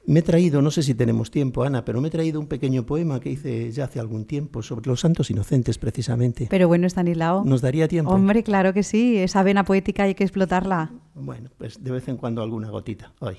Me 0.06 0.20
he 0.20 0.24
traído, 0.24 0.62
no 0.62 0.72
sé 0.72 0.84
si 0.84 0.96
tenemos 0.96 1.32
tiempo, 1.32 1.64
Ana, 1.64 1.84
pero 1.84 2.00
me 2.00 2.08
he 2.08 2.12
traído 2.12 2.40
un 2.40 2.48
pequeño 2.48 2.86
poema 2.86 3.20
que 3.20 3.30
hice 3.30 3.70
ya 3.72 3.86
hace 3.86 4.00
algún 4.00 4.24
tiempo 4.24 4.64
sobre 4.64 4.88
los 4.90 5.02
santos 5.02 5.30
inocentes, 5.30 5.78
precisamente. 5.78 6.48
Pero 6.50 6.70
bueno, 6.70 6.88
Estanislao. 6.88 7.44
¿Nos 7.44 7.60
daría 7.60 7.90
tiempo? 7.90 8.12
Hombre, 8.12 8.42
claro 8.42 8.74
que 8.74 8.84
sí, 8.84 9.18
esa 9.18 9.44
vena 9.44 9.66
poética 9.66 10.04
hay 10.04 10.16
que 10.16 10.24
explotarla. 10.24 10.94
Bueno, 11.14 11.50
pues 11.58 11.84
de 11.84 11.92
vez 11.92 12.08
en 12.08 12.16
cuando 12.16 12.42
alguna 12.42 12.70
gotita, 12.70 13.12
hoy. 13.20 13.36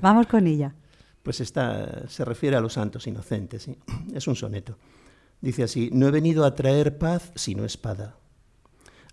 Vamos 0.00 0.26
con 0.26 0.46
ella. 0.46 0.74
Pues 1.22 1.40
esta 1.40 2.08
se 2.08 2.24
refiere 2.24 2.56
a 2.56 2.60
los 2.60 2.72
santos 2.72 3.06
inocentes, 3.06 3.64
¿sí? 3.64 3.76
es 4.14 4.26
un 4.26 4.36
soneto. 4.36 4.78
Dice 5.46 5.62
así, 5.62 5.90
no 5.92 6.08
he 6.08 6.10
venido 6.10 6.44
a 6.44 6.56
traer 6.56 6.98
paz 6.98 7.30
sino 7.36 7.64
espada. 7.64 8.16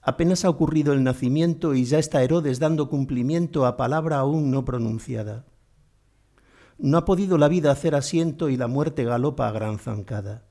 Apenas 0.02 0.46
ha 0.46 0.50
ocurrido 0.50 0.92
el 0.94 1.04
nacimiento 1.04 1.76
y 1.76 1.86
ya 1.86 2.00
está 2.00 2.24
Herodes 2.24 2.58
dando 2.58 2.90
cumplimiento 2.90 3.68
a 3.68 3.78
palabra 3.78 4.18
aún 4.18 4.50
no 4.50 4.66
pronunciada. 4.66 5.46
No 6.80 6.98
ha 6.98 7.06
podido 7.06 7.38
la 7.38 7.50
vida 7.50 7.70
hacer 7.70 7.94
asiento 7.94 8.50
y 8.50 8.58
la 8.58 8.66
muerte 8.66 9.04
galopa 9.04 9.48
a 9.48 9.52
gran 9.52 9.78
zancada. 9.78 10.42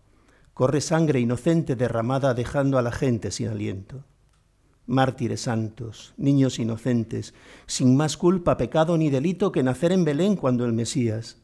Corre 0.54 0.80
sangre 0.80 1.18
inocente 1.18 1.74
derramada 1.74 2.32
dejando 2.32 2.78
a 2.78 2.82
la 2.82 2.92
gente 2.92 3.32
sin 3.32 3.48
aliento. 3.48 4.04
Mártires 4.86 5.40
santos, 5.40 6.14
niños 6.16 6.60
inocentes, 6.60 7.34
sin 7.66 7.96
más 7.96 8.16
culpa, 8.16 8.56
pecado 8.56 8.96
ni 8.96 9.10
delito 9.10 9.50
que 9.50 9.64
nacer 9.64 9.90
en 9.90 10.04
Belén 10.04 10.36
cuando 10.36 10.64
el 10.64 10.74
Mesías. 10.74 11.38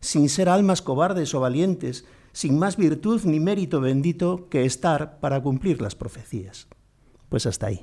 Sin 0.00 0.30
ser 0.30 0.48
almas 0.48 0.80
cobardes 0.80 1.34
o 1.34 1.40
valientes, 1.40 2.06
sin 2.38 2.56
más 2.56 2.76
virtud 2.76 3.22
ni 3.24 3.40
mérito 3.40 3.80
bendito 3.80 4.48
que 4.48 4.64
estar 4.64 5.18
para 5.18 5.42
cumplir 5.42 5.82
las 5.82 5.96
profecías. 5.96 6.68
Pues 7.28 7.46
hasta 7.46 7.66
ahí. 7.66 7.80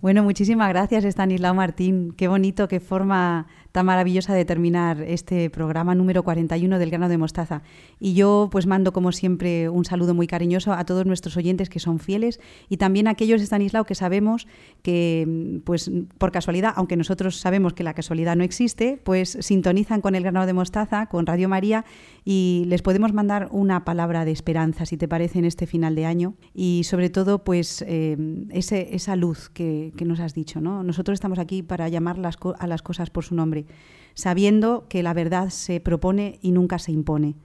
Bueno, 0.00 0.22
muchísimas 0.22 0.68
gracias, 0.68 1.04
Estanislao 1.04 1.52
Martín. 1.52 2.12
Qué 2.16 2.28
bonito, 2.28 2.68
qué 2.68 2.78
forma 2.78 3.48
tan 3.72 3.86
maravillosa 3.86 4.34
de 4.34 4.44
terminar 4.44 5.00
este 5.00 5.50
programa 5.50 5.94
número 5.94 6.22
41 6.22 6.78
del 6.78 6.90
grano 6.90 7.08
de 7.08 7.18
mostaza. 7.18 7.62
Y 7.98 8.14
yo 8.14 8.48
pues 8.52 8.66
mando 8.66 8.92
como 8.92 9.12
siempre 9.12 9.68
un 9.68 9.84
saludo 9.84 10.14
muy 10.14 10.26
cariñoso 10.26 10.72
a 10.72 10.84
todos 10.84 11.06
nuestros 11.06 11.36
oyentes 11.36 11.70
que 11.70 11.80
son 11.80 11.98
fieles 11.98 12.38
y 12.68 12.76
también 12.76 13.08
a 13.08 13.12
aquellos, 13.12 13.40
Estanislao, 13.40 13.84
que 13.84 13.94
sabemos 13.94 14.46
que 14.82 15.60
pues 15.64 15.90
por 16.18 16.32
casualidad, 16.32 16.74
aunque 16.76 16.96
nosotros 16.96 17.36
sabemos 17.36 17.72
que 17.72 17.82
la 17.82 17.94
casualidad 17.94 18.36
no 18.36 18.44
existe, 18.44 19.00
pues 19.02 19.38
sintonizan 19.40 20.00
con 20.02 20.14
el 20.14 20.22
grano 20.22 20.44
de 20.46 20.52
mostaza, 20.52 21.06
con 21.06 21.26
Radio 21.26 21.48
María 21.48 21.84
y 22.24 22.64
les 22.68 22.82
podemos 22.82 23.12
mandar 23.12 23.48
una 23.50 23.84
palabra 23.84 24.24
de 24.24 24.32
esperanza, 24.32 24.84
si 24.86 24.96
te 24.96 25.08
parece, 25.08 25.38
en 25.38 25.46
este 25.46 25.66
final 25.66 25.94
de 25.94 26.04
año 26.04 26.34
y 26.54 26.84
sobre 26.84 27.08
todo 27.08 27.42
pues 27.42 27.82
eh, 27.88 28.16
ese, 28.50 28.94
esa 28.94 29.16
luz 29.16 29.48
que, 29.48 29.92
que, 29.96 30.04
nos 30.04 30.20
has 30.20 30.34
dicho. 30.34 30.60
¿no? 30.60 30.82
Nosotros 30.82 31.14
estamos 31.14 31.38
aquí 31.38 31.62
para 31.62 31.88
llamar 31.88 32.18
las 32.18 32.36
a 32.58 32.66
las 32.66 32.82
cosas 32.82 33.10
por 33.10 33.24
su 33.24 33.34
nombre, 33.34 33.61
sabiendo 34.14 34.86
que 34.88 35.02
la 35.02 35.14
verdad 35.14 35.50
se 35.50 35.80
propone 35.80 36.38
y 36.42 36.52
nunca 36.52 36.78
se 36.78 36.92
impone. 36.92 37.36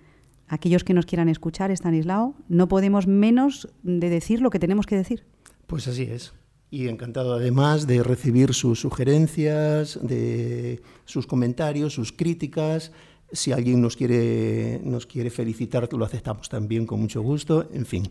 Aquellos 0.48 0.84
que 0.84 0.94
nos 0.94 1.06
quieran 1.06 1.30
escuchar, 1.30 1.72
Stanislao, 1.72 2.36
no 2.48 2.68
podemos 2.68 3.08
menos 3.08 3.68
de 3.84 4.10
decir 4.10 4.42
lo 4.42 4.50
que 4.50 4.60
tenemos 4.60 4.86
que 4.86 4.96
decir. 4.96 5.26
Pues 5.68 5.88
así 5.88 6.04
es. 6.04 6.34
Y 6.70 6.88
encantado 6.88 7.34
además 7.34 7.88
de 7.88 8.04
recibir 8.04 8.54
sus 8.54 8.80
sugerencias, 8.82 10.00
de 10.02 10.82
sus 11.06 11.28
comentarios, 11.28 11.94
sus 11.94 12.12
críticas, 12.12 12.92
si 13.32 13.52
alguien 13.52 13.82
nos 13.82 13.98
quiere, 13.98 14.80
nos 14.84 15.06
quiere 15.06 15.30
felicitar, 15.30 15.88
lo 15.92 16.06
aceptamos 16.06 16.48
también 16.50 16.86
con 16.86 17.02
mucho 17.02 17.22
gusto. 17.22 17.68
En 17.74 17.86
fin. 17.86 18.10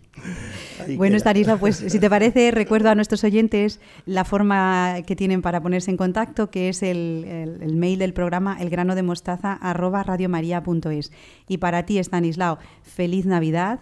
Bueno, 0.97 1.17
Stanislav, 1.17 1.59
pues 1.59 1.77
si 1.77 1.99
te 1.99 2.11
parece, 2.11 2.51
recuerdo 2.51 2.91
a 2.91 2.95
nuestros 2.95 3.25
oyentes 3.25 3.81
la 4.05 4.25
forma 4.25 4.97
que 5.07 5.17
tienen 5.17 5.41
para 5.43 5.63
ponerse 5.63 5.91
en 5.91 5.97
contacto, 5.97 6.51
que 6.51 6.69
es 6.69 6.83
el, 6.83 7.73
mail 7.75 7.99
del 7.99 8.13
programa 8.13 8.59
elgranodemostaza@radiomaria.es. 8.61 11.13
Y 11.49 11.57
para 11.59 11.85
ti, 11.87 11.99
Stanislao, 11.99 12.59
feliz 12.83 13.25
Navidad, 13.25 13.81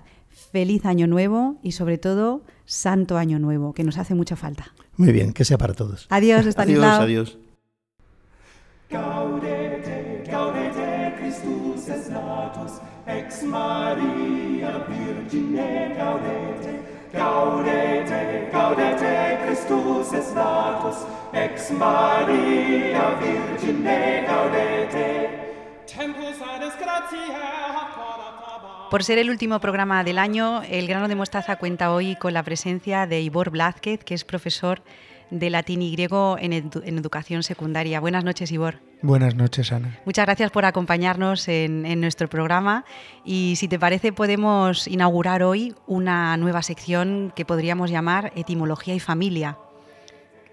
feliz 0.53 0.87
Año 0.87 1.09
Nuevo 1.09 1.57
y 1.63 1.73
sobre 1.73 1.99
todo 1.99 2.43
Santo 2.65 3.19
Año 3.19 3.41
Nuevo, 3.41 3.75
que 3.75 3.85
nos 3.85 3.99
hace 3.99 4.15
mucha 4.15 4.37
falta. 4.37 4.73
Muy 4.97 5.13
bien, 5.13 5.33
que 5.33 5.45
sea 5.45 5.59
para 5.59 5.75
todos. 5.75 6.07
Adiós, 6.11 6.47
Estanislao. 6.47 7.03
Adiós, 7.03 7.37
adiós. 8.91 10.64
Ex 13.07 13.43
Maria 13.43 14.87
Virgine 14.89 15.95
gaudete, 15.97 16.81
gaudete, 17.13 18.49
gaudete, 18.53 19.39
Christus 19.45 20.13
es 20.13 20.35
natus, 20.35 20.97
ex 21.33 21.71
Maria 21.71 23.17
Virgine 23.21 24.25
gaudete. 24.27 25.31
Tempus 25.87 26.39
quodata 26.39 27.11
Por 28.91 29.05
ser 29.05 29.19
el 29.19 29.31
último 29.31 29.61
programa 29.61 30.03
del 30.03 30.19
año, 30.19 30.63
el 30.69 30.89
grano 30.89 31.07
de 31.09 31.15
mostaza 31.15 31.57
cuenta 31.57 31.93
hoy 31.93 32.17
con 32.17 32.33
la 32.33 32.43
presencia 32.43 33.07
de 33.07 33.21
Ivor 33.21 33.51
Blázquez, 33.51 34.03
que 34.03 34.15
es 34.15 34.25
profesor 34.25 34.83
de 35.31 35.51
latín 35.51 35.83
y 35.83 35.91
griego 35.93 36.37
en, 36.41 36.53
edu- 36.53 36.83
en 36.85 36.99
educación 36.99 37.43
secundaria. 37.43 38.01
Buenas 38.01 38.25
noches, 38.25 38.51
Ivor. 38.53 38.81
Buenas 39.03 39.35
noches, 39.35 39.71
Ana. 39.73 39.99
Muchas 40.07 40.25
gracias 40.25 40.51
por 40.51 40.65
acompañarnos 40.65 41.47
en, 41.49 41.85
en 41.85 42.01
nuestro 42.01 42.29
programa 42.29 42.85
y 43.25 43.55
si 43.57 43.69
te 43.69 43.79
parece 43.79 44.13
podemos 44.13 44.87
inaugurar 44.89 45.43
hoy 45.43 45.75
una 45.87 46.37
nueva 46.37 46.63
sección 46.63 47.33
que 47.37 47.45
podríamos 47.45 47.91
llamar 47.91 48.33
Etimología 48.35 48.95
y 48.95 49.01
Familia. 49.01 49.59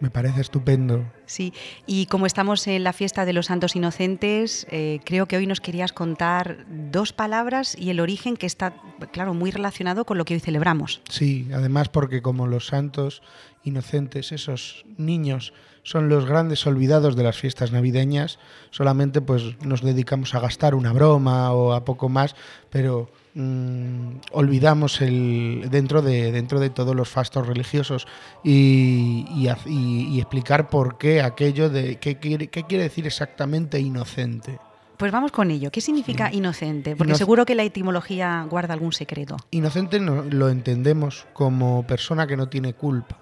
Me 0.01 0.09
parece 0.09 0.41
estupendo. 0.41 1.05
Sí, 1.27 1.53
y 1.85 2.07
como 2.07 2.25
estamos 2.25 2.67
en 2.67 2.83
la 2.83 2.91
fiesta 2.91 3.23
de 3.23 3.33
los 3.33 3.45
santos 3.45 3.75
inocentes, 3.75 4.65
eh, 4.71 4.99
creo 5.05 5.27
que 5.27 5.37
hoy 5.37 5.45
nos 5.45 5.61
querías 5.61 5.93
contar 5.93 6.65
dos 6.67 7.13
palabras 7.13 7.77
y 7.77 7.91
el 7.91 7.99
origen 7.99 8.35
que 8.35 8.47
está, 8.47 8.73
claro, 9.11 9.35
muy 9.35 9.51
relacionado 9.51 10.03
con 10.03 10.17
lo 10.17 10.25
que 10.25 10.33
hoy 10.33 10.39
celebramos. 10.39 11.01
Sí, 11.07 11.47
además 11.53 11.89
porque 11.89 12.23
como 12.23 12.47
los 12.47 12.65
santos 12.65 13.21
inocentes, 13.63 14.31
esos 14.31 14.85
niños 14.97 15.53
son 15.83 16.09
los 16.09 16.25
grandes 16.25 16.65
olvidados 16.65 17.15
de 17.15 17.23
las 17.23 17.37
fiestas 17.37 17.71
navideñas, 17.71 18.39
solamente 18.71 19.21
pues 19.21 19.43
nos 19.63 19.81
dedicamos 19.81 20.33
a 20.33 20.39
gastar 20.39 20.73
una 20.73 20.93
broma 20.93 21.53
o 21.53 21.73
a 21.73 21.85
poco 21.85 22.09
más, 22.09 22.35
pero 22.71 23.11
mm, 23.33 24.09
olvidamos 24.31 25.01
el 25.01 25.67
dentro 25.69 26.01
de 26.01 26.31
dentro 26.31 26.59
de 26.59 26.69
todos 26.69 26.95
los 26.95 27.09
fastos 27.09 27.47
religiosos 27.47 28.07
y, 28.43 29.25
y 29.35 29.47
haz- 29.47 29.65
y- 29.67 30.07
y 30.15 30.19
explicar 30.19 30.69
por 30.69 30.97
qué 30.97 31.21
aquello 31.21 31.69
de 31.69 31.97
qué 31.97 32.17
quiere, 32.17 32.47
qué 32.47 32.63
quiere 32.63 32.83
decir 32.85 33.05
exactamente 33.07 33.79
inocente. 33.79 34.59
Pues 34.97 35.11
vamos 35.11 35.31
con 35.31 35.49
ello. 35.49 35.71
¿Qué 35.71 35.81
significa 35.81 36.31
inocente? 36.31 36.95
Porque 36.95 37.13
Inoc- 37.13 37.17
seguro 37.17 37.43
que 37.45 37.55
la 37.55 37.63
etimología 37.63 38.45
guarda 38.49 38.73
algún 38.75 38.93
secreto. 38.93 39.37
Inocente 39.49 39.99
no- 39.99 40.23
lo 40.23 40.49
entendemos 40.49 41.25
como 41.33 41.87
persona 41.87 42.27
que 42.27 42.37
no 42.37 42.49
tiene 42.49 42.73
culpa. 42.75 43.17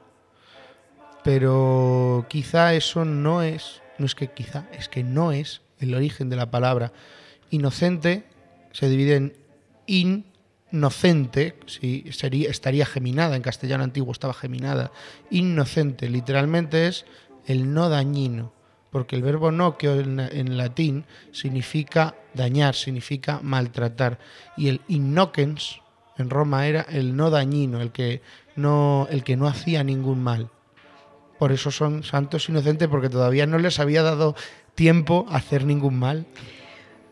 Pero 1.24 2.26
quizá 2.30 2.74
eso 2.74 3.06
no 3.06 3.42
es, 3.42 3.82
no 3.98 4.06
es 4.06 4.16
que 4.16 4.28
quizá, 4.32 4.66
es 4.78 4.88
que 4.90 5.04
no 5.04 5.32
es 5.32 5.62
el 5.80 5.94
origen 5.94 6.30
de 6.30 6.36
la 6.36 6.50
palabra. 6.52 6.92
Inocente 7.50 8.24
se 8.72 8.90
divide 8.90 9.16
en 9.16 9.34
inocente, 9.90 11.58
sí, 11.66 12.06
sería, 12.12 12.50
estaría 12.50 12.86
geminada, 12.86 13.36
en 13.36 13.42
castellano 13.42 13.84
antiguo 13.84 14.12
estaba 14.12 14.34
geminada. 14.34 14.92
Inocente, 15.32 16.10
literalmente 16.10 16.88
es 16.88 17.06
el 17.46 17.74
no 17.74 17.90
dañino, 17.90 18.54
porque 18.92 19.16
el 19.16 19.24
verbo 19.24 19.52
no, 19.52 19.78
que 19.78 19.92
en, 19.92 20.20
en 20.20 20.58
latín 20.58 21.06
significa 21.32 22.16
dañar, 22.34 22.76
significa 22.76 23.40
maltratar. 23.42 24.20
Y 24.56 24.68
el 24.68 24.82
innocens 24.88 25.82
en 26.18 26.30
Roma 26.30 26.68
era 26.68 26.82
el 26.82 27.16
no 27.16 27.30
dañino, 27.30 27.82
el 27.82 27.92
que 27.92 28.22
no, 28.56 29.08
el 29.10 29.24
que 29.24 29.38
no 29.38 29.48
hacía 29.48 29.84
ningún 29.84 30.22
mal. 30.22 30.50
Por 31.40 31.54
eso 31.54 31.72
son 31.72 32.04
santos 32.04 32.50
inocentes, 32.50 32.90
porque 32.90 33.10
todavía 33.10 33.48
no 33.48 33.58
les 33.58 33.80
había 33.80 34.04
dado 34.04 34.36
tiempo 34.76 35.26
a 35.30 35.38
hacer 35.38 35.66
ningún 35.66 35.98
mal. 35.98 36.28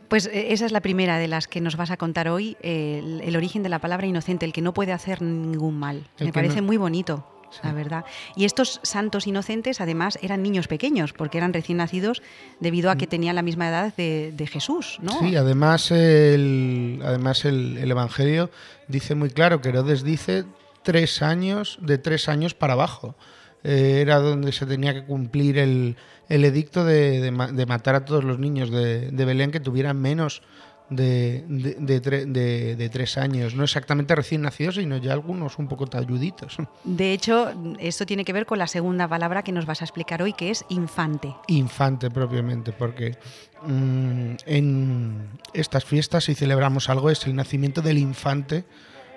Pues 0.10 0.28
eh, 0.28 0.54
esa 0.54 0.66
es 0.66 0.72
la 0.72 0.82
primera 0.82 1.18
de 1.18 1.28
las 1.28 1.48
que 1.48 1.62
nos 1.62 1.76
vas 1.76 1.92
a 1.92 1.98
contar 1.98 2.28
hoy, 2.30 2.58
el, 2.62 3.22
el 3.22 3.36
origen 3.36 3.64
de 3.64 3.70
la 3.70 3.80
palabra 3.80 4.08
inocente, 4.08 4.46
el 4.46 4.54
que 4.54 4.62
no 4.62 4.74
puede 4.74 4.92
hacer 4.94 5.22
ningún 5.22 5.78
mal. 5.78 6.08
El 6.18 6.28
Me 6.28 6.34
parece 6.34 6.62
no- 6.62 6.68
muy 6.68 6.78
bonito, 6.78 7.26
Sí. 7.50 7.60
la 7.64 7.72
verdad. 7.72 8.04
Y 8.36 8.44
estos 8.44 8.82
santos 8.84 9.26
inocentes 9.26 9.80
además 9.80 10.20
eran 10.22 10.44
niños 10.44 10.68
pequeños, 10.68 11.14
porque 11.14 11.38
eran 11.38 11.54
recién 11.54 11.78
nacidos 11.78 12.22
debido 12.60 12.92
a 12.92 12.98
que 12.98 13.08
tenían 13.08 13.36
la 13.36 13.42
misma 13.42 13.70
edad 13.70 13.94
de, 13.96 14.34
de 14.36 14.48
Jesús, 14.48 14.98
¿no? 15.02 15.22
Mm. 15.22 15.30
Sí, 15.30 15.36
además 15.38 15.90
el, 15.92 17.02
además 17.06 17.46
el, 17.46 17.78
el 17.78 17.90
Evangelio 17.90 18.50
dice 18.90 19.16
muy 19.16 19.30
claro 19.30 19.62
que 19.62 19.70
Herodes 19.70 20.04
dice 20.04 20.44
tres 20.84 21.22
años, 21.22 21.78
de 21.82 21.98
tres 21.98 22.28
años 22.28 22.54
para 22.54 22.74
abajo. 22.74 23.16
Eh, 23.64 24.00
era 24.02 24.20
donde 24.20 24.52
se 24.52 24.66
tenía 24.66 24.94
que 24.94 25.04
cumplir 25.06 25.58
el, 25.58 25.96
el 26.30 26.46
edicto 26.46 26.86
de, 26.86 27.20
de 27.20 27.32
ma- 27.32 27.52
de 27.52 27.66
matar 27.66 27.96
a 27.96 28.06
todos 28.06 28.24
los 28.24 28.40
niños 28.40 28.70
de, 28.70 29.10
de 29.12 29.26
Belén 29.26 29.52
que 29.52 29.60
tuvieran 29.60 30.00
menos 30.00 30.42
de, 30.90 31.44
de, 31.50 31.76
de 31.78 32.02
tre- 32.02 32.26
de- 32.32 32.76
de 32.78 32.90
tres 32.90 33.18
años. 33.18 33.56
No 33.56 33.64
exactamente 33.66 34.16
recién 34.16 34.44
nacidos, 34.44 34.76
sino 34.76 34.96
ya 34.98 35.12
algunos 35.12 35.58
un 35.58 35.68
poco 35.68 35.88
talluditos. 35.88 36.56
De 36.86 37.12
hecho, 37.12 37.52
esto 37.80 38.06
tiene 38.06 38.24
que 38.24 38.32
ver 38.32 38.46
con 38.46 38.58
la 38.60 38.68
segunda 38.68 39.08
palabra 39.08 39.42
que 39.44 39.52
nos 39.52 39.66
vas 39.66 39.82
a 39.82 39.86
explicar 39.86 40.22
hoy, 40.22 40.32
que 40.34 40.50
es 40.52 40.64
infante. 40.70 41.34
infante 41.48 42.10
propiamente, 42.10 42.72
porque 42.72 43.18
mm, 43.66 44.32
en 44.46 45.28
estas 45.54 45.84
fiestas 45.84 46.26
si 46.26 46.36
celebramos 46.36 46.90
algo 46.90 47.10
es 47.10 47.26
el 47.26 47.36
nacimiento 47.36 47.82
del 47.82 47.98
infante 47.98 48.64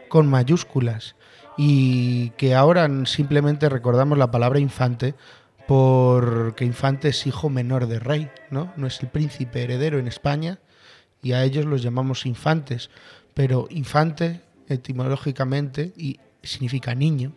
con 0.08 0.26
mayúsculas 0.26 1.14
y 1.56 2.30
que 2.30 2.54
ahora 2.54 2.88
simplemente 3.06 3.68
recordamos 3.68 4.16
la 4.18 4.30
palabra 4.30 4.58
infante 4.60 5.14
porque 5.66 6.64
infante 6.64 7.08
es 7.08 7.26
hijo 7.26 7.48
menor 7.48 7.86
de 7.86 7.98
rey, 8.00 8.30
¿no? 8.50 8.72
No 8.76 8.86
es 8.86 9.00
el 9.02 9.08
príncipe 9.08 9.62
heredero 9.62 9.98
en 9.98 10.08
España 10.08 10.58
y 11.22 11.32
a 11.32 11.44
ellos 11.44 11.66
los 11.66 11.82
llamamos 11.82 12.26
infantes, 12.26 12.90
pero 13.34 13.66
infante 13.70 14.40
etimológicamente 14.68 15.92
y 15.96 16.18
significa 16.42 16.94
niño, 16.94 17.32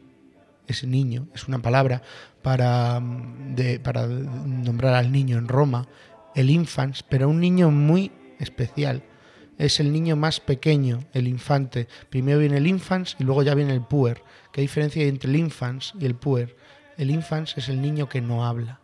es 0.67 0.83
niño, 0.85 1.27
es 1.35 1.47
una 1.47 1.59
palabra 1.59 2.01
para, 2.41 2.99
mm, 2.99 3.55
de- 3.55 3.79
para 3.79 4.07
nombrar 4.07 4.93
al 4.95 5.11
niño 5.11 5.37
en 5.37 5.47
Roma, 5.47 5.87
el 6.35 6.49
infans, 6.49 7.03
pero 7.03 7.29
un 7.29 7.39
niño 7.39 7.69
muy 7.71 8.11
especial. 8.39 9.03
Es 9.57 9.79
el 9.79 9.91
niño 9.91 10.15
más 10.15 10.39
pequeño, 10.39 10.99
el 11.13 11.27
infante. 11.27 11.87
Primero 12.09 12.39
viene 12.39 12.57
el 12.57 12.67
infans 12.67 13.15
y 13.19 13.23
luego 13.23 13.43
ya 13.43 13.53
viene 13.53 13.73
el 13.73 13.81
puer. 13.81 14.23
¿Qué 14.51 14.61
diferencia 14.61 15.01
hay 15.03 15.09
entre 15.09 15.29
el 15.29 15.35
infans 15.37 15.93
y 15.99 16.05
el 16.05 16.15
puer? 16.15 16.55
El 16.97 17.11
infans 17.11 17.57
es 17.57 17.69
el 17.69 17.81
niño 17.81 18.09
que 18.09 18.21
no 18.21 18.45
habla. 18.45 18.79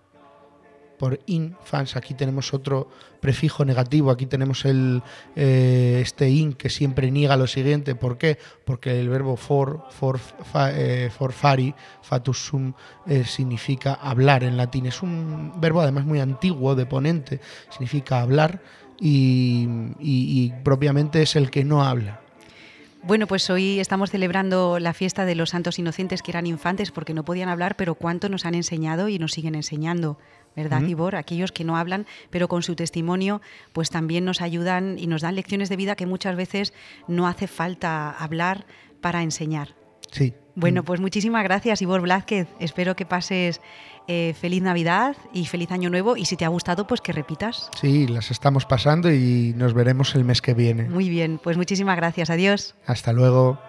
Por 0.97 1.22
infans, 1.28 1.95
aquí 1.95 2.13
tenemos 2.13 2.53
otro 2.53 2.89
prefijo 3.22 3.63
negativo, 3.63 4.11
aquí 4.11 4.26
tenemos 4.26 4.65
el, 4.65 5.01
eh, 5.34 5.99
este 6.01 6.30
in 6.30 6.51
que 6.53 6.70
siempre 6.70 7.09
niega 7.09 7.38
lo 7.38 7.47
siguiente. 7.47 7.95
¿Por 7.95 8.17
qué? 8.17 8.38
Porque 8.65 8.99
el 8.99 9.07
verbo 9.07 9.38
for, 9.38 9.86
for, 9.91 10.20
fa- 10.20 10.72
eh, 10.74 11.09
for 11.09 11.32
fari, 11.32 11.74
fatus 12.01 12.45
sum, 12.45 12.74
eh, 13.07 13.24
significa 13.24 13.93
hablar 13.93 14.43
en 14.43 14.57
latín. 14.57 14.88
Es 14.88 15.01
un 15.01 15.53
verbo 15.61 15.80
además 15.80 16.03
muy 16.05 16.20
antiguo, 16.20 16.76
de 16.76 16.86
ponente, 16.86 17.39
significa 17.70 18.22
hablar 18.22 18.61
y, 18.99 19.67
y- 19.99 20.43
y 20.45 20.53
propiamente 20.63 21.21
es 21.21 21.35
el 21.35 21.49
que 21.51 21.63
no 21.63 21.83
habla. 21.83 22.21
Bueno, 23.01 23.27
pues 23.27 23.49
hoy 23.49 23.79
estamos 23.79 24.11
celebrando 24.11 24.77
la 24.77 24.93
fiesta 24.93 25.23
de 25.23 25.33
los 25.33 25.51
santos 25.51 25.79
inocentes 25.79 26.21
que 26.21 26.31
eran 26.31 26.45
infantes 26.45 26.91
porque 26.91 27.13
no 27.13 27.23
podían 27.23 27.47
hablar, 27.47 27.77
pero 27.77 27.95
cuánto 27.95 28.27
nos 28.27 28.45
han 28.45 28.55
enseñado 28.55 29.07
y 29.07 29.17
nos 29.19 29.31
siguen 29.31 29.55
enseñando, 29.55 30.17
¿verdad, 30.53 30.81
Ujú. 30.81 30.91
Ivor? 30.91 31.15
Aquellos 31.15 31.53
que 31.53 31.63
no 31.63 31.77
hablan, 31.77 32.05
pero 32.29 32.49
con 32.49 32.61
su 32.61 32.75
testimonio, 32.75 33.41
pues 33.71 33.89
también 33.89 34.25
nos 34.25 34.41
ayudan 34.41 34.97
y 34.99 35.07
nos 35.07 35.21
dan 35.21 35.35
lecciones 35.35 35.69
de 35.69 35.77
vida 35.77 35.95
que 35.95 36.05
muchas 36.07 36.35
veces 36.35 36.73
no 37.07 37.25
hace 37.25 37.47
falta 37.47 38.11
hablar 38.11 38.65
para 38.99 39.23
enseñar. 39.23 39.78
Sí. 40.12 40.34
Bueno, 40.55 40.84
pues 40.84 40.99
muchísimas 40.99 41.43
gracias, 41.43 41.82
Ivor 41.82 42.01
Blázquez. 42.01 42.47
Espero 42.60 42.95
que 42.95 43.05
pases 43.05 43.62
eh, 44.07 44.34
feliz 44.38 44.62
Navidad 44.62 45.16
y 45.32 45.45
feliz 45.45 45.72
Año 45.72 45.89
Nuevo 45.89 46.18
y 46.18 46.26
si 46.26 46.36
te 46.36 46.43
ha 46.43 46.49
gustado, 46.49 46.86
pues 46.86 46.99
que 46.99 47.14
repitas. 47.14 47.70
Sí, 47.80 48.07
las 48.07 48.32
estamos 48.32 48.66
pasando 48.66 49.12
y 49.12 49.53
nos 49.55 49.74
veremos 49.74 50.16
el 50.16 50.26
mes 50.26 50.41
que 50.41 50.53
viene. 50.53 50.89
Muy 50.89 51.07
bien, 51.07 51.39
pues 51.41 51.57
muchísimas 51.57 51.95
gracias. 51.95 52.30
Adiós. 52.30 52.76
Hasta 52.86 53.14
luego. 53.14 53.60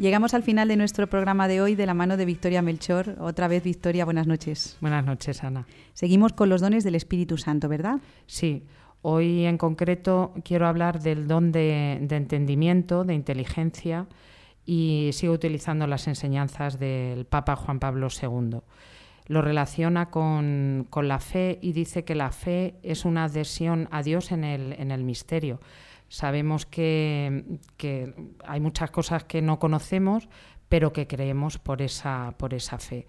Llegamos 0.00 0.32
al 0.32 0.42
final 0.42 0.66
de 0.66 0.78
nuestro 0.78 1.10
programa 1.10 1.46
de 1.46 1.60
hoy 1.60 1.74
de 1.74 1.84
la 1.84 1.92
mano 1.92 2.16
de 2.16 2.24
Victoria 2.24 2.62
Melchor. 2.62 3.16
Otra 3.20 3.48
vez, 3.48 3.62
Victoria, 3.62 4.06
buenas 4.06 4.26
noches. 4.26 4.78
Buenas 4.80 5.04
noches, 5.04 5.44
Ana. 5.44 5.66
Seguimos 5.92 6.32
con 6.32 6.48
los 6.48 6.62
dones 6.62 6.84
del 6.84 6.94
Espíritu 6.94 7.36
Santo, 7.36 7.68
¿verdad? 7.68 8.00
Sí. 8.24 8.64
Hoy 9.02 9.44
en 9.44 9.58
concreto 9.58 10.32
quiero 10.42 10.66
hablar 10.66 11.02
del 11.02 11.28
don 11.28 11.52
de, 11.52 11.98
de 12.00 12.16
entendimiento, 12.16 13.04
de 13.04 13.12
inteligencia, 13.12 14.06
y 14.64 15.10
sigo 15.12 15.34
utilizando 15.34 15.86
las 15.86 16.08
enseñanzas 16.08 16.78
del 16.78 17.26
Papa 17.26 17.54
Juan 17.54 17.78
Pablo 17.78 18.08
II. 18.08 18.60
Lo 19.26 19.42
relaciona 19.42 20.08
con, 20.08 20.86
con 20.88 21.08
la 21.08 21.18
fe 21.18 21.58
y 21.60 21.72
dice 21.72 22.06
que 22.06 22.14
la 22.14 22.30
fe 22.30 22.76
es 22.82 23.04
una 23.04 23.24
adhesión 23.24 23.86
a 23.90 24.02
Dios 24.02 24.32
en 24.32 24.44
el, 24.44 24.72
en 24.78 24.92
el 24.92 25.04
misterio. 25.04 25.60
Sabemos 26.10 26.66
que, 26.66 27.44
que 27.76 28.12
hay 28.44 28.58
muchas 28.58 28.90
cosas 28.90 29.22
que 29.22 29.42
no 29.42 29.60
conocemos, 29.60 30.28
pero 30.68 30.92
que 30.92 31.06
creemos 31.06 31.58
por 31.58 31.82
esa, 31.82 32.34
por 32.36 32.52
esa 32.52 32.78
fe. 32.78 33.06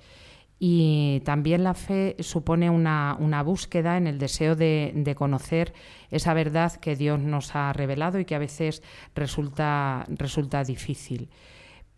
Y 0.59 1.21
también 1.25 1.63
la 1.63 1.73
fe 1.73 2.15
supone 2.19 2.69
una, 2.69 3.17
una 3.19 3.41
búsqueda 3.41 3.97
en 3.97 4.05
el 4.05 4.19
deseo 4.19 4.55
de, 4.55 4.91
de, 4.93 5.15
conocer 5.15 5.73
esa 6.11 6.35
verdad 6.35 6.73
que 6.73 6.95
Dios 6.95 7.19
nos 7.19 7.55
ha 7.55 7.73
revelado 7.73 8.19
y 8.19 8.25
que 8.25 8.35
a 8.35 8.39
veces 8.39 8.83
resulta, 9.15 10.05
resulta 10.07 10.63
difícil. 10.63 11.31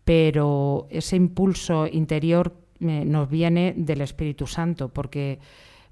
Pero 0.04 0.86
ese 0.88 1.16
impulso 1.16 1.86
interior 1.86 2.56
eh, 2.80 3.04
nos 3.04 3.28
viene 3.28 3.74
del 3.76 4.00
Espíritu 4.00 4.46
Santo, 4.46 4.88
porque 4.88 5.38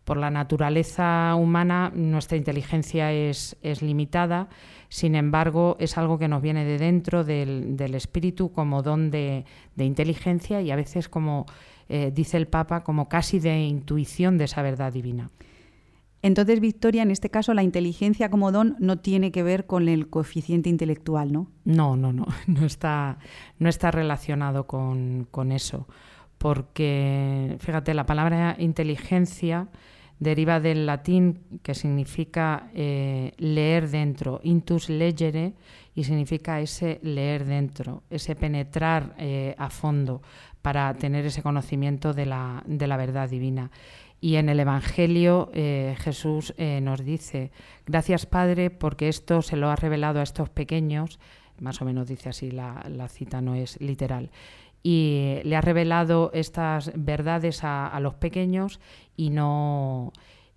por 0.04 0.16
la 0.16 0.30
naturaleza 0.30 1.34
humana 1.36 1.92
nuestra 1.94 2.36
inteligencia 2.36 3.12
es, 3.12 3.56
es 3.62 3.82
limitada, 3.82 4.48
sin 4.88 5.14
embargo 5.14 5.76
es 5.78 5.96
algo 5.96 6.18
que 6.18 6.28
nos 6.28 6.42
viene 6.42 6.64
de 6.64 6.78
dentro 6.78 7.24
del, 7.24 7.76
del 7.76 7.94
espíritu 7.94 8.52
como 8.52 8.82
don 8.82 9.10
de, 9.10 9.44
de, 9.76 9.84
inteligencia 9.84 10.60
y 10.60 10.70
a 10.70 10.76
veces 10.76 11.08
como 11.08 11.46
eh, 11.88 12.10
dice 12.12 12.36
el 12.36 12.48
Papa, 12.48 12.82
como 12.82 13.08
casi 13.08 13.38
de 13.38 13.60
intuición 13.60 14.38
de 14.38 14.44
esa 14.44 14.62
verdad 14.62 14.92
divina. 14.92 15.30
Entonces, 16.24 16.60
Victoria, 16.60 17.02
en 17.02 17.10
este 17.10 17.30
caso 17.30 17.52
la 17.52 17.64
inteligencia 17.64 18.30
como 18.30 18.52
don 18.52 18.76
no 18.78 18.98
tiene 18.98 19.32
que 19.32 19.42
ver 19.42 19.66
con 19.66 19.88
el 19.88 20.08
coeficiente 20.08 20.68
intelectual, 20.68 21.32
¿no? 21.32 21.50
No, 21.64 21.96
no, 21.96 22.12
no, 22.12 22.26
no 22.46 22.64
está, 22.64 23.18
no 23.58 23.68
está 23.68 23.90
relacionado 23.90 24.66
con, 24.66 25.26
con 25.30 25.52
eso 25.52 25.86
porque, 26.42 27.56
fíjate, 27.60 27.94
la 27.94 28.04
palabra 28.04 28.56
inteligencia 28.58 29.68
deriva 30.18 30.58
del 30.58 30.86
latín 30.86 31.38
que 31.62 31.72
significa 31.72 32.68
eh, 32.74 33.30
leer 33.38 33.88
dentro, 33.88 34.40
intus 34.42 34.88
legere, 34.88 35.52
y 35.94 36.02
significa 36.02 36.60
ese 36.60 36.98
leer 37.04 37.44
dentro, 37.44 38.02
ese 38.10 38.34
penetrar 38.34 39.14
eh, 39.18 39.54
a 39.56 39.70
fondo 39.70 40.20
para 40.62 40.92
tener 40.94 41.24
ese 41.26 41.44
conocimiento 41.44 42.12
de 42.12 42.26
la, 42.26 42.64
de 42.66 42.88
la 42.88 42.96
verdad 42.96 43.30
divina. 43.30 43.70
Y 44.20 44.34
en 44.34 44.48
el 44.48 44.58
Evangelio 44.58 45.48
eh, 45.54 45.94
Jesús 46.00 46.54
nos 46.58 47.04
dice, 47.04 47.52
gracias 47.86 48.26
Padre 48.26 48.70
porque 48.70 49.08
esto 49.08 49.42
se 49.42 49.56
lo 49.56 49.70
ha 49.70 49.76
revelado 49.76 50.18
a 50.18 50.24
estos 50.24 50.50
pequeños, 50.50 51.20
más 51.60 51.80
o 51.80 51.84
menos 51.84 52.08
dice 52.08 52.30
así, 52.30 52.50
la, 52.50 52.84
la 52.88 53.08
cita 53.08 53.40
no 53.40 53.54
es 53.54 53.80
literal, 53.80 54.30
y 54.82 55.38
le 55.44 55.56
ha 55.56 55.60
revelado 55.60 56.30
estas 56.34 56.90
verdades 56.94 57.62
a, 57.62 57.98
los 58.00 58.14
pequeñños 58.14 58.80
y 59.16 59.30
no 59.30 60.12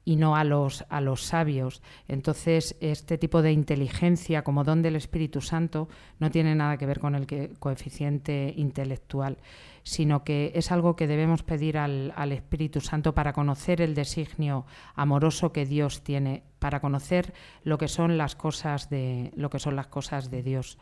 y 0.07 0.17
no 0.17 0.35
a 0.35 0.43
los, 0.43 0.85
a 0.89 1.01
los 1.01 1.23
sabios. 1.23 1.81
Entonces, 2.07 2.77
este 2.79 3.17
tipo 3.17 3.41
de 3.41 3.51
inteligencia 3.51 4.43
como 4.43 4.63
don 4.63 4.83
del 4.83 4.95
Espíritu 4.95 5.41
Santo 5.41 5.89
no 6.19 6.29
tiene 6.29 6.53
nada 6.53 6.77
que 6.77 6.85
ver 6.85 6.99
con 6.99 7.15
el 7.15 7.25
coeficiente 7.57 8.53
intelectual, 8.55 9.39
sino 9.81 10.23
que 10.23 10.51
es 10.53 10.71
algo 10.71 10.95
que 10.95 11.07
debemos 11.07 11.41
pedir 11.41 11.79
al, 11.79 12.13
al 12.15 12.33
Espíritu 12.33 12.81
Santo 12.81 13.15
para 13.15 13.33
conocer 13.33 13.81
el 13.81 13.95
designio 13.95 14.67
amoroso 14.93 15.51
que 15.51 15.65
Dios 15.65 16.03
tiene, 16.03 16.43
para 16.59 16.81
conocer 16.81 17.33
lo 17.63 17.79
que 17.79 17.87
son 17.87 18.15
las 18.15 18.35
cosas 18.35 18.91
de, 18.91 19.31
lo 19.35 19.49
que 19.49 19.57
son 19.57 19.75
las 19.75 19.87
cosas 19.87 20.29
de 20.29 20.43
Dios. 20.43 20.77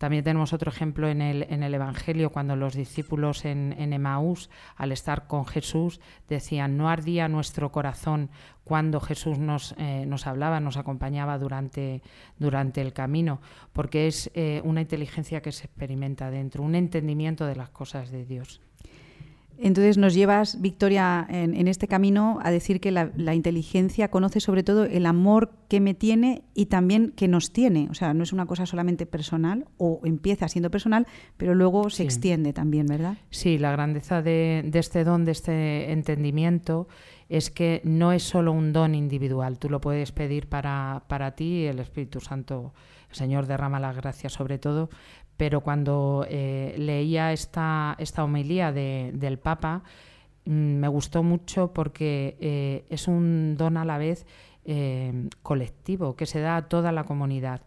También 0.00 0.24
tenemos 0.24 0.54
otro 0.54 0.70
ejemplo 0.70 1.10
en 1.10 1.20
el, 1.20 1.46
en 1.50 1.62
el 1.62 1.74
Evangelio, 1.74 2.30
cuando 2.30 2.56
los 2.56 2.72
discípulos 2.72 3.44
en, 3.44 3.74
en, 3.76 3.92
al 3.92 4.92
estar 4.92 5.26
con 5.26 5.44
Jesús, 5.44 6.00
decían, 6.26 6.78
no 6.78 6.88
ardía 6.88 7.28
nuestro 7.28 7.70
corazón 7.70 8.30
cuando 8.64 8.98
Jesús 8.98 9.38
nos, 9.38 9.74
eh, 9.76 10.06
nos 10.06 10.26
hablaba, 10.26 10.58
nos 10.58 10.78
acompañaba 10.78 11.36
durante, 11.36 12.00
durante 12.38 12.80
el 12.80 12.94
camino, 12.94 13.42
porque 13.74 14.06
es 14.06 14.30
eh, 14.32 14.62
una 14.64 14.80
inteligencia 14.80 15.42
que 15.42 15.52
se 15.52 15.66
experimenta 15.66 16.30
dentro, 16.30 16.62
un 16.62 16.76
entendimiento 16.76 17.44
de 17.44 17.56
las 17.56 17.68
cosas 17.68 18.10
de 18.10 18.24
Dios. 18.24 18.62
Entonces 19.62 19.98
nos 19.98 20.14
llevas, 20.14 20.60
Victoria, 20.60 21.26
en, 21.28 21.54
en 21.54 21.68
este 21.68 21.86
camino 21.86 22.38
a 22.42 22.50
decir 22.50 22.80
que 22.80 22.90
la, 22.90 23.12
la, 23.14 23.34
inteligencia 23.34 24.10
conoce 24.10 24.40
sobre 24.40 24.62
todo 24.62 24.84
el 24.84 25.04
amor 25.04 25.52
que 25.68 25.80
me 25.80 25.92
tiene 25.92 26.42
y 26.54 26.66
también 26.66 27.12
que 27.12 27.28
nos 27.28 27.52
tiene. 27.52 27.88
O 27.90 27.94
sea, 27.94 28.14
no 28.14 28.22
es 28.22 28.32
una 28.32 28.46
cosa 28.46 28.64
solamente 28.64 29.04
personal 29.04 29.66
o 29.76 30.00
empieza 30.04 30.48
siendo 30.48 30.70
personal, 30.70 31.06
pero 31.36 31.54
luego 31.54 31.90
se 31.90 31.98
sí. 31.98 32.02
extiende 32.04 32.54
también, 32.54 32.86
¿verdad? 32.86 33.18
Sí, 33.28 33.58
la 33.58 33.72
grandeza 33.72 34.22
de, 34.22 34.62
de 34.64 34.78
este 34.78 35.04
don, 35.04 35.26
de 35.26 35.32
este 35.32 35.92
entendimiento, 35.92 36.88
es 37.30 37.50
que 37.50 37.80
no 37.84 38.12
es 38.12 38.24
solo 38.24 38.52
un 38.52 38.72
don 38.72 38.94
individual. 38.94 39.58
Tú 39.58 39.70
lo 39.70 39.80
puedes 39.80 40.10
pedir 40.10 40.48
para, 40.48 41.04
para 41.06 41.36
ti 41.36 41.60
y 41.60 41.66
el 41.66 41.78
Espíritu 41.78 42.20
Santo, 42.20 42.74
el 43.08 43.16
Señor 43.16 43.46
derrama 43.46 43.78
la 43.78 43.92
gracia 43.92 44.28
sobre 44.28 44.58
todo, 44.58 44.90
pero 45.40 45.62
cuando 45.62 46.26
eh, 46.28 46.74
leía 46.76 47.32
esta, 47.32 47.96
esta 47.98 48.24
homilía 48.24 48.72
de, 48.72 49.10
del 49.14 49.38
Papa, 49.38 49.84
mmm, 50.44 50.52
me 50.52 50.86
gustó 50.86 51.22
mucho 51.22 51.72
porque 51.72 52.36
eh, 52.40 52.84
es 52.90 53.08
un 53.08 53.56
don 53.56 53.78
a 53.78 53.86
la 53.86 53.96
vez 53.96 54.26
eh, 54.66 55.30
colectivo, 55.42 56.14
que 56.14 56.26
se 56.26 56.40
da 56.40 56.56
a 56.58 56.68
toda 56.68 56.92
la 56.92 57.04
comunidad. 57.04 57.62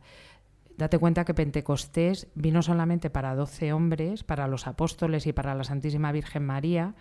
Date 0.78 0.99
cuenta 0.99 1.26
que 1.26 1.34
Pentecostés 1.34 2.28
vino 2.36 2.61
solamente 2.61 3.09
para 3.09 3.34
12 3.34 3.74
hombres, 3.74 4.24
para 4.24 4.47
los 4.47 4.67
apóstoles 4.67 5.26
y 5.26 5.34
para 5.34 5.55
la 5.55 5.63
Santísima 5.63 6.11
Virgen 6.11 6.45
María, 6.45 6.93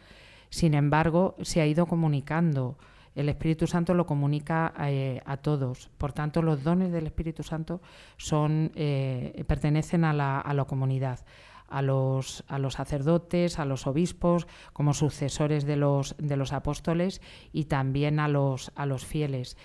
sin 0.49 0.73
embargo, 0.73 1.37
se 1.43 1.61
ha 1.61 1.66
ido 1.66 1.85
comunicando 1.85 2.79
el 3.15 3.29
Espíritu 3.29 3.67
Santo 3.67 3.95
lo 3.95 4.07
comunica 4.07 4.73
eh, 4.81 5.21
a 5.25 5.37
todos. 5.37 5.91
Por 5.99 6.13
tanto, 6.13 6.43
los 6.43 6.63
dones 6.63 6.93
del 6.93 7.07
Espíritu 7.07 7.43
Santo 7.43 7.81
son, 8.17 8.73
eh, 8.75 9.45
pertenecen 9.47 10.05
a 10.05 10.13
la, 10.13 10.41
a 10.41 10.55
la 10.55 10.65
comunidad. 10.65 11.21
A 11.69 11.81
los, 11.81 12.45
a 12.49 12.59
los, 12.59 12.75
sacerdotes, 12.75 13.59
a 13.59 13.65
los 13.65 13.87
obispos, 13.87 14.47
como 14.75 14.93
sucesores 14.93 15.65
de 15.65 15.77
los, 15.77 16.15
de 16.19 16.37
los 16.37 16.53
apóstoles 16.53 17.23
y 17.51 17.65
también 17.65 18.21
a 18.21 18.29
los, 18.29 18.73
a 18.75 18.85
los 18.85 19.07
fieles. 19.07 19.57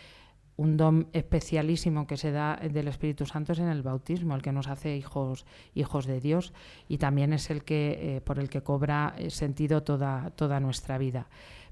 Un 0.56 0.78
don 0.78 1.10
especialísimo 1.12 2.08
que 2.08 2.16
se 2.16 2.32
da 2.32 2.56
del 2.56 2.88
Espíritu 2.88 3.26
Santo 3.26 3.52
es 3.52 3.60
en 3.60 3.68
el 3.68 3.84
bautismo, 3.84 4.36
el 4.36 4.42
que 4.42 4.54
nos 4.54 4.70
hace 4.70 4.96
hijos, 4.96 5.46
hijos 5.76 6.06
de 6.06 6.22
Dios 6.22 6.54
y 6.88 6.98
también 6.98 7.34
es 7.34 7.50
el 7.50 7.66
que, 7.66 8.16
eh, 8.16 8.22
por 8.22 8.40
el 8.40 8.50
que 8.50 8.64
cobra 8.64 9.14
sentido 9.28 9.84
toda, 9.84 10.32
toda 10.32 10.62
nuestra 10.62 10.98
vida 10.98 11.28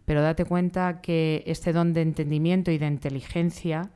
pero 0.05 0.21
date 0.21 0.45
cuenta 0.45 1.01
que 1.01 1.43
este 1.47 1.73
don 1.73 1.93
de 1.93 2.01
entendimiento 2.01 2.71
y 2.71 2.77
de 2.77 2.87
inteligencia, 2.87 3.91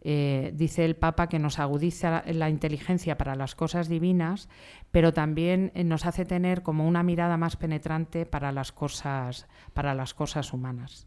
eh, 0.00 0.52
dice 0.56 0.84
el 0.84 0.96
Papa 0.96 1.28
que 1.28 1.38
nos 1.38 1.58
agudiza 1.58 2.24
la 2.26 2.50
inteligencia 2.50 3.16
para 3.16 3.36
las 3.36 3.54
cosas 3.54 3.88
divinas, 3.88 4.48
pero 4.90 5.12
también 5.12 5.70
eh, 5.74 5.84
nos 5.84 6.06
hace 6.06 6.24
tener 6.24 6.62
como 6.62 6.88
una 6.88 7.02
mirada 7.02 7.36
más 7.36 7.56
penetrante 7.56 8.26
para 8.26 8.50
las 8.50 8.72
cosas, 8.72 9.46
para 9.74 9.94
las 9.94 10.14
cosas 10.14 10.52
humanas. 10.52 11.06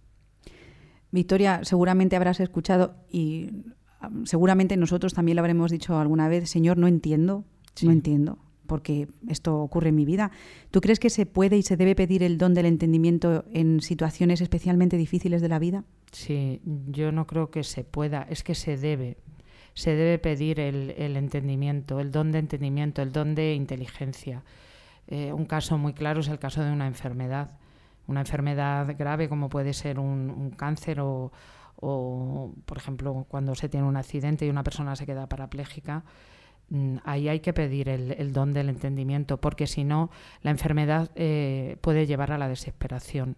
Victoria, 1.12 1.62
seguramente 1.64 2.16
habrás 2.16 2.40
escuchado 2.40 2.96
y 3.10 3.50
um, 4.02 4.26
seguramente 4.26 4.78
nosotros 4.78 5.14
también 5.14 5.36
lo 5.38 5.42
habremos 5.42 5.72
dicho 5.72 5.98
alguna 5.98 6.30
vez, 6.30 6.50
Señor, 6.50 6.78
no 6.78 6.88
entiendo, 6.88 7.46
sí. 7.74 7.88
no 7.88 7.92
entiendo 7.92 8.45
porque 8.66 9.08
esto 9.30 9.60
ocurre 9.60 9.90
en 9.90 9.96
mi 9.96 10.06
vida. 10.06 10.32
¿Tú 10.72 10.82
crees 10.82 11.00
que 11.00 11.10
se 11.10 11.26
puede 11.26 11.58
y 11.58 11.62
se 11.62 11.78
debe 11.78 11.96
pedir 11.96 12.24
el 12.24 12.38
don 12.38 12.54
del 12.54 12.66
entendimiento 12.66 13.46
en 13.54 13.82
situaciones 13.82 14.42
especialmente 14.42 14.98
difíciles 14.98 15.42
de 15.42 15.50
la 15.50 15.60
vida? 15.60 15.84
Sí, 16.12 16.62
yo 16.88 17.12
no 17.12 17.28
creo 17.28 17.52
que 17.52 17.64
se 17.64 17.84
pueda, 17.84 18.26
es 18.30 18.44
que 18.44 18.56
se 18.56 18.78
debe. 18.78 19.18
Se 19.74 19.96
debe 19.96 20.18
pedir 20.20 20.60
el, 20.60 21.18
entendimiento, 21.18 22.00
el 22.00 22.12
don 22.12 22.32
de 22.32 22.40
entendimiento, 22.40 23.02
el 23.02 23.12
don 23.12 23.36
de 23.36 23.54
inteligencia. 23.54 24.44
Eh, 25.08 25.34
un 25.34 25.46
caso 25.46 25.78
muy 25.78 25.94
claro 25.94 26.22
es 26.22 26.30
el 26.30 26.40
caso 26.40 26.64
de 26.64 26.72
una 26.72 26.88
enfermedad. 26.88 27.52
Una 28.08 28.22
enfermedad 28.22 28.96
grave 28.98 29.28
como 29.28 29.50
puede 29.50 29.74
ser 29.74 30.00
un, 30.00 30.52
cáncer 30.52 31.02
o, 31.02 31.34
o, 31.76 32.54
por 32.66 32.78
ejemplo, 32.78 33.26
cuando 33.28 33.54
se 33.56 33.68
tiene 33.68 33.86
un 33.86 33.98
accidente 33.98 34.46
y 34.46 34.50
una 34.50 34.64
persona 34.64 34.96
se 34.96 35.06
queda 35.06 35.28
parapléjica 35.28 36.06
ahí 37.04 37.30
hay 37.30 37.40
que 37.40 37.54
pedir 37.54 37.90
el, 37.90 38.34
don 38.34 38.54
del 38.54 38.70
entendimiento, 38.70 39.38
porque 39.38 39.68
si 39.68 39.84
no, 39.84 40.10
la 40.42 40.52
enfermedad 40.52 41.12
eh, 41.16 41.78
puede 41.82 42.06
llevar 42.06 42.32
a 42.32 42.38
la 42.38 42.48
desesperación. 42.48 43.36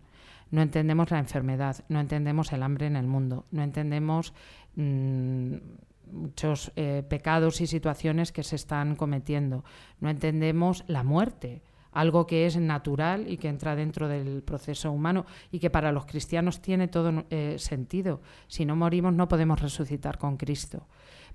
No 0.50 0.62
entendemos 0.62 1.12
la 1.12 1.20
enfermedad, 1.20 1.84
no 1.90 2.00
entendemos 2.00 2.54
el 2.54 2.64
hambre 2.64 2.88
en 2.88 2.96
el 2.96 3.08
mundo, 3.08 3.46
no 3.52 3.64
entendemos 3.64 4.34
mmm, 4.76 5.56
muchos 6.12 6.72
eh, 6.76 7.04
pecados 7.08 7.60
y 7.60 7.68
situaciones 7.68 8.32
que 8.32 8.44
se 8.44 8.56
están 8.56 8.96
cometiendo, 8.96 9.66
no 10.00 10.10
entendemos 10.10 10.86
la 10.88 11.04
muerte 11.04 11.62
algo 11.98 12.28
que 12.28 12.46
es 12.46 12.58
natural 12.58 13.28
y 13.28 13.38
que 13.38 13.48
entra 13.50 13.76
dentro 13.76 14.08
del 14.08 14.44
proceso 14.44 14.92
humano 14.92 15.26
y 15.52 15.58
que 15.58 15.72
para 15.72 15.92
los 15.92 16.06
cristianos 16.06 16.62
tiene 16.62 16.88
todo 16.88 17.26
eh, 17.32 17.56
sentido. 17.58 18.22
Si 18.48 18.66
no 18.66 18.76
morimos 18.76 19.16
no 19.16 19.28
podemos 19.28 19.60
resucitar 19.60 20.20
con 20.20 20.38
Cristo. 20.38 20.86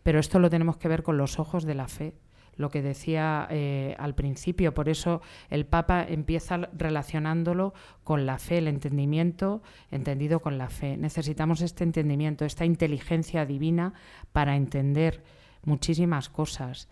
Pero 0.03 0.19
esto 0.19 0.39
lo 0.39 0.51
tenemos 0.51 0.77
que 0.77 0.89
ver 0.89 1.03
con 1.03 1.17
los 1.17 1.39
ojos 1.39 1.65
de 1.65 1.75
la 1.75 1.89
fe 1.89 2.15
lo 2.57 2.71
que 2.71 2.83
decía 2.83 3.47
eh, 3.51 3.95
al 3.99 4.15
principio. 4.15 4.75
Por 4.75 4.89
eso 4.89 5.23
el 5.51 5.67
Papa 5.67 6.05
empieza 6.07 6.57
relacionándolo 6.77 7.75
con 8.05 8.27
la 8.27 8.39
fe, 8.39 8.59
el 8.59 8.69
entendimiento 8.69 9.63
entendido 9.91 10.41
con 10.41 10.59
la 10.59 10.69
fe. 10.69 10.97
Necesitamos 10.97 11.61
este 11.61 11.85
entendimiento, 11.85 12.45
esta 12.45 12.65
inteligencia 12.65 13.47
divina 13.47 13.95
para 14.33 14.57
entender 14.57 15.23
muchísimas 15.65 16.29
cosas. 16.29 16.89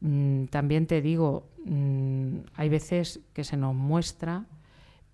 Mm, 0.00 0.46
también 0.46 0.86
te 0.86 1.00
digo, 1.00 1.48
mm, 1.64 2.38
hay 2.54 2.68
veces 2.68 3.20
que 3.32 3.44
se 3.44 3.56
nos 3.56 3.74
muestra, 3.74 4.46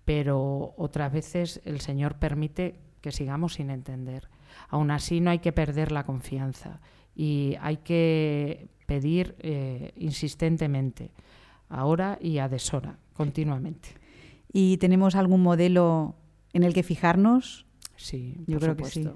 pero 0.03 0.73
otras 0.77 1.11
veces 1.11 1.61
el 1.65 1.81
Señor 1.81 2.15
permite 2.15 2.79
que 3.01 3.11
sigamos 3.11 3.55
sin 3.55 3.69
entender. 3.69 4.29
Aún 4.69 4.89
así 4.91 5.21
no 5.21 5.31
hay 5.31 5.39
que 5.39 5.51
perder 5.51 5.91
la 5.91 6.03
confianza 6.03 6.79
y 7.15 7.55
hay 7.61 7.77
que 7.77 8.67
pedir 8.85 9.35
eh, 9.39 9.93
insistentemente, 9.95 11.11
ahora 11.69 12.17
y 12.21 12.37
a 12.39 12.49
deshora, 12.49 12.97
continuamente. 13.13 13.89
¿Y 14.51 14.77
tenemos 14.77 15.15
algún 15.15 15.41
modelo 15.41 16.15
en 16.53 16.63
el 16.63 16.73
que 16.73 16.83
fijarnos? 16.83 17.65
Sí, 17.97 18.43
yo 18.45 18.59
creo 18.59 18.75
que 18.75 18.85
sí. 18.85 19.07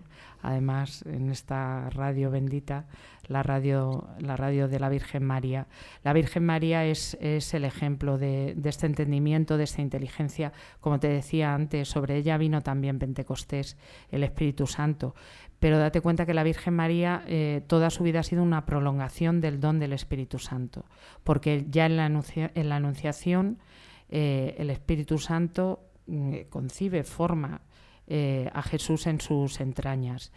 Además, 0.42 1.04
en 1.06 1.30
esta 1.32 1.90
radio 1.90 2.32
bendita, 2.32 2.88
la 3.28 3.44
radio, 3.44 4.08
la 4.20 4.38
radio 4.38 4.70
de 4.70 4.80
la 4.80 4.88
Virgen 4.88 5.26
María. 5.26 5.68
La 6.04 6.14
Virgen 6.14 6.46
María 6.46 6.86
es, 6.86 7.18
es 7.20 7.54
el 7.54 7.66
ejemplo 7.66 8.18
de, 8.18 8.54
de, 8.56 8.70
este 8.70 8.86
entendimiento, 8.86 9.58
de 9.58 9.66
esta 9.66 9.82
inteligencia. 9.82 10.54
Como 10.80 10.98
te 11.00 11.10
decía 11.10 11.54
antes, 11.54 11.90
sobre 11.90 12.16
ella 12.16 12.38
vino 12.38 12.62
también 12.62 13.00
Pentecostés, 13.00 13.78
el 14.12 14.24
Espíritu 14.24 14.66
Santo 14.66 15.14
pero 15.60 15.78
date 15.78 16.02
cuenta 16.02 16.26
que 16.26 16.34
la 16.34 16.44
Virgen 16.44 16.74
María 16.74 17.24
eh, 17.28 17.62
toda 17.68 17.90
su 17.90 18.04
vida 18.04 18.22
ha 18.22 18.24
sido 18.24 18.44
una 18.44 18.66
prolongación 18.66 19.42
del 19.42 19.60
don 19.60 19.80
del 19.80 19.94
Espíritu 19.94 20.40
Santo, 20.40 20.86
porque 21.24 21.66
ya 21.70 21.86
en 21.86 21.98
la, 21.98 22.06
Anunciación 22.76 23.60
eh, 24.10 24.56
el 24.58 24.70
Espíritu 24.70 25.18
Santo 25.18 25.92
mm, 26.08 26.36
concibe, 26.50 27.04
forma 27.04 27.62
eh, 28.08 28.50
a 28.54 28.62
Jesús 28.64 29.06
en 29.08 29.20
sus 29.20 29.60
entrañas. 29.60 30.32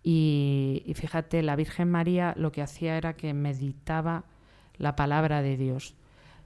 Y, 0.00 0.92
fíjate, 0.94 1.42
la 1.42 1.56
Virgen 1.56 1.90
María 1.90 2.32
lo 2.36 2.52
que 2.52 2.62
hacía 2.62 2.96
era 2.96 3.14
que 3.14 3.34
meditaba 3.34 4.24
la 4.76 4.94
palabra 4.94 5.42
de 5.42 5.56
Dios. 5.56 5.96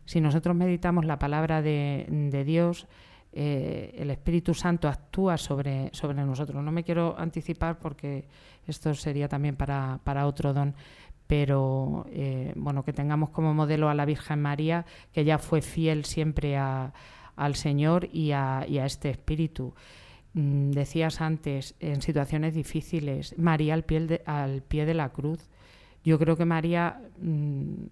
Si 0.07 0.21
nosotros 0.21 0.57
meditamos 0.57 1.05
la 1.05 1.19
palabra 1.19 1.63
de 1.63 2.45
Dios, 2.45 2.89
eh, 3.33 3.95
el 3.99 4.11
Espíritu 4.11 4.53
Santo 4.53 4.89
actúa 4.89 5.39
sobre, 5.39 5.91
sobre 5.93 6.23
nosotros. 6.25 6.63
No 6.63 6.71
me 6.71 6.85
quiero 6.85 7.15
anticipar 7.19 7.79
porque 7.79 8.27
esto 8.67 8.95
sería 8.95 9.29
también 9.29 9.57
para, 9.57 10.01
para 10.05 10.27
otro 10.27 10.53
don, 10.53 10.75
pero 11.27 12.07
eh, 12.11 12.53
bueno, 12.57 12.85
que 12.85 12.93
tengamos 12.93 13.31
como 13.31 13.55
modelo 13.55 13.89
a 13.89 13.95
la 13.95 14.05
Virgen 14.05 14.43
María, 14.43 14.85
que 15.13 15.25
ya 15.25 15.39
fue 15.39 15.63
fiel 15.63 16.05
siempre 16.05 16.59
al 16.59 17.55
Señor 17.55 18.09
y 18.13 18.33
a, 18.33 18.59
a 18.59 18.67
este 18.67 19.11
Espíritu. 19.11 19.75
Mm, 20.35 20.71
decías 20.73 21.21
antes, 21.21 21.75
en 21.81 22.03
situaciones 22.03 22.55
difíciles, 22.55 23.35
María 23.39 23.75
al 23.75 23.85
pie 23.85 24.01
de, 24.01 24.23
al 24.27 24.63
pie 24.63 24.85
de 24.85 24.95
la 24.95 25.11
cruz. 25.11 25.49
Yo 26.05 26.19
creo 26.19 26.37
que 26.37 26.45
María, 26.45 27.01
mm, 27.21 27.85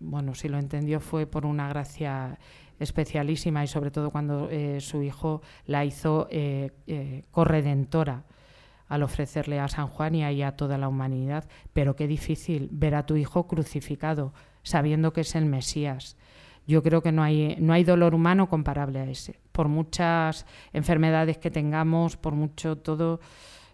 bueno, 0.00 0.34
si 0.34 0.48
lo 0.48 0.58
entendió 0.58 1.00
fue 1.00 1.26
por 1.26 1.46
una 1.46 1.68
gracia 1.68 2.38
especialísima 2.78 3.64
y 3.64 3.66
sobre 3.66 3.90
todo 3.90 4.10
cuando 4.10 4.48
eh, 4.50 4.80
su 4.80 5.02
hijo 5.02 5.42
la 5.66 5.84
hizo 5.84 6.26
eh, 6.30 6.70
eh, 6.86 7.24
corredentora 7.30 8.24
al 8.88 9.02
ofrecerle 9.02 9.60
a 9.60 9.68
San 9.68 9.88
Juan 9.88 10.14
y 10.14 10.42
a 10.42 10.56
toda 10.56 10.78
la 10.78 10.88
humanidad. 10.88 11.44
Pero 11.72 11.96
qué 11.96 12.06
difícil 12.06 12.68
ver 12.70 12.94
a 12.94 13.06
tu 13.06 13.16
hijo 13.16 13.46
crucificado 13.46 14.32
sabiendo 14.62 15.12
que 15.12 15.22
es 15.22 15.34
el 15.34 15.46
Mesías. 15.46 16.16
Yo 16.66 16.82
creo 16.82 17.02
que 17.02 17.12
no 17.12 17.22
hay, 17.22 17.56
no 17.60 17.72
hay 17.72 17.84
dolor 17.84 18.14
humano 18.14 18.48
comparable 18.48 19.00
a 19.00 19.06
ese. 19.08 19.40
Por 19.52 19.68
muchas 19.68 20.46
enfermedades 20.72 21.38
que 21.38 21.50
tengamos, 21.50 22.16
por 22.16 22.34
mucho 22.34 22.76
todo, 22.76 23.20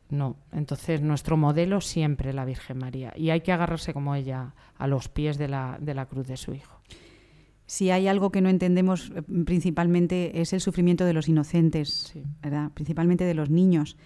no. 0.09 0.37
Entonces 0.53 1.01
nuestro 1.01 1.37
modelo 1.37 1.81
siempre 1.81 2.33
la 2.33 2.45
Virgen 2.45 2.79
María. 2.79 3.13
Y 3.17 3.31
hay 3.31 3.43
que 3.43 3.53
agarrarse 3.53 3.93
como 3.93 4.15
ella 4.15 4.55
a 4.77 4.87
los 4.87 5.09
pies 5.09 5.39
de 5.39 5.49
la, 5.49 5.77
de 5.81 5.95
la 5.95 6.07
cruz 6.07 6.27
de 6.27 6.37
su 6.37 6.55
hijo 6.55 6.81
si 7.71 7.93
hay 7.93 8.09
algo 8.09 8.33
que 8.33 8.41
no 8.41 8.49
entendemos 8.49 9.13
eh, 9.15 9.23
principalmente 9.23 10.41
es 10.41 10.53
el 10.53 10.61
sufrimiento 10.61 11.05
de 11.05 11.13
los 11.13 11.29
inocentes, 11.29 12.13
¿verdad? 12.43 12.73
principalmente 12.75 13.23
de 13.23 13.35
los 13.35 13.49
niños. 13.49 13.97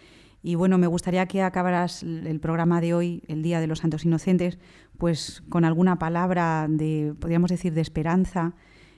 Y 0.43 0.55
bueno, 0.55 0.77
me 0.77 0.87
gustaría 0.87 1.25
que 1.25 1.41
acabaras 1.41 2.03
el 2.03 2.41
programa 2.41 2.83
de 2.83 2.93
hoy, 2.93 3.23
el 3.27 3.43
Día 3.43 3.61
de 3.61 3.67
los 3.67 3.79
Santos 3.79 4.05
Inocentes, 4.05 4.59
pues 4.99 5.43
con 5.49 5.65
alguna 5.65 5.99
palabra 5.99 6.67
de, 6.69 7.15
podríamos 7.19 7.49
decir, 7.49 7.73
de 7.73 7.81
esperanza 7.81 8.55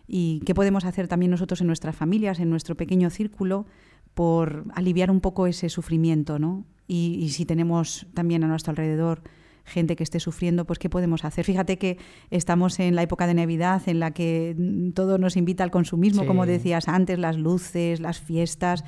y 0.09 0.43
qué 0.45 0.53
podemos 0.53 0.85
hacer 0.85 1.07
también 1.07 1.31
nosotros 1.31 1.61
en 1.61 1.69
nuestras 1.69 1.95
familias, 1.95 2.41
en 2.41 2.51
nuestro 2.51 2.77
pequeño 2.77 3.09
círculo, 3.11 3.67
por 4.15 4.65
aliviar 4.75 5.13
un 5.13 5.21
poco 5.21 5.47
ese 5.47 5.69
sufrimiento, 5.69 6.41
¿no? 6.41 6.65
Y, 6.89 7.19
y 7.21 7.29
si 7.29 7.47
tenemos 7.47 8.09
también 8.15 8.43
a 8.43 8.49
nuestro 8.49 8.73
alrededor 8.73 9.23
gente 9.67 9.97
que 9.97 10.05
esté 10.05 10.21
sufriendo, 10.21 10.65
pues 10.65 10.79
¿qué 10.79 10.89
podemos 10.89 11.25
hacer? 11.25 11.45
Fíjate 11.45 11.77
que 11.77 11.99
estamos 12.31 12.81
en 12.81 12.95
la 12.95 13.03
época 13.03 13.27
de 13.27 13.35
Navidad 13.35 13.83
en 13.87 14.01
la 14.01 14.13
que 14.13 14.55
mm, 14.57 14.93
todo 14.93 15.19
nos 15.19 15.37
invita 15.37 15.65
al 15.65 15.71
consumismo, 15.71 16.25
como 16.25 16.47
decías 16.47 16.89
antes, 16.89 17.19
las 17.19 17.37
luces, 17.37 18.01
las 18.01 18.21
fiestas, 18.21 18.85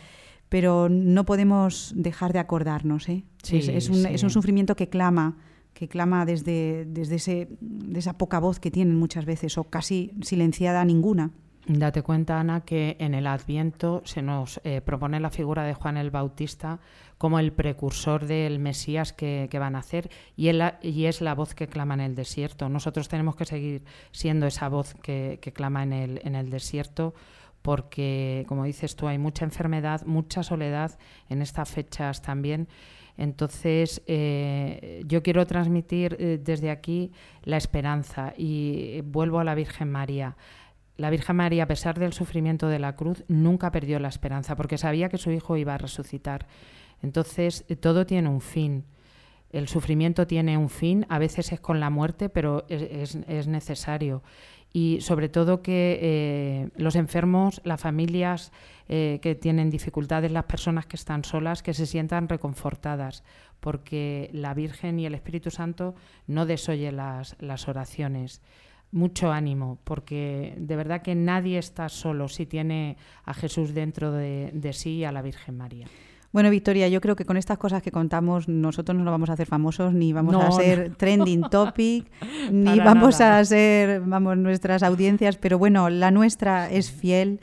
pero 0.49 0.89
no 0.89 1.25
podemos 1.27 1.93
dejar 1.97 2.33
de 2.33 2.39
acordarnos. 2.39 3.09
¿eh? 3.09 3.25
es, 3.51 3.91
un, 3.91 4.07
es, 4.07 4.23
un, 4.23 4.31
sufrimiento 4.31 4.77
que 4.77 4.89
clama 4.89 5.37
que 5.75 5.87
clama 5.87 6.27
desde, 6.27 6.87
desde 6.87 7.17
ese, 7.17 7.49
de 7.61 7.99
esa 8.01 8.19
poca 8.19 8.41
voz 8.41 8.59
que 8.59 8.73
tienen 8.73 8.97
muchas 8.97 9.25
veces, 9.25 9.59
o 9.59 9.65
casi 9.65 10.13
silenciada 10.23 10.85
ninguna. 10.85 11.31
Date 11.69 12.01
cuenta, 12.01 12.41
Ana, 12.41 12.63
que 12.63 12.97
en 12.99 13.13
el 13.13 13.27
Adviento 13.27 14.01
se 14.07 14.23
nos 14.23 14.59
eh, 14.65 14.81
propone 14.81 15.21
la 15.21 15.29
figura 15.29 15.65
de 15.65 15.75
Juan 15.75 15.99
el 15.99 16.11
Bautista 16.11 16.79
como 17.19 17.39
el 17.39 17.53
precursor 17.53 18.27
del 18.27 18.59
Mesías 18.59 19.13
que, 19.13 19.51
van 19.53 19.77
a 19.77 19.81
hacer 19.81 20.09
y, 20.35 20.49
y, 20.81 21.05
es 21.05 21.21
la 21.21 21.35
voz 21.35 21.55
que 21.55 21.67
clama 21.67 21.93
en 21.93 22.01
el 22.01 22.15
desierto. 22.15 22.71
Nosotros 22.71 23.09
tenemos 23.09 23.37
que 23.37 23.45
seguir 23.45 23.85
siendo 24.13 24.47
esa 24.47 24.71
voz 24.71 24.95
que, 25.03 25.39
clama 25.55 25.83
en 25.83 25.93
el, 25.93 26.21
en 26.25 26.37
el 26.37 26.49
desierto 26.49 27.13
porque, 27.61 28.47
como 28.49 28.65
dices 28.65 28.97
tú, 28.97 29.07
hay 29.07 29.19
mucha 29.19 29.45
enfermedad, 29.45 30.07
mucha 30.07 30.43
soledad 30.43 30.99
en 31.29 31.43
estas 31.43 31.69
fechas 31.71 32.23
también. 32.23 32.69
Entonces, 33.19 34.01
eh, 34.07 35.03
yo 35.05 35.25
quiero 35.25 35.45
transmitir 35.45 36.17
eh, 36.21 36.41
desde 36.43 36.71
aquí 36.71 37.13
la 37.43 37.57
esperanza 37.57 38.33
y 38.39 39.01
vuelvo 39.03 39.41
a 39.41 39.45
la 39.45 39.57
Virgen 39.57 39.91
María. 39.91 40.37
La 40.99 41.11
Virgen 41.11 41.37
María, 41.37 41.63
a 41.63 41.69
pesar 41.69 41.97
del 41.97 42.13
sufrimiento 42.13 42.67
de 42.67 42.81
la 42.81 42.97
cruz, 42.97 43.25
nunca 43.29 43.71
perdió 43.71 44.01
la 44.01 44.09
esperanza 44.09 44.57
porque 44.57 44.79
sabía 44.79 45.09
que 45.09 45.17
su 45.17 45.31
hijo 45.31 45.57
iba 45.57 45.75
a 45.75 45.79
resucitar. 45.79 46.49
Entonces, 47.03 47.65
eh, 47.69 47.77
todo 47.77 48.05
tiene 48.05 48.29
un 48.29 48.41
fin. 48.41 48.85
El 49.51 49.69
sufrimiento 49.69 50.27
tiene 50.27 50.59
un 50.59 50.69
fin, 50.69 51.07
a 51.09 51.21
veces 51.21 51.53
es 51.53 51.61
con 51.61 51.79
la 51.79 51.89
muerte, 51.89 52.29
pero 52.29 52.67
es, 52.69 53.47
necesario. 53.47 54.25
Y 54.73 55.01
sobre 55.01 55.29
todo 55.29 55.63
que 55.63 55.99
eh, 56.03 56.69
los 56.77 56.97
enfermos, 56.97 57.61
las 57.65 57.81
familias 57.81 58.51
eh, 58.89 59.21
que 59.23 59.37
tienen 59.37 59.71
dificultades, 59.71 60.33
las 60.33 60.45
personas 60.45 60.87
que 60.87 60.97
están 60.97 61.25
solas, 61.25 61.63
que 61.63 61.75
se 61.75 61.87
sientan 61.87 62.29
reconfortadas, 62.29 63.23
porque 63.61 64.31
la 64.33 64.53
Virgen 64.53 64.99
y 64.99 65.07
el 65.07 65.15
Espíritu 65.15 65.51
Santo 65.53 65.95
no 66.27 66.45
desoye 66.45 66.91
las, 66.91 67.37
las 67.39 67.69
oraciones 67.69 68.43
mucho 68.91 69.31
ánimo, 69.31 69.79
porque 69.85 70.55
de 70.59 70.77
verdad 70.77 71.03
que 71.03 71.15
nadie 71.15 71.59
está 71.59 71.89
solo 71.89 72.29
si 72.29 72.47
tiene 72.47 72.97
a 73.25 73.35
Jesús 73.35 73.75
dentro 73.75 74.13
de, 74.13 74.51
de 74.55 74.73
sí 74.73 74.97
y 74.97 75.05
a 75.05 75.13
la 75.13 75.23
Virgen 75.23 75.57
María. 75.57 75.87
Bueno, 76.31 76.51
Victoria, 76.51 76.89
yo 76.89 77.01
creo 77.01 77.17
que 77.17 77.25
con 77.25 77.39
estas 77.39 77.57
cosas 77.57 77.83
que 77.83 77.91
contamos 77.91 78.49
nosotros 78.49 78.99
no 78.99 79.11
vamos 79.11 79.31
a 79.31 79.33
hacer 79.33 79.47
famosos, 79.47 79.95
ni 79.95 80.13
vamos 80.13 80.37
a 80.37 80.53
ser 80.53 80.95
trending 80.95 81.43
topic, 81.51 82.11
ni 82.51 82.79
vamos 82.81 83.21
a 83.23 83.43
ser, 83.45 84.03
vamos, 84.03 84.37
nuestras 84.37 84.83
audiencias, 84.83 85.39
pero 85.39 85.59
bueno, 85.59 85.89
la 85.89 86.11
nuestra 86.11 86.71
es 86.71 86.93
fiel. 86.93 87.41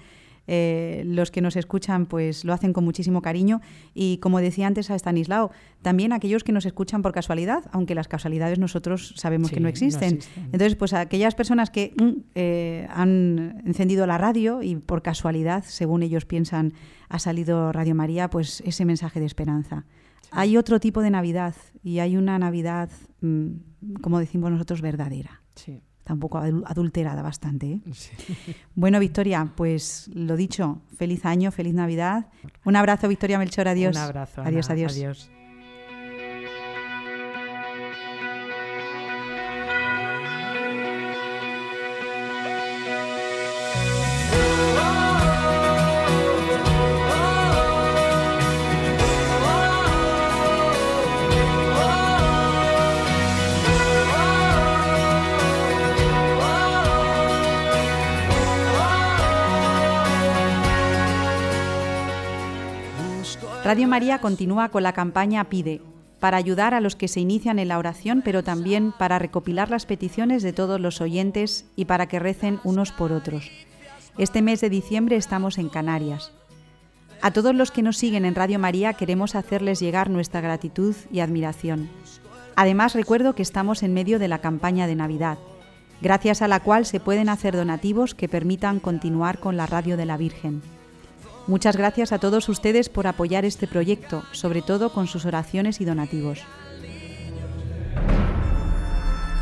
Eh, 0.47 1.03
los 1.05 1.31
que 1.31 1.41
nos 1.41 1.55
escuchan 1.55 2.05
pues 2.05 2.45
lo 2.45 2.53
hacen 2.53 2.71
con 2.71 2.83
muchísimo 2.83 3.21
cariño 3.21 3.61
y 3.93 4.17
como 4.17 4.39
decía 4.39 4.67
antes 4.67 4.91
a 4.91 4.95
Stanislao, 4.95 5.51
también 5.81 6.13
aquellos 6.13 6.43
que 6.43 6.51
nos 6.51 6.65
escuchan 6.65 7.01
por 7.01 7.13
casualidad, 7.13 7.63
aunque 7.71 7.95
las 7.95 8.07
casualidades 8.07 8.59
nosotros 8.59 9.13
sabemos 9.17 9.51
que 9.51 9.59
no 9.59 9.67
existen. 9.67 10.19
Entonces, 10.37 10.75
pues 10.75 10.93
aquellas 10.93 11.35
personas 11.35 11.69
que 11.69 11.93
mm, 11.99 12.11
eh, 12.35 12.87
han 12.89 13.63
encendido 13.65 14.05
la 14.05 14.17
radio 14.17 14.61
y 14.61 14.75
por 14.75 15.01
casualidad, 15.01 15.63
según 15.65 16.03
ellos 16.03 16.25
piensan, 16.25 16.73
ha 17.09 17.19
salido 17.19 17.71
Radio 17.71 17.95
María, 17.95 18.29
pues 18.29 18.61
ese 18.65 18.85
mensaje 18.85 19.19
de 19.19 19.25
esperanza. 19.25 19.85
Hay 20.31 20.57
otro 20.57 20.79
tipo 20.79 21.01
de 21.01 21.11
Navidad 21.11 21.55
y 21.83 21.99
hay 21.99 22.17
una 22.17 22.37
Navidad, 22.39 22.89
mm, 23.21 24.01
como 24.01 24.19
decimos 24.19 24.51
nosotros, 24.51 24.81
verdadera. 24.81 25.41
Está 25.55 25.94
un 26.13 26.19
poco 26.19 26.37
adul- 26.39 26.63
adulterada 26.67 27.21
bastante. 27.21 27.65
¿eh? 27.73 27.81
Bueno, 28.75 28.99
Victoria, 28.99 29.51
pues 29.55 30.09
lo 30.13 30.35
dicho, 30.35 30.81
feliz 30.97 31.25
año, 31.25 31.51
feliz 31.51 31.73
Navidad. 31.73 32.27
Un 32.65 32.75
abrazo, 32.75 33.07
Victoria 33.07 33.37
Melchor, 33.39 33.67
adiós. 33.67 33.95
Un 33.95 34.01
abrazo. 34.01 34.41
Ana. 34.41 34.49
Adiós, 34.49 34.69
adiós. 34.69 34.91
adiós. 34.93 35.29
Radio 63.65 63.87
María 63.87 64.19
continúa 64.19 64.69
con 64.69 64.83
la 64.83 64.93
campaña 64.93 65.43
Pide, 65.45 65.81
para 66.19 66.37
ayudar 66.37 66.75
a 66.75 66.81
los 66.81 66.95
que 66.95 67.07
se 67.07 67.19
inician 67.19 67.57
en 67.57 67.69
la 67.69 67.79
oración, 67.79 68.21
pero 68.23 68.43
también 68.43 68.91
para 68.91 69.17
recopilar 69.17 69.71
las 69.71 69.87
peticiones 69.87 70.43
de 70.43 70.53
todos 70.53 70.79
los 70.79 71.01
oyentes 71.01 71.65
y 71.75 71.85
para 71.85 72.05
que 72.05 72.19
recen 72.19 72.59
unos 72.63 72.91
por 72.91 73.11
otros. 73.11 73.49
Este 74.19 74.43
mes 74.43 74.61
de 74.61 74.69
diciembre 74.69 75.15
estamos 75.15 75.57
en 75.57 75.69
Canarias. 75.69 76.31
A 77.23 77.31
todos 77.31 77.55
los 77.55 77.71
que 77.71 77.81
nos 77.81 77.97
siguen 77.97 78.23
en 78.25 78.35
Radio 78.35 78.59
María 78.59 78.93
queremos 78.93 79.33
hacerles 79.33 79.79
llegar 79.79 80.11
nuestra 80.11 80.41
gratitud 80.41 80.95
y 81.11 81.21
admiración. 81.21 81.89
Además 82.55 82.93
recuerdo 82.93 83.33
que 83.33 83.41
estamos 83.41 83.81
en 83.81 83.95
medio 83.95 84.19
de 84.19 84.27
la 84.27 84.41
campaña 84.41 84.85
de 84.85 84.93
Navidad, 84.93 85.39
gracias 86.03 86.43
a 86.43 86.47
la 86.47 86.59
cual 86.59 86.85
se 86.85 86.99
pueden 86.99 87.29
hacer 87.29 87.55
donativos 87.55 88.13
que 88.13 88.29
permitan 88.29 88.79
continuar 88.79 89.39
con 89.39 89.57
la 89.57 89.65
Radio 89.65 89.97
de 89.97 90.05
la 90.05 90.17
Virgen. 90.17 90.61
Muchas 91.47 91.77
gracias 91.77 92.11
a 92.11 92.19
todos 92.19 92.49
ustedes 92.49 92.89
por 92.89 93.05
apoyar 93.05 93.45
este 93.45 93.67
proyecto, 93.67 94.23
sobre 94.31 94.61
todo 94.61 94.91
con 94.91 95.07
sus 95.07 95.25
oraciones 95.25 95.79
y 95.79 95.85
donativos. 95.85 96.39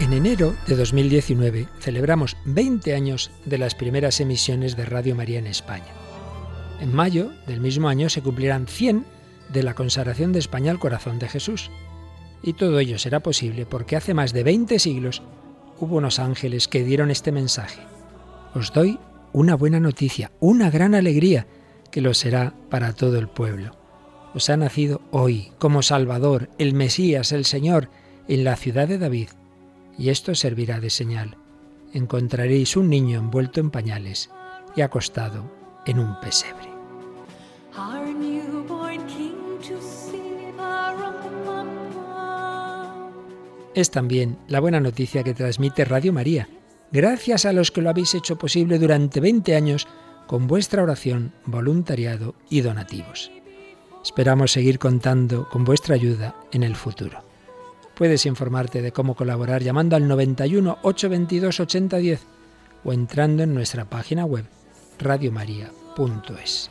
En 0.02 0.12
enero 0.12 0.54
de 0.68 0.76
2019 0.76 1.68
celebramos 1.80 2.36
20 2.44 2.94
años 2.94 3.32
de 3.46 3.58
las 3.58 3.74
primeras 3.74 4.20
emisiones 4.20 4.76
de 4.76 4.86
Radio 4.86 5.16
María 5.16 5.40
en 5.40 5.48
España. 5.48 5.94
En 6.82 6.94
mayo 6.94 7.32
del 7.48 7.62
mismo 7.62 7.88
año 7.88 8.10
se 8.10 8.22
cumplirán 8.22 8.68
100 8.68 9.06
de 9.54 9.64
la 9.64 9.74
consagración 9.74 10.34
de 10.34 10.40
España 10.40 10.72
al 10.72 10.80
corazón 10.80 11.20
de 11.20 11.30
Jesús. 11.30 11.72
Y 12.42 12.52
todo 12.54 12.80
ello 12.80 13.00
será 13.00 13.22
posible 13.22 13.66
porque 13.66 13.96
hace 13.96 14.14
más 14.14 14.34
de 14.34 14.44
20 14.44 14.78
siglos 14.78 15.22
hubo 15.80 15.96
unos 15.96 16.20
ángeles 16.20 16.68
que 16.68 16.84
dieron 16.84 17.10
este 17.10 17.32
mensaje. 17.32 17.82
Os 18.54 18.74
doy 18.74 19.00
una 19.32 19.56
buena 19.56 19.80
noticia, 19.80 20.32
una 20.42 20.70
gran 20.70 20.96
alegría, 20.96 21.48
que 21.94 22.02
lo 22.02 22.16
será 22.16 22.56
para 22.72 22.94
todo 22.94 23.20
el 23.20 23.28
pueblo. 23.28 23.78
Os 24.34 24.50
ha 24.50 24.58
nacido 24.58 25.02
hoy 25.12 25.52
como 25.60 25.84
Salvador, 25.84 26.50
el 26.58 26.74
Mesías, 26.74 27.32
el 27.32 27.46
Señor, 27.46 27.90
en 28.28 28.44
la 28.44 28.56
ciudad 28.56 28.88
de 28.88 28.98
David, 28.98 29.30
y 30.00 30.10
esto 30.10 30.34
servirá 30.34 30.80
de 30.80 30.90
señal. 30.90 31.38
Encontraréis 31.94 32.76
un 32.76 32.90
niño 32.90 33.20
envuelto 33.20 33.60
en 33.60 33.70
pañales 33.70 34.32
y 34.76 34.82
acostado 34.82 35.52
en 35.86 36.00
un 36.00 36.20
pesebre. 36.20 36.68
Es 43.76 43.92
también 43.92 44.40
la 44.48 44.60
buena 44.60 44.80
noticia 44.80 45.24
que 45.24 45.36
transmite 45.36 45.86
Radio 45.86 46.12
María, 46.12 46.50
gracias 46.92 47.46
a 47.46 47.54
los 47.54 47.70
que 47.70 47.84
lo 47.84 47.92
habéis 47.92 48.16
hecho 48.16 48.36
posible 48.36 48.80
durante 48.80 49.20
20 49.20 49.56
años 49.56 49.88
con 50.28 50.48
vuestra 50.48 50.84
oración, 50.84 51.34
voluntariado 51.46 52.36
y 52.50 52.62
donativos. 52.62 53.32
Esperamos 54.04 54.52
seguir 54.52 54.80
contando 54.80 55.48
con 55.50 55.64
vuestra 55.64 55.96
ayuda 55.96 56.36
en 56.52 56.64
el 56.64 56.76
futuro. 56.76 57.24
Puedes 57.96 58.26
informarte 58.26 58.82
de 58.82 58.92
cómo 58.92 59.16
colaborar 59.16 59.62
llamando 59.62 59.96
al 59.96 60.08
91 60.08 60.80
822 60.82 61.60
8010 61.60 62.26
o 62.84 62.94
entrando 62.94 63.44
en 63.44 63.54
nuestra 63.54 63.86
página 63.86 64.26
web 64.26 64.46
radiomaria.es. 65.00 66.70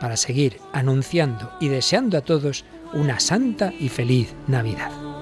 Para 0.00 0.16
seguir 0.16 0.58
anunciando 0.72 1.52
y 1.60 1.68
deseando 1.68 2.16
a 2.16 2.22
todos 2.22 2.64
una 2.94 3.20
santa 3.20 3.72
y 3.78 3.88
feliz 3.88 4.34
Navidad. 4.46 5.19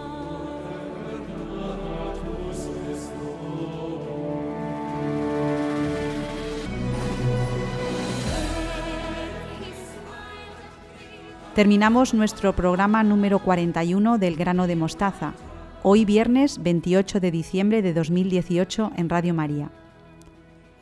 Terminamos 11.59 12.15
nuestro 12.15 12.55
programa 12.55 13.03
número 13.03 13.41
41 13.41 14.19
del 14.19 14.37
grano 14.37 14.69
de 14.69 14.77
mostaza, 14.77 15.35
hoy 15.83 16.05
viernes 16.05 16.63
28 16.63 17.19
de 17.19 17.33
diciembre 17.33 17.83
de 17.83 17.93
2018 17.95 18.93
en 18.95 19.09
Radio 19.09 19.35
María. 19.35 19.73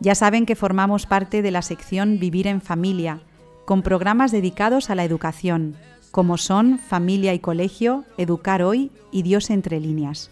Ya 0.00 0.14
saben 0.14 0.46
que 0.46 0.56
formamos 0.56 1.06
parte 1.06 1.42
de 1.42 1.50
la 1.50 1.62
sección 1.62 2.18
Vivir 2.18 2.46
en 2.46 2.60
Familia, 2.60 3.20
con 3.64 3.82
programas 3.82 4.32
dedicados 4.32 4.90
a 4.90 4.94
la 4.94 5.04
educación, 5.04 5.76
como 6.10 6.38
son 6.38 6.78
Familia 6.78 7.34
y 7.34 7.38
Colegio, 7.38 8.04
Educar 8.16 8.62
Hoy 8.62 8.90
y 9.12 9.22
Dios 9.22 9.50
entre 9.50 9.80
líneas. 9.80 10.30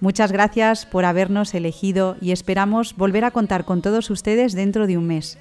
Muchas 0.00 0.32
gracias 0.32 0.86
por 0.86 1.04
habernos 1.04 1.54
elegido 1.54 2.16
y 2.20 2.32
esperamos 2.32 2.96
volver 2.96 3.24
a 3.24 3.30
contar 3.30 3.64
con 3.64 3.80
todos 3.80 4.10
ustedes 4.10 4.52
dentro 4.52 4.86
de 4.86 4.98
un 4.98 5.06
mes, 5.06 5.38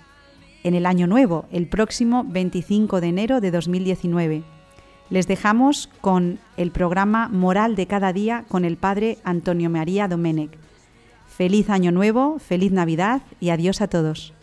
en 0.64 0.76
el 0.76 0.86
año 0.86 1.08
nuevo, 1.08 1.46
el 1.52 1.68
próximo 1.68 2.24
25 2.28 3.02
de 3.02 3.08
enero 3.08 3.42
de 3.42 3.52
2019. 3.52 4.44
Les 5.10 5.28
dejamos 5.28 5.90
con 6.02 6.40
el 6.58 6.72
programa 6.72 7.28
Moral 7.28 7.76
de 7.76 7.88
cada 7.88 8.14
día 8.14 8.46
con 8.48 8.64
el 8.66 8.78
Padre 8.78 9.18
Antonio 9.24 9.70
María 9.70 10.08
Domenech. 10.08 10.58
Feliz 11.28 11.70
año 11.70 11.92
nuevo, 11.92 12.40
feliz 12.40 12.72
Navidad 12.72 13.22
y 13.40 13.50
adiós 13.50 13.82
a 13.82 13.88
todos. 13.88 14.34